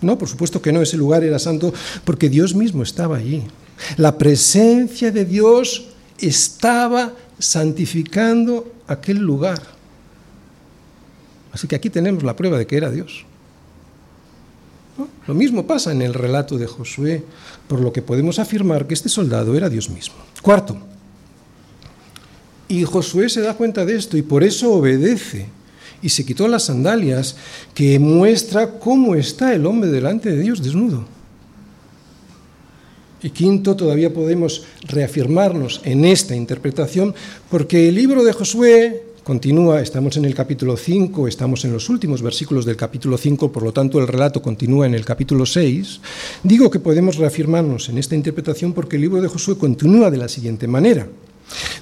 No, 0.00 0.16
por 0.16 0.28
supuesto 0.28 0.62
que 0.62 0.72
no, 0.72 0.80
ese 0.80 0.96
lugar 0.96 1.24
era 1.24 1.38
santo 1.38 1.72
porque 2.04 2.28
Dios 2.28 2.54
mismo 2.54 2.82
estaba 2.82 3.16
allí. 3.16 3.42
La 3.96 4.16
presencia 4.18 5.10
de 5.10 5.24
Dios 5.24 5.88
estaba 6.18 7.12
santificando 7.38 8.72
aquel 8.86 9.18
lugar. 9.18 9.62
Así 11.52 11.66
que 11.66 11.76
aquí 11.76 11.90
tenemos 11.90 12.22
la 12.22 12.36
prueba 12.36 12.58
de 12.58 12.66
que 12.66 12.76
era 12.76 12.90
Dios. 12.90 13.24
Lo 15.26 15.34
mismo 15.34 15.66
pasa 15.66 15.92
en 15.92 16.02
el 16.02 16.14
relato 16.14 16.58
de 16.58 16.66
Josué, 16.66 17.24
por 17.68 17.80
lo 17.80 17.92
que 17.92 18.02
podemos 18.02 18.38
afirmar 18.38 18.86
que 18.86 18.94
este 18.94 19.08
soldado 19.08 19.56
era 19.56 19.68
Dios 19.68 19.90
mismo. 19.90 20.16
Cuarto, 20.42 20.78
y 22.68 22.84
Josué 22.84 23.28
se 23.28 23.40
da 23.40 23.54
cuenta 23.54 23.84
de 23.84 23.96
esto 23.96 24.16
y 24.16 24.22
por 24.22 24.44
eso 24.44 24.72
obedece 24.72 25.46
y 26.02 26.08
se 26.10 26.24
quitó 26.24 26.48
las 26.48 26.64
sandalias, 26.64 27.36
que 27.74 27.98
muestra 27.98 28.78
cómo 28.78 29.14
está 29.14 29.54
el 29.54 29.66
hombre 29.66 29.90
delante 29.90 30.30
de 30.30 30.42
Dios 30.42 30.62
desnudo. 30.62 31.04
Y 33.22 33.30
quinto, 33.30 33.74
todavía 33.74 34.12
podemos 34.14 34.64
reafirmarnos 34.86 35.80
en 35.84 36.04
esta 36.04 36.36
interpretación, 36.36 37.14
porque 37.50 37.88
el 37.88 37.96
libro 37.96 38.22
de 38.22 38.32
Josué 38.32 39.02
continúa, 39.24 39.82
estamos 39.82 40.16
en 40.16 40.24
el 40.24 40.34
capítulo 40.34 40.76
5, 40.76 41.26
estamos 41.26 41.64
en 41.64 41.72
los 41.72 41.88
últimos 41.88 42.22
versículos 42.22 42.64
del 42.64 42.76
capítulo 42.76 43.18
5, 43.18 43.52
por 43.52 43.62
lo 43.62 43.72
tanto 43.72 43.98
el 43.98 44.06
relato 44.06 44.40
continúa 44.40 44.86
en 44.86 44.94
el 44.94 45.04
capítulo 45.04 45.44
6. 45.44 46.00
Digo 46.44 46.70
que 46.70 46.78
podemos 46.78 47.16
reafirmarnos 47.16 47.88
en 47.88 47.98
esta 47.98 48.14
interpretación 48.14 48.72
porque 48.72 48.96
el 48.96 49.02
libro 49.02 49.20
de 49.20 49.28
Josué 49.28 49.58
continúa 49.58 50.10
de 50.10 50.16
la 50.16 50.28
siguiente 50.28 50.66
manera. 50.66 51.08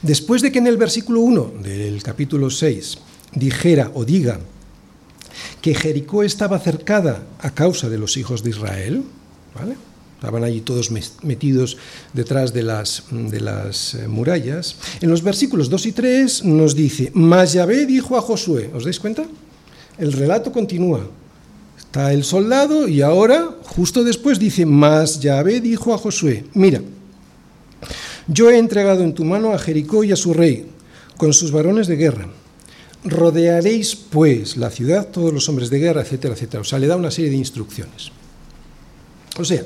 Después 0.03 0.43
de 0.43 0.51
que 0.51 0.59
en 0.59 0.67
el 0.67 0.77
versículo 0.77 1.21
1 1.21 1.53
del 1.62 2.03
capítulo 2.03 2.51
6 2.51 2.99
dijera 3.37 3.93
o 3.95 4.05
diga 4.05 4.41
que 5.61 5.74
Jericó 5.74 6.22
estaba 6.24 6.59
cercada 6.59 7.22
a 7.39 7.51
causa 7.51 7.89
de 7.89 7.99
los 7.99 8.16
hijos 8.16 8.43
de 8.43 8.51
Israel, 8.51 9.05
estaban 10.16 10.45
allí 10.45 10.61
todos 10.62 10.91
metidos 10.91 11.76
detrás 12.12 12.53
de 12.53 12.62
las, 12.62 13.05
de 13.11 13.41
las 13.41 13.95
eh, 13.95 14.09
murallas. 14.09 14.76
En 15.01 15.11
los 15.11 15.22
versículos 15.22 15.68
2 15.68 15.87
y 15.87 15.93
3 15.93 16.45
nos 16.45 16.74
dice, 16.74 17.11
mas 17.14 17.53
Yahvé 17.53 17.87
dijo 17.87 18.16
a 18.16 18.22
Josué, 18.22 18.70
¿os 18.74 18.84
dais 18.84 18.99
cuenta? 18.99 19.24
El 19.99 20.12
relato 20.12 20.51
continúa. 20.53 21.07
Está 21.78 22.12
el 22.12 22.24
soldado 22.24 22.89
y 22.89 23.03
ahora, 23.03 23.57
justo 23.62 24.05
después, 24.05 24.39
dice, 24.39 24.64
mas 24.64 25.20
Yahvé 25.20 25.61
dijo 25.61 25.93
a 25.93 25.99
Josué, 25.99 26.45
mira, 26.55 26.80
yo 28.26 28.51
he 28.51 28.59
entregado 28.59 29.05
en 29.05 29.14
tu 29.14 29.24
mano 29.24 29.53
a 29.53 29.59
Jericó 29.59 30.03
y 30.03 30.12
a 30.12 30.16
su 30.16 30.32
rey, 30.32 30.66
con 31.16 31.32
sus 31.32 31.53
varones 31.53 31.87
de 31.87 31.97
guerra. 31.97 32.28
Rodearéis, 33.09 33.96
pues, 33.96 34.57
la 34.57 34.70
ciudad, 34.70 35.09
todos 35.09 35.32
los 35.32 35.48
hombres 35.48 35.70
de 35.70 35.78
guerra, 35.78 36.02
etcétera, 36.02 36.34
etcétera. 36.34 36.61
O 36.61 36.64
sea, 36.64 36.78
le 36.78 36.86
da 36.86 36.96
una 36.96 37.11
serie 37.11 37.30
de 37.30 37.36
instrucciones. 37.36 38.11
O 39.38 39.44
sea, 39.44 39.62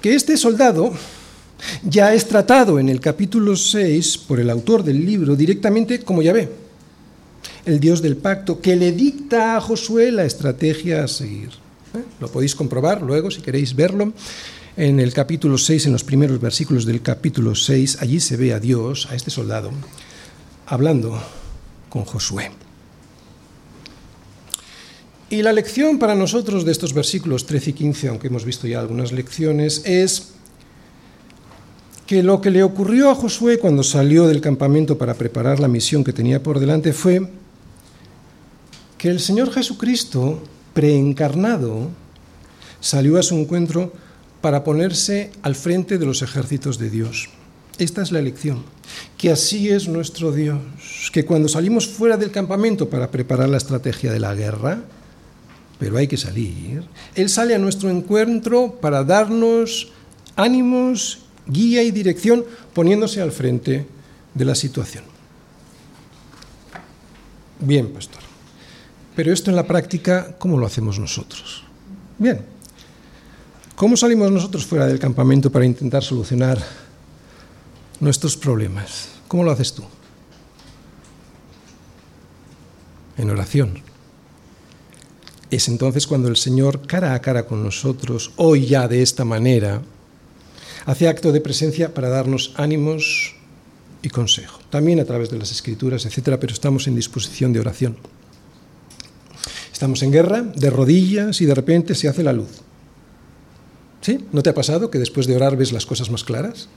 que 0.00 0.14
este 0.14 0.36
soldado 0.36 0.92
ya 1.84 2.12
es 2.12 2.26
tratado 2.26 2.78
en 2.78 2.88
el 2.88 3.00
capítulo 3.00 3.56
6 3.56 4.18
por 4.18 4.40
el 4.40 4.50
autor 4.50 4.82
del 4.82 5.04
libro 5.04 5.36
directamente 5.36 6.00
como 6.00 6.22
Yahvé, 6.22 6.50
el 7.64 7.80
Dios 7.80 8.02
del 8.02 8.16
pacto, 8.16 8.60
que 8.60 8.76
le 8.76 8.92
dicta 8.92 9.56
a 9.56 9.60
Josué 9.60 10.10
la 10.10 10.24
estrategia 10.24 11.04
a 11.04 11.08
seguir. 11.08 11.50
¿Eh? 11.94 12.02
Lo 12.20 12.28
podéis 12.28 12.54
comprobar 12.54 13.02
luego 13.02 13.30
si 13.30 13.40
queréis 13.40 13.74
verlo. 13.74 14.12
En 14.76 15.00
el 15.00 15.12
capítulo 15.12 15.58
6, 15.58 15.86
en 15.86 15.92
los 15.92 16.02
primeros 16.02 16.40
versículos 16.40 16.86
del 16.86 17.02
capítulo 17.02 17.54
6, 17.54 17.98
allí 18.00 18.20
se 18.20 18.36
ve 18.36 18.54
a 18.54 18.60
Dios, 18.60 19.06
a 19.10 19.14
este 19.14 19.30
soldado, 19.30 19.70
hablando 20.66 21.22
con 21.92 22.06
Josué. 22.06 22.50
Y 25.28 25.42
la 25.42 25.52
lección 25.52 25.98
para 25.98 26.14
nosotros 26.14 26.64
de 26.64 26.72
estos 26.72 26.94
versículos 26.94 27.44
13 27.44 27.70
y 27.70 27.72
15, 27.74 28.08
aunque 28.08 28.28
hemos 28.28 28.46
visto 28.46 28.66
ya 28.66 28.80
algunas 28.80 29.12
lecciones, 29.12 29.82
es 29.84 30.32
que 32.06 32.22
lo 32.22 32.40
que 32.40 32.50
le 32.50 32.62
ocurrió 32.62 33.10
a 33.10 33.14
Josué 33.14 33.58
cuando 33.58 33.82
salió 33.82 34.26
del 34.26 34.40
campamento 34.40 34.96
para 34.96 35.12
preparar 35.14 35.60
la 35.60 35.68
misión 35.68 36.02
que 36.02 36.14
tenía 36.14 36.42
por 36.42 36.60
delante 36.60 36.94
fue 36.94 37.28
que 38.96 39.10
el 39.10 39.20
Señor 39.20 39.52
Jesucristo, 39.52 40.42
preencarnado, 40.72 41.90
salió 42.80 43.18
a 43.18 43.22
su 43.22 43.34
encuentro 43.34 43.92
para 44.40 44.64
ponerse 44.64 45.30
al 45.42 45.56
frente 45.56 45.98
de 45.98 46.06
los 46.06 46.22
ejércitos 46.22 46.78
de 46.78 46.88
Dios. 46.88 47.28
Esta 47.78 48.02
es 48.02 48.12
la 48.12 48.18
elección, 48.18 48.62
que 49.16 49.30
así 49.30 49.70
es 49.70 49.88
nuestro 49.88 50.32
Dios, 50.32 50.60
que 51.12 51.24
cuando 51.24 51.48
salimos 51.48 51.88
fuera 51.88 52.16
del 52.16 52.30
campamento 52.30 52.88
para 52.88 53.10
preparar 53.10 53.48
la 53.48 53.56
estrategia 53.56 54.12
de 54.12 54.20
la 54.20 54.34
guerra, 54.34 54.82
pero 55.78 55.96
hay 55.96 56.06
que 56.06 56.16
salir. 56.16 56.84
Él 57.14 57.28
sale 57.28 57.54
a 57.54 57.58
nuestro 57.58 57.90
encuentro 57.90 58.78
para 58.80 59.04
darnos 59.04 59.90
ánimos, 60.36 61.20
guía 61.46 61.82
y 61.82 61.90
dirección, 61.90 62.44
poniéndose 62.74 63.20
al 63.20 63.32
frente 63.32 63.86
de 64.34 64.44
la 64.44 64.54
situación. 64.54 65.04
Bien, 67.58 67.88
pastor. 67.88 68.22
Pero 69.16 69.32
esto 69.32 69.50
en 69.50 69.56
la 69.56 69.66
práctica, 69.66 70.36
¿cómo 70.38 70.58
lo 70.58 70.66
hacemos 70.66 70.98
nosotros? 70.98 71.64
Bien. 72.18 72.44
¿Cómo 73.74 73.96
salimos 73.96 74.30
nosotros 74.30 74.64
fuera 74.64 74.86
del 74.86 74.98
campamento 74.98 75.50
para 75.50 75.64
intentar 75.64 76.02
solucionar 76.02 76.58
nuestros 78.02 78.36
problemas? 78.36 79.10
¿Cómo 79.28 79.44
lo 79.44 79.52
haces 79.52 79.72
tú? 79.74 79.84
En 83.16 83.30
oración. 83.30 83.80
Es 85.50 85.68
entonces 85.68 86.08
cuando 86.08 86.28
el 86.28 86.36
Señor, 86.36 86.84
cara 86.86 87.14
a 87.14 87.20
cara 87.20 87.46
con 87.46 87.62
nosotros, 87.62 88.32
hoy 88.36 88.66
ya 88.66 88.88
de 88.88 89.02
esta 89.02 89.24
manera, 89.24 89.82
hace 90.84 91.06
acto 91.06 91.30
de 91.30 91.40
presencia 91.40 91.94
para 91.94 92.08
darnos 92.08 92.52
ánimos 92.56 93.36
y 94.02 94.08
consejo. 94.08 94.58
También 94.68 94.98
a 94.98 95.04
través 95.04 95.30
de 95.30 95.38
las 95.38 95.52
escrituras, 95.52 96.04
etcétera, 96.04 96.40
pero 96.40 96.52
estamos 96.52 96.88
en 96.88 96.96
disposición 96.96 97.52
de 97.52 97.60
oración. 97.60 97.96
Estamos 99.72 100.02
en 100.02 100.10
guerra, 100.10 100.42
de 100.42 100.70
rodillas 100.70 101.40
y 101.40 101.46
de 101.46 101.54
repente 101.54 101.94
se 101.94 102.08
hace 102.08 102.24
la 102.24 102.32
luz. 102.32 102.62
¿Sí? 104.00 104.26
¿No 104.32 104.42
te 104.42 104.50
ha 104.50 104.54
pasado 104.54 104.90
que 104.90 104.98
después 104.98 105.28
de 105.28 105.36
orar 105.36 105.56
ves 105.56 105.70
las 105.70 105.86
cosas 105.86 106.10
más 106.10 106.24
claras? 106.24 106.68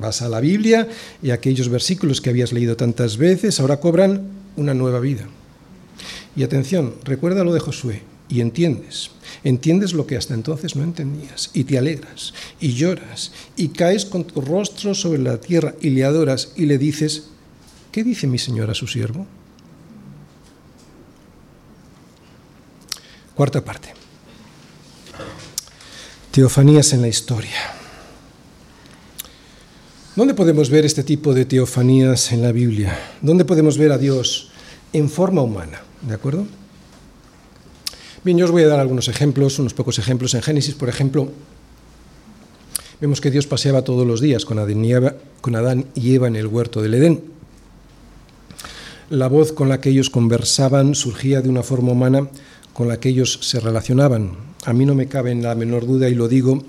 Vas 0.00 0.22
a 0.22 0.28
la 0.28 0.40
Biblia 0.40 0.88
y 1.22 1.30
aquellos 1.30 1.68
versículos 1.68 2.20
que 2.20 2.30
habías 2.30 2.52
leído 2.52 2.76
tantas 2.76 3.16
veces 3.16 3.60
ahora 3.60 3.78
cobran 3.78 4.22
una 4.56 4.74
nueva 4.74 4.98
vida. 4.98 5.26
Y 6.34 6.42
atención, 6.42 6.94
recuerda 7.04 7.44
lo 7.44 7.52
de 7.52 7.60
Josué 7.60 8.02
y 8.28 8.40
entiendes. 8.40 9.10
Entiendes 9.44 9.92
lo 9.92 10.06
que 10.06 10.16
hasta 10.16 10.34
entonces 10.34 10.76
no 10.76 10.84
entendías 10.84 11.50
y 11.52 11.64
te 11.64 11.76
alegras 11.76 12.32
y 12.60 12.74
lloras 12.74 13.32
y 13.56 13.68
caes 13.68 14.04
con 14.06 14.24
tu 14.24 14.40
rostro 14.40 14.94
sobre 14.94 15.18
la 15.18 15.38
tierra 15.38 15.74
y 15.80 15.90
le 15.90 16.04
adoras 16.04 16.52
y 16.56 16.66
le 16.66 16.78
dices, 16.78 17.28
¿qué 17.92 18.02
dice 18.02 18.26
mi 18.26 18.38
Señor 18.38 18.70
a 18.70 18.74
su 18.74 18.86
siervo? 18.86 19.26
Cuarta 23.34 23.64
parte. 23.64 23.94
Teofanías 26.30 26.92
en 26.92 27.02
la 27.02 27.08
historia. 27.08 27.79
¿Dónde 30.16 30.34
podemos 30.34 30.70
ver 30.70 30.84
este 30.84 31.04
tipo 31.04 31.34
de 31.34 31.44
teofanías 31.44 32.32
en 32.32 32.42
la 32.42 32.50
Biblia? 32.50 32.98
¿Dónde 33.22 33.44
podemos 33.44 33.78
ver 33.78 33.92
a 33.92 33.98
Dios 33.98 34.50
en 34.92 35.08
forma 35.08 35.40
humana? 35.40 35.82
¿De 36.02 36.12
acuerdo? 36.12 36.48
Bien, 38.24 38.36
yo 38.36 38.44
os 38.44 38.50
voy 38.50 38.64
a 38.64 38.66
dar 38.66 38.80
algunos 38.80 39.06
ejemplos, 39.06 39.60
unos 39.60 39.72
pocos 39.72 40.00
ejemplos. 40.00 40.34
En 40.34 40.42
Génesis, 40.42 40.74
por 40.74 40.88
ejemplo, 40.88 41.30
vemos 43.00 43.20
que 43.20 43.30
Dios 43.30 43.46
paseaba 43.46 43.82
todos 43.82 44.04
los 44.04 44.20
días 44.20 44.44
con 44.44 44.58
Adán 44.58 45.86
y 45.94 46.14
Eva, 46.14 46.26
en 46.26 46.34
el 46.34 46.48
huerto 46.48 46.82
del 46.82 46.94
Edén. 46.94 47.22
La 49.10 49.28
voz 49.28 49.52
con 49.52 49.68
la 49.68 49.80
que 49.80 49.90
ellos 49.90 50.10
conversaban 50.10 50.96
surgía 50.96 51.40
de 51.40 51.48
una 51.48 51.62
forma 51.62 51.92
humana 51.92 52.28
con 52.72 52.88
la 52.88 52.98
que 52.98 53.10
ellos 53.10 53.38
se 53.42 53.60
relacionaban. 53.60 54.32
A 54.64 54.72
mí 54.72 54.84
no 54.86 54.96
me 54.96 55.06
cabe 55.06 55.30
en 55.30 55.44
la 55.44 55.54
menor 55.54 55.86
duda 55.86 56.08
y 56.08 56.16
lo 56.16 56.26
digo 56.26 56.64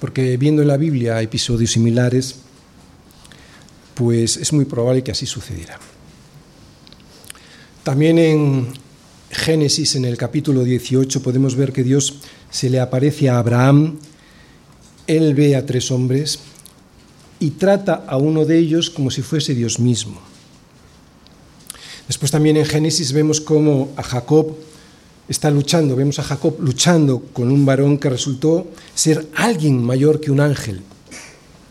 porque 0.00 0.36
viendo 0.36 0.62
en 0.62 0.68
la 0.68 0.76
Biblia 0.76 1.20
episodios 1.22 1.72
similares, 1.72 2.36
pues 3.98 4.36
es 4.36 4.52
muy 4.52 4.64
probable 4.64 5.02
que 5.02 5.10
así 5.10 5.26
sucediera. 5.26 5.76
También 7.82 8.16
en 8.20 8.68
Génesis, 9.28 9.96
en 9.96 10.04
el 10.04 10.16
capítulo 10.16 10.62
18, 10.62 11.20
podemos 11.20 11.56
ver 11.56 11.72
que 11.72 11.82
Dios 11.82 12.20
se 12.48 12.70
le 12.70 12.78
aparece 12.78 13.28
a 13.28 13.40
Abraham, 13.40 13.98
él 15.08 15.34
ve 15.34 15.56
a 15.56 15.66
tres 15.66 15.90
hombres 15.90 16.38
y 17.40 17.50
trata 17.50 18.04
a 18.06 18.16
uno 18.18 18.44
de 18.44 18.58
ellos 18.58 18.88
como 18.88 19.10
si 19.10 19.22
fuese 19.22 19.52
Dios 19.52 19.80
mismo. 19.80 20.20
Después 22.06 22.30
también 22.30 22.56
en 22.56 22.66
Génesis 22.66 23.12
vemos 23.12 23.40
cómo 23.40 23.90
a 23.96 24.04
Jacob 24.04 24.54
está 25.28 25.50
luchando, 25.50 25.96
vemos 25.96 26.20
a 26.20 26.22
Jacob 26.22 26.54
luchando 26.60 27.20
con 27.32 27.50
un 27.50 27.66
varón 27.66 27.98
que 27.98 28.10
resultó 28.10 28.68
ser 28.94 29.26
alguien 29.34 29.82
mayor 29.82 30.20
que 30.20 30.30
un 30.30 30.38
ángel. 30.38 30.82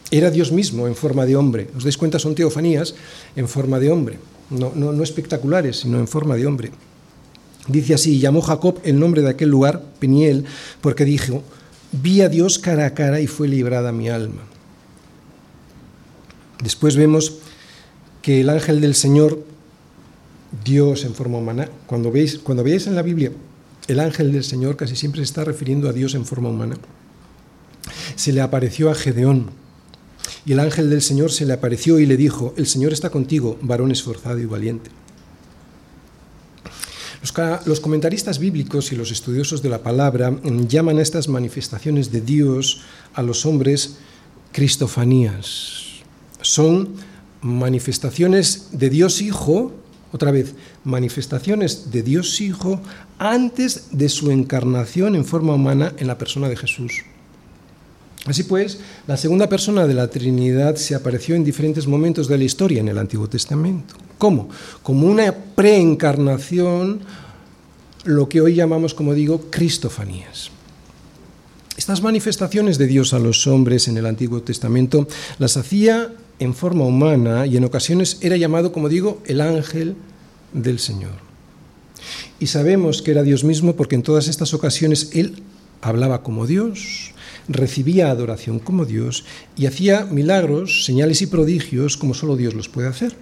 Era 0.09 0.31
Dios 0.31 0.51
mismo 0.51 0.87
en 0.87 0.95
forma 0.95 1.25
de 1.25 1.35
hombre. 1.35 1.69
¿Os 1.75 1.83
dais 1.83 1.97
cuenta? 1.97 2.19
Son 2.19 2.35
teofanías 2.35 2.95
en 3.35 3.47
forma 3.47 3.79
de 3.79 3.91
hombre. 3.91 4.19
No, 4.49 4.71
no, 4.73 4.93
no 4.93 5.03
espectaculares, 5.03 5.81
sino 5.81 5.99
en 5.99 6.07
forma 6.07 6.35
de 6.35 6.47
hombre. 6.47 6.71
Dice 7.67 7.93
así, 7.93 8.19
llamó 8.19 8.41
Jacob 8.41 8.79
el 8.83 8.99
nombre 8.99 9.21
de 9.21 9.29
aquel 9.29 9.49
lugar, 9.49 9.83
Peniel, 9.99 10.45
porque 10.79 11.03
dijo, 11.03 11.43
vi 11.91 12.21
a 12.21 12.29
Dios 12.29 12.59
cara 12.59 12.85
a 12.85 12.93
cara 12.93 13.19
y 13.19 13.27
fue 13.27 13.49
librada 13.49 13.91
mi 13.91 14.07
alma. 14.07 14.43
Después 16.63 16.95
vemos 16.95 17.39
que 18.21 18.41
el 18.41 18.49
ángel 18.49 18.79
del 18.79 18.95
Señor, 18.95 19.43
Dios 20.63 21.03
en 21.03 21.13
forma 21.13 21.39
humana, 21.39 21.69
cuando 21.85 22.09
veis, 22.09 22.39
cuando 22.39 22.63
veáis 22.63 22.87
en 22.87 22.95
la 22.95 23.01
Biblia 23.01 23.31
el 23.87 24.01
ángel 24.01 24.33
del 24.33 24.43
Señor 24.43 24.75
casi 24.75 24.95
siempre 24.95 25.19
se 25.19 25.25
está 25.25 25.45
refiriendo 25.45 25.89
a 25.89 25.93
Dios 25.93 26.13
en 26.13 26.25
forma 26.25 26.49
humana. 26.49 26.75
Se 28.15 28.33
le 28.33 28.41
apareció 28.41 28.89
a 28.89 28.95
Gedeón 28.95 29.49
y 30.45 30.53
el 30.53 30.59
ángel 30.59 30.89
del 30.89 31.01
Señor 31.01 31.31
se 31.31 31.45
le 31.45 31.53
apareció 31.53 31.99
y 31.99 32.05
le 32.05 32.17
dijo, 32.17 32.53
el 32.57 32.67
Señor 32.67 32.93
está 32.93 33.09
contigo, 33.09 33.57
varón 33.61 33.91
esforzado 33.91 34.39
y 34.39 34.45
valiente. 34.45 34.89
Los, 37.65 37.79
comentaristas 37.81 38.39
bíblicos 38.39 38.91
y 38.91 38.95
los 38.95 39.11
estudiosos 39.11 39.61
de 39.61 39.69
la 39.69 39.83
palabra 39.83 40.39
llaman 40.67 40.97
a 40.97 41.01
estas 41.01 41.27
manifestaciones 41.27 42.11
de 42.11 42.21
Dios 42.21 42.81
a 43.13 43.21
los 43.21 43.45
hombres 43.45 43.97
cristofanías. 44.51 46.03
Son 46.41 46.95
manifestaciones 47.41 48.69
de 48.71 48.89
Dios 48.89 49.21
Hijo, 49.21 49.73
otra 50.11 50.31
vez, 50.31 50.53
manifestaciones 50.83 51.91
de 51.91 52.03
Dios 52.03 52.39
Hijo 52.39 52.81
antes 53.19 53.89
de 53.91 54.09
su 54.09 54.31
encarnación 54.31 55.15
en 55.15 55.25
forma 55.25 55.53
humana 55.53 55.93
en 55.97 56.07
la 56.07 56.17
persona 56.17 56.47
de 56.47 56.55
Jesús. 56.55 57.03
Así 58.27 58.43
pues, 58.43 58.79
la 59.07 59.15
segunda 59.15 59.47
persona 59.47 59.87
de 59.87 59.93
la 59.93 60.09
Trinidad 60.09 60.75
se 60.75 60.95
apareció 60.95 61.35
en 61.35 61.45
diferentes 61.45 61.87
momentos 61.87 62.27
de 62.27 62.37
la 62.37 62.43
historia 62.43 62.81
en 62.81 62.89
el 62.89 62.97
Antiguo 62.97 63.29
Testamento. 63.29 63.95
¿Cómo? 64.17 64.49
Como 64.83 65.07
una 65.07 65.33
preencarnación, 65.33 66.99
lo 68.03 68.27
que 68.27 68.41
hoy 68.41 68.53
llamamos, 68.53 68.93
como 68.93 69.13
digo, 69.13 69.45
cristofanías. 69.49 70.51
Estas 71.77 72.01
manifestaciones 72.01 72.77
de 72.77 72.87
Dios 72.87 73.13
a 73.13 73.19
los 73.19 73.47
hombres 73.47 73.87
en 73.87 73.97
el 73.97 74.05
Antiguo 74.05 74.41
Testamento 74.41 75.07
las 75.39 75.55
hacía 75.55 76.11
en 76.39 76.53
forma 76.53 76.83
humana 76.85 77.45
y 77.45 77.55
en 77.55 77.63
ocasiones 77.63 78.17
era 78.21 78.35
llamado, 78.35 78.71
como 78.71 78.89
digo, 78.89 79.21
el 79.25 79.39
ángel 79.39 79.95
del 80.53 80.79
Señor. 80.79 81.13
Y 82.39 82.47
sabemos 82.47 83.01
que 83.01 83.11
era 83.11 83.23
Dios 83.23 83.43
mismo 83.43 83.75
porque 83.75 83.95
en 83.95 84.03
todas 84.03 84.27
estas 84.27 84.53
ocasiones 84.53 85.11
Él 85.13 85.43
hablaba 85.81 86.23
como 86.23 86.45
Dios, 86.45 87.13
recibía 87.47 88.11
adoración 88.11 88.59
como 88.59 88.85
Dios 88.85 89.25
y 89.55 89.65
hacía 89.65 90.05
milagros, 90.05 90.85
señales 90.85 91.21
y 91.21 91.27
prodigios 91.27 91.97
como 91.97 92.13
solo 92.13 92.35
Dios 92.35 92.53
los 92.53 92.69
puede 92.69 92.87
hacer. 92.87 93.15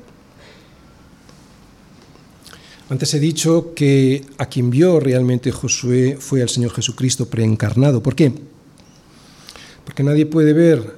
Antes 2.90 3.14
he 3.16 3.20
dicho 3.20 3.74
que 3.74 4.26
a 4.38 4.46
quien 4.46 4.70
vio 4.70 5.00
realmente 5.00 5.52
Josué 5.52 6.18
fue 6.20 6.44
al 6.44 6.50
Señor 6.50 6.72
Jesucristo 6.72 7.28
preencarnado. 7.28 8.04
¿Por 8.04 8.16
qué? 8.16 8.32
Porque 9.84 10.04
nadie 10.04 10.28
puede 10.28 10.54
ver 10.54 10.96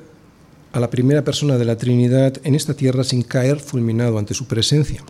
a 0.74 0.80
la 0.82 0.90
primera 0.90 1.24
persona 1.24 1.58
de 1.58 1.66
la 1.66 1.78
Trinidad 1.78 2.34
en 2.44 2.56
esta 2.56 2.74
tierra 2.74 3.06
sin 3.06 3.24
caer 3.24 3.60
fulminado 3.60 4.20
ante 4.20 4.34
su 4.34 4.46
presencia. 4.48 5.02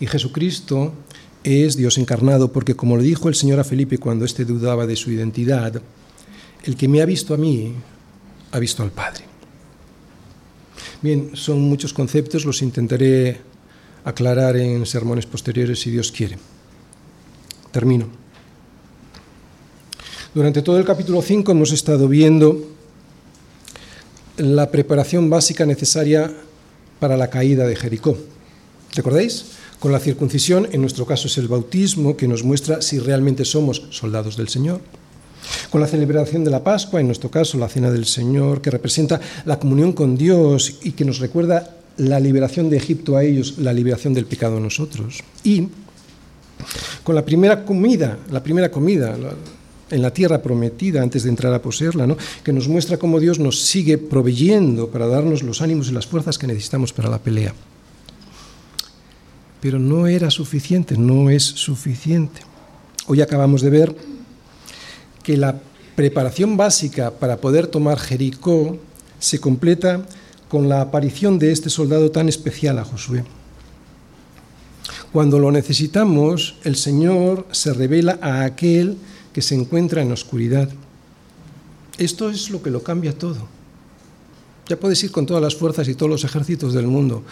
Y 0.00 0.06
Jesucristo 0.06 0.94
es 1.44 1.76
Dios 1.76 1.98
encarnado 1.98 2.50
porque, 2.50 2.74
como 2.74 2.96
le 2.96 3.02
dijo 3.02 3.28
el 3.28 3.34
Señor 3.34 3.60
a 3.60 3.64
Felipe 3.64 3.98
cuando 3.98 4.24
éste 4.24 4.46
dudaba 4.46 4.86
de 4.86 4.96
su 4.96 5.10
identidad, 5.10 5.82
el 6.64 6.76
que 6.76 6.88
me 6.88 7.00
ha 7.02 7.06
visto 7.06 7.34
a 7.34 7.36
mí, 7.36 7.74
ha 8.52 8.58
visto 8.58 8.82
al 8.82 8.90
Padre. 8.90 9.24
Bien, 11.02 11.30
son 11.34 11.60
muchos 11.60 11.92
conceptos, 11.92 12.44
los 12.44 12.62
intentaré 12.62 13.40
aclarar 14.04 14.56
en 14.56 14.84
sermones 14.86 15.26
posteriores 15.26 15.80
si 15.80 15.90
Dios 15.90 16.12
quiere. 16.12 16.38
Termino. 17.72 18.08
Durante 20.34 20.62
todo 20.62 20.78
el 20.78 20.84
capítulo 20.84 21.22
5 21.22 21.52
hemos 21.52 21.72
estado 21.72 22.06
viendo 22.06 22.68
la 24.36 24.70
preparación 24.70 25.28
básica 25.28 25.66
necesaria 25.66 26.32
para 26.98 27.16
la 27.16 27.30
caída 27.30 27.66
de 27.66 27.76
Jericó. 27.76 28.16
¿Recordáis? 28.94 29.46
Con 29.78 29.92
la 29.92 30.00
circuncisión, 30.00 30.68
en 30.72 30.82
nuestro 30.82 31.06
caso 31.06 31.26
es 31.26 31.38
el 31.38 31.48
bautismo, 31.48 32.16
que 32.16 32.28
nos 32.28 32.44
muestra 32.44 32.82
si 32.82 32.98
realmente 32.98 33.44
somos 33.44 33.86
soldados 33.90 34.36
del 34.36 34.48
Señor. 34.48 34.80
Con 35.70 35.80
la 35.80 35.86
celebración 35.86 36.44
de 36.44 36.50
la 36.50 36.64
Pascua, 36.64 37.00
en 37.00 37.06
nuestro 37.06 37.30
caso 37.30 37.58
la 37.58 37.68
Cena 37.68 37.90
del 37.90 38.06
Señor, 38.06 38.60
que 38.60 38.70
representa 38.70 39.20
la 39.44 39.58
comunión 39.58 39.92
con 39.92 40.16
Dios 40.16 40.78
y 40.82 40.92
que 40.92 41.04
nos 41.04 41.18
recuerda 41.18 41.76
la 41.96 42.18
liberación 42.18 42.70
de 42.70 42.76
Egipto 42.76 43.16
a 43.16 43.24
ellos, 43.24 43.58
la 43.58 43.72
liberación 43.72 44.14
del 44.14 44.26
pecado 44.26 44.56
a 44.56 44.60
nosotros. 44.60 45.20
Y 45.44 45.68
con 47.02 47.14
la 47.14 47.24
primera 47.24 47.64
comida, 47.64 48.18
la 48.30 48.42
primera 48.42 48.70
comida 48.70 49.16
en 49.90 50.02
la 50.02 50.12
tierra 50.12 50.40
prometida 50.40 51.02
antes 51.02 51.24
de 51.24 51.30
entrar 51.30 51.52
a 51.52 51.62
poseerla, 51.62 52.06
¿no? 52.06 52.16
que 52.44 52.52
nos 52.52 52.68
muestra 52.68 52.96
cómo 52.96 53.20
Dios 53.20 53.38
nos 53.38 53.60
sigue 53.60 53.98
proveyendo 53.98 54.88
para 54.88 55.06
darnos 55.06 55.42
los 55.42 55.62
ánimos 55.62 55.88
y 55.88 55.92
las 55.92 56.06
fuerzas 56.06 56.38
que 56.38 56.46
necesitamos 56.46 56.92
para 56.92 57.10
la 57.10 57.18
pelea. 57.18 57.54
Pero 59.60 59.78
no 59.78 60.06
era 60.06 60.30
suficiente, 60.30 60.96
no 60.96 61.28
es 61.28 61.42
suficiente. 61.42 62.40
Hoy 63.06 63.20
acabamos 63.20 63.60
de 63.60 63.70
ver 63.70 63.96
que 65.22 65.36
la 65.36 65.60
preparación 65.96 66.56
básica 66.56 67.10
para 67.10 67.38
poder 67.38 67.66
tomar 67.66 67.98
Jericó 67.98 68.78
se 69.18 69.38
completa 69.38 70.06
con 70.48 70.68
la 70.68 70.80
aparición 70.80 71.38
de 71.38 71.52
este 71.52 71.70
soldado 71.70 72.10
tan 72.10 72.28
especial 72.28 72.78
a 72.78 72.84
Josué. 72.84 73.24
Cuando 75.12 75.38
lo 75.38 75.50
necesitamos, 75.50 76.56
el 76.64 76.76
Señor 76.76 77.46
se 77.50 77.72
revela 77.72 78.18
a 78.22 78.44
aquel 78.44 78.96
que 79.32 79.42
se 79.42 79.54
encuentra 79.54 80.02
en 80.02 80.12
oscuridad. 80.12 80.68
Esto 81.98 82.30
es 82.30 82.50
lo 82.50 82.62
que 82.62 82.70
lo 82.70 82.82
cambia 82.82 83.16
todo. 83.16 83.48
Ya 84.68 84.78
puedes 84.78 85.02
ir 85.02 85.10
con 85.10 85.26
todas 85.26 85.42
las 85.42 85.56
fuerzas 85.56 85.88
y 85.88 85.94
todos 85.94 86.10
los 86.10 86.24
ejércitos 86.24 86.72
del 86.74 86.86
mundo, 86.86 87.24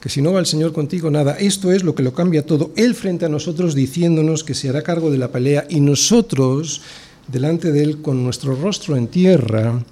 que 0.00 0.08
si 0.08 0.22
no 0.22 0.32
va 0.32 0.40
el 0.40 0.46
Señor 0.46 0.72
contigo, 0.72 1.10
nada. 1.10 1.32
Esto 1.38 1.72
es 1.72 1.84
lo 1.84 1.94
que 1.94 2.02
lo 2.02 2.14
cambia 2.14 2.44
todo. 2.44 2.72
Él 2.74 2.94
frente 2.94 3.26
a 3.26 3.28
nosotros 3.28 3.74
diciéndonos 3.74 4.42
que 4.42 4.54
se 4.54 4.68
hará 4.68 4.82
cargo 4.82 5.10
de 5.10 5.18
la 5.18 5.30
pelea 5.30 5.66
y 5.68 5.80
nosotros 5.80 6.80
delante 7.28 7.72
de 7.72 7.82
Él 7.82 8.02
con 8.02 8.22
nuestro 8.22 8.54
rostro 8.54 8.96
en 8.96 9.08
tierra 9.08 9.82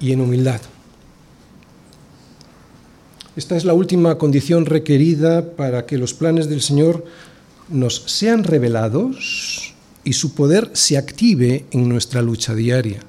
y 0.00 0.12
en 0.12 0.20
humildad. 0.20 0.60
Esta 3.36 3.56
es 3.56 3.64
la 3.64 3.74
última 3.74 4.16
condición 4.16 4.64
requerida 4.64 5.56
para 5.56 5.84
que 5.84 5.98
los 5.98 6.14
planes 6.14 6.48
del 6.48 6.62
Señor 6.62 7.04
nos 7.68 8.02
sean 8.06 8.44
revelados 8.44 9.74
y 10.04 10.14
su 10.14 10.34
poder 10.34 10.70
se 10.72 10.96
active 10.96 11.66
en 11.70 11.88
nuestra 11.88 12.22
lucha 12.22 12.54
diaria. 12.54 13.00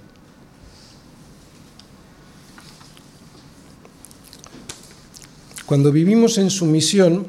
Cuando 5.66 5.92
vivimos 5.92 6.38
en 6.38 6.50
sumisión, 6.50 7.28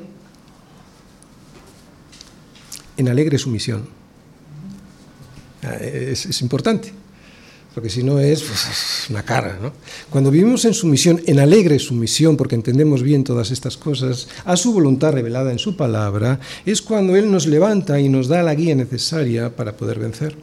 en 2.97 3.09
alegre 3.09 3.37
sumisión, 3.37 3.98
eh, 5.63 6.11
es, 6.13 6.41
importante 6.43 6.93
porque 7.75 7.91
si 7.91 8.03
no 8.03 8.19
es 8.19 8.43
pues, 8.43 9.07
una 9.09 9.23
cara. 9.23 9.57
¿no? 9.63 9.73
Cuando 10.11 10.33
vivimos 10.33 10.65
en 10.65 10.75
sumisión, 10.75 11.21
en 11.27 11.39
alegre 11.39 11.79
sumisión, 11.79 12.37
porque 12.37 12.57
entendemos 12.57 13.05
bien 13.05 13.23
todas 13.23 13.53
estas 13.53 13.77
cosas, 13.77 14.27
a 14.45 14.57
su 14.57 14.73
voluntad 14.73 15.13
revelada 15.13 15.53
en 15.53 15.61
su 15.61 15.77
palabra, 15.77 16.41
es 16.67 16.83
cuando 16.83 17.15
Él 17.15 17.31
nos 17.31 17.47
levanta 17.47 18.01
y 18.01 18.09
nos 18.09 18.27
da 18.27 18.43
la 18.43 18.57
guía 18.57 18.75
necesaria 18.75 19.55
para 19.55 19.77
poder 19.77 20.01
vencer. 20.01 20.37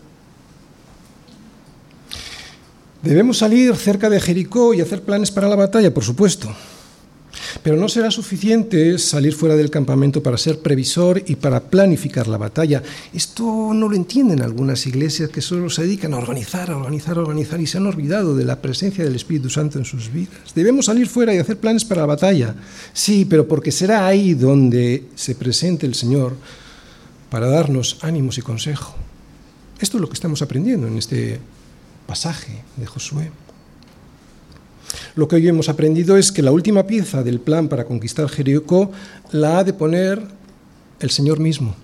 Debemos 3.01 3.39
salir 3.39 3.76
cerca 3.76 4.09
de 4.09 4.22
Jericó 4.22 4.74
y 4.74 4.80
hacer 4.80 5.01
planes 5.01 5.30
para 5.30 5.49
la 5.49 5.57
batalla, 5.57 5.93
por 5.93 6.05
supuesto. 6.05 6.55
Pero 7.64 7.78
no 7.78 7.89
será 7.89 8.12
suficiente 8.12 8.97
salir 8.99 9.34
fuera 9.34 9.56
del 9.56 9.70
campamento 9.70 10.22
para 10.22 10.38
ser 10.38 10.60
previsor 10.60 11.24
y 11.26 11.36
para 11.36 11.62
planificar 11.62 12.28
la 12.28 12.38
batalla. 12.38 12.84
Esto 13.14 13.72
no 13.74 13.89
lo 13.89 13.95
entienden 13.95 14.41
algunas 14.41 14.86
iglesias 14.86 15.30
que 15.30 15.41
solo 15.41 15.70
se 15.70 15.84
dedican 15.84 16.14
a 16.14 16.18
organizar, 16.18 16.70
a 16.70 16.78
organizar, 16.78 17.18
a 17.18 17.22
organizar 17.22 17.60
y 17.60 17.68
se 17.68 17.78
han 17.78 17.88
olvidado 17.88 18.36
de 18.36 18.45
la 18.45 18.62
presencia 18.62 19.03
del 19.03 19.16
Espíritu 19.16 19.49
Santo 19.49 19.80
en 19.80 19.86
sus 19.86 20.12
vidas. 20.12 20.53
Debemos 20.53 20.86
salir 20.86 21.08
fuera 21.08 21.34
y 21.34 21.38
hacer 21.38 21.58
planes 21.58 21.86
para 21.86 22.01
la 22.01 22.08
batalla. 22.08 22.56
Sí, 22.93 23.26
pero 23.26 23.47
porque 23.47 23.72
será 23.72 24.06
ahí 24.06 24.34
donde 24.34 25.06
se 25.16 25.36
presente 25.36 25.86
el 25.86 25.95
Señor 25.95 26.36
para 27.30 27.47
darnos 27.47 27.97
ánimos 28.01 28.38
y 28.38 28.41
consejo. 28.41 28.95
Esto 29.80 29.97
es 29.97 30.01
lo 30.01 30.08
que 30.08 30.14
estamos 30.14 30.41
aprendiendo 30.41 30.88
en 30.88 30.97
este 30.97 31.39
pasaje 32.08 32.64
de 32.78 32.86
Josué. 32.86 33.32
Lo 35.16 35.28
que 35.28 35.38
hoy 35.38 35.48
hemos 35.48 35.70
aprendido 35.70 36.18
es 36.18 36.32
que 36.32 36.41
la 36.41 36.52
última 36.52 36.86
pieza 36.86 37.24
del 37.24 37.39
plan 37.39 37.68
para 37.68 37.86
conquistar 37.86 38.30
Jericó 38.30 38.91
la 39.32 39.60
ha 39.60 39.64
de 39.64 39.74
poner 39.74 40.22
el 41.00 41.10
Señor 41.10 41.39
mismo. 41.39 41.76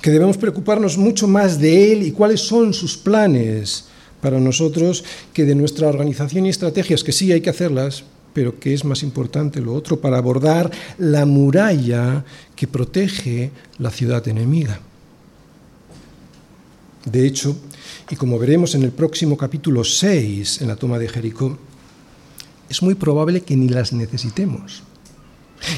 Que 0.00 0.10
debemos 0.10 0.36
preocuparnos 0.36 0.96
mucho 0.96 1.26
más 1.26 1.58
de 1.58 1.92
Él 1.92 2.02
y 2.02 2.12
cuáles 2.12 2.40
son 2.40 2.72
sus 2.72 2.96
planes 2.96 3.86
para 4.20 4.40
nosotros 4.40 5.04
que 5.32 5.44
de 5.44 5.54
nuestra 5.54 5.88
organización 5.88 6.46
y 6.46 6.48
estrategias, 6.48 7.04
que 7.04 7.12
sí 7.12 7.32
hay 7.32 7.40
que 7.40 7.50
hacerlas, 7.50 8.04
pero 8.32 8.58
que 8.58 8.74
es 8.74 8.84
más 8.84 9.02
importante 9.02 9.60
lo 9.60 9.74
otro 9.74 10.00
para 10.00 10.18
abordar 10.18 10.70
la 10.98 11.26
muralla 11.26 12.24
que 12.56 12.66
protege 12.66 13.50
la 13.78 13.90
ciudad 13.90 14.26
enemiga. 14.26 14.80
De 17.04 17.26
hecho, 17.26 17.56
y 18.10 18.16
como 18.16 18.38
veremos 18.38 18.74
en 18.74 18.82
el 18.82 18.92
próximo 18.92 19.36
capítulo 19.36 19.84
6, 19.84 20.62
en 20.62 20.68
la 20.68 20.76
toma 20.76 20.98
de 20.98 21.08
Jericó, 21.08 21.58
es 22.68 22.82
muy 22.82 22.94
probable 22.94 23.42
que 23.42 23.56
ni 23.56 23.68
las 23.68 23.92
necesitemos, 23.92 24.82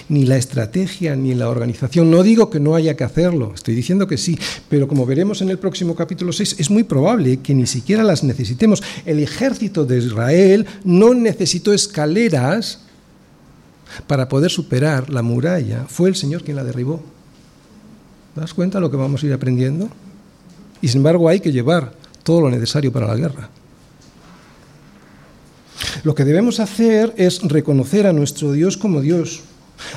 ni 0.08 0.24
la 0.24 0.36
estrategia, 0.36 1.16
ni 1.16 1.34
la 1.34 1.48
organización. 1.48 2.10
No 2.10 2.22
digo 2.22 2.50
que 2.50 2.60
no 2.60 2.74
haya 2.74 2.96
que 2.96 3.04
hacerlo, 3.04 3.52
estoy 3.54 3.74
diciendo 3.74 4.06
que 4.06 4.18
sí, 4.18 4.38
pero 4.68 4.88
como 4.88 5.06
veremos 5.06 5.42
en 5.42 5.50
el 5.50 5.58
próximo 5.58 5.94
capítulo 5.94 6.32
6, 6.32 6.56
es 6.58 6.70
muy 6.70 6.84
probable 6.84 7.38
que 7.38 7.54
ni 7.54 7.66
siquiera 7.66 8.02
las 8.02 8.24
necesitemos. 8.24 8.82
El 9.04 9.20
ejército 9.20 9.84
de 9.84 9.98
Israel 9.98 10.66
no 10.84 11.14
necesitó 11.14 11.72
escaleras 11.72 12.80
para 14.06 14.28
poder 14.28 14.50
superar 14.50 15.10
la 15.10 15.22
muralla, 15.22 15.86
fue 15.88 16.08
el 16.08 16.16
Señor 16.16 16.42
quien 16.42 16.56
la 16.56 16.64
derribó. 16.64 17.02
¿Te 18.34 18.40
das 18.40 18.54
cuenta 18.54 18.78
de 18.78 18.82
lo 18.82 18.90
que 18.90 18.96
vamos 18.96 19.22
a 19.22 19.26
ir 19.26 19.32
aprendiendo? 19.32 19.88
Y 20.80 20.88
sin 20.88 20.98
embargo 20.98 21.28
hay 21.28 21.40
que 21.40 21.52
llevar 21.52 21.92
todo 22.22 22.42
lo 22.42 22.50
necesario 22.50 22.92
para 22.92 23.06
la 23.06 23.16
guerra. 23.16 23.50
Lo 26.02 26.14
que 26.14 26.24
debemos 26.24 26.60
hacer 26.60 27.14
es 27.16 27.42
reconocer 27.42 28.06
a 28.06 28.12
nuestro 28.12 28.52
Dios 28.52 28.76
como 28.76 29.00
Dios, 29.00 29.42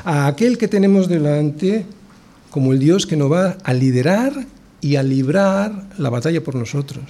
a 0.04 0.28
aquel 0.28 0.58
que 0.58 0.68
tenemos 0.68 1.08
delante 1.08 1.86
como 2.50 2.74
el 2.74 2.80
Dios 2.80 3.06
que 3.06 3.16
nos 3.16 3.32
va 3.32 3.58
a 3.64 3.74
liderar 3.74 4.34
y 4.82 4.96
a 4.96 5.04
librar 5.04 5.88
la 5.98 6.10
batalla 6.10 6.44
por 6.44 6.56
nosotros. 6.56 7.04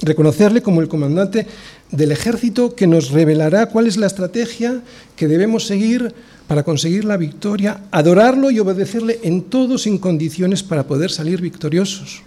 Reconocerle 0.00 0.62
como 0.62 0.80
el 0.80 0.88
comandante 0.88 1.46
del 1.92 2.10
ejército 2.10 2.74
que 2.74 2.86
nos 2.86 3.10
revelará 3.10 3.66
cuál 3.66 3.86
es 3.86 3.96
la 3.96 4.06
estrategia 4.06 4.82
que 5.14 5.28
debemos 5.28 5.66
seguir 5.66 6.12
para 6.48 6.64
conseguir 6.64 7.04
la 7.04 7.16
victoria, 7.16 7.84
adorarlo 7.90 8.50
y 8.50 8.58
obedecerle 8.58 9.20
en 9.22 9.42
todo 9.42 9.78
sin 9.78 9.98
condiciones 9.98 10.62
para 10.62 10.86
poder 10.86 11.10
salir 11.10 11.40
victoriosos. 11.40 12.22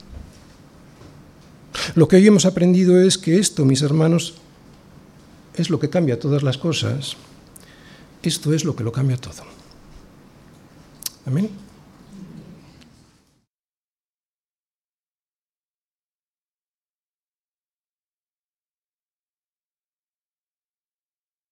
Lo 1.95 2.07
que 2.07 2.16
hoy 2.16 2.28
hemos 2.28 2.45
aprendido 2.45 3.01
es 3.01 3.18
que 3.18 3.38
esto, 3.38 3.66
mis 3.66 3.82
hermanos, 3.82 4.36
es 5.55 5.70
lo 5.70 5.80
que 5.80 5.89
cambia 5.89 6.20
todas 6.20 6.43
las 6.43 6.57
cosas. 6.57 7.18
Esto 8.24 8.53
es 8.53 8.63
lo 8.66 8.76
que 8.76 8.84
lo 8.84 8.91
cambia 8.91 9.18
todo. 9.18 9.43
Amén. 11.26 11.64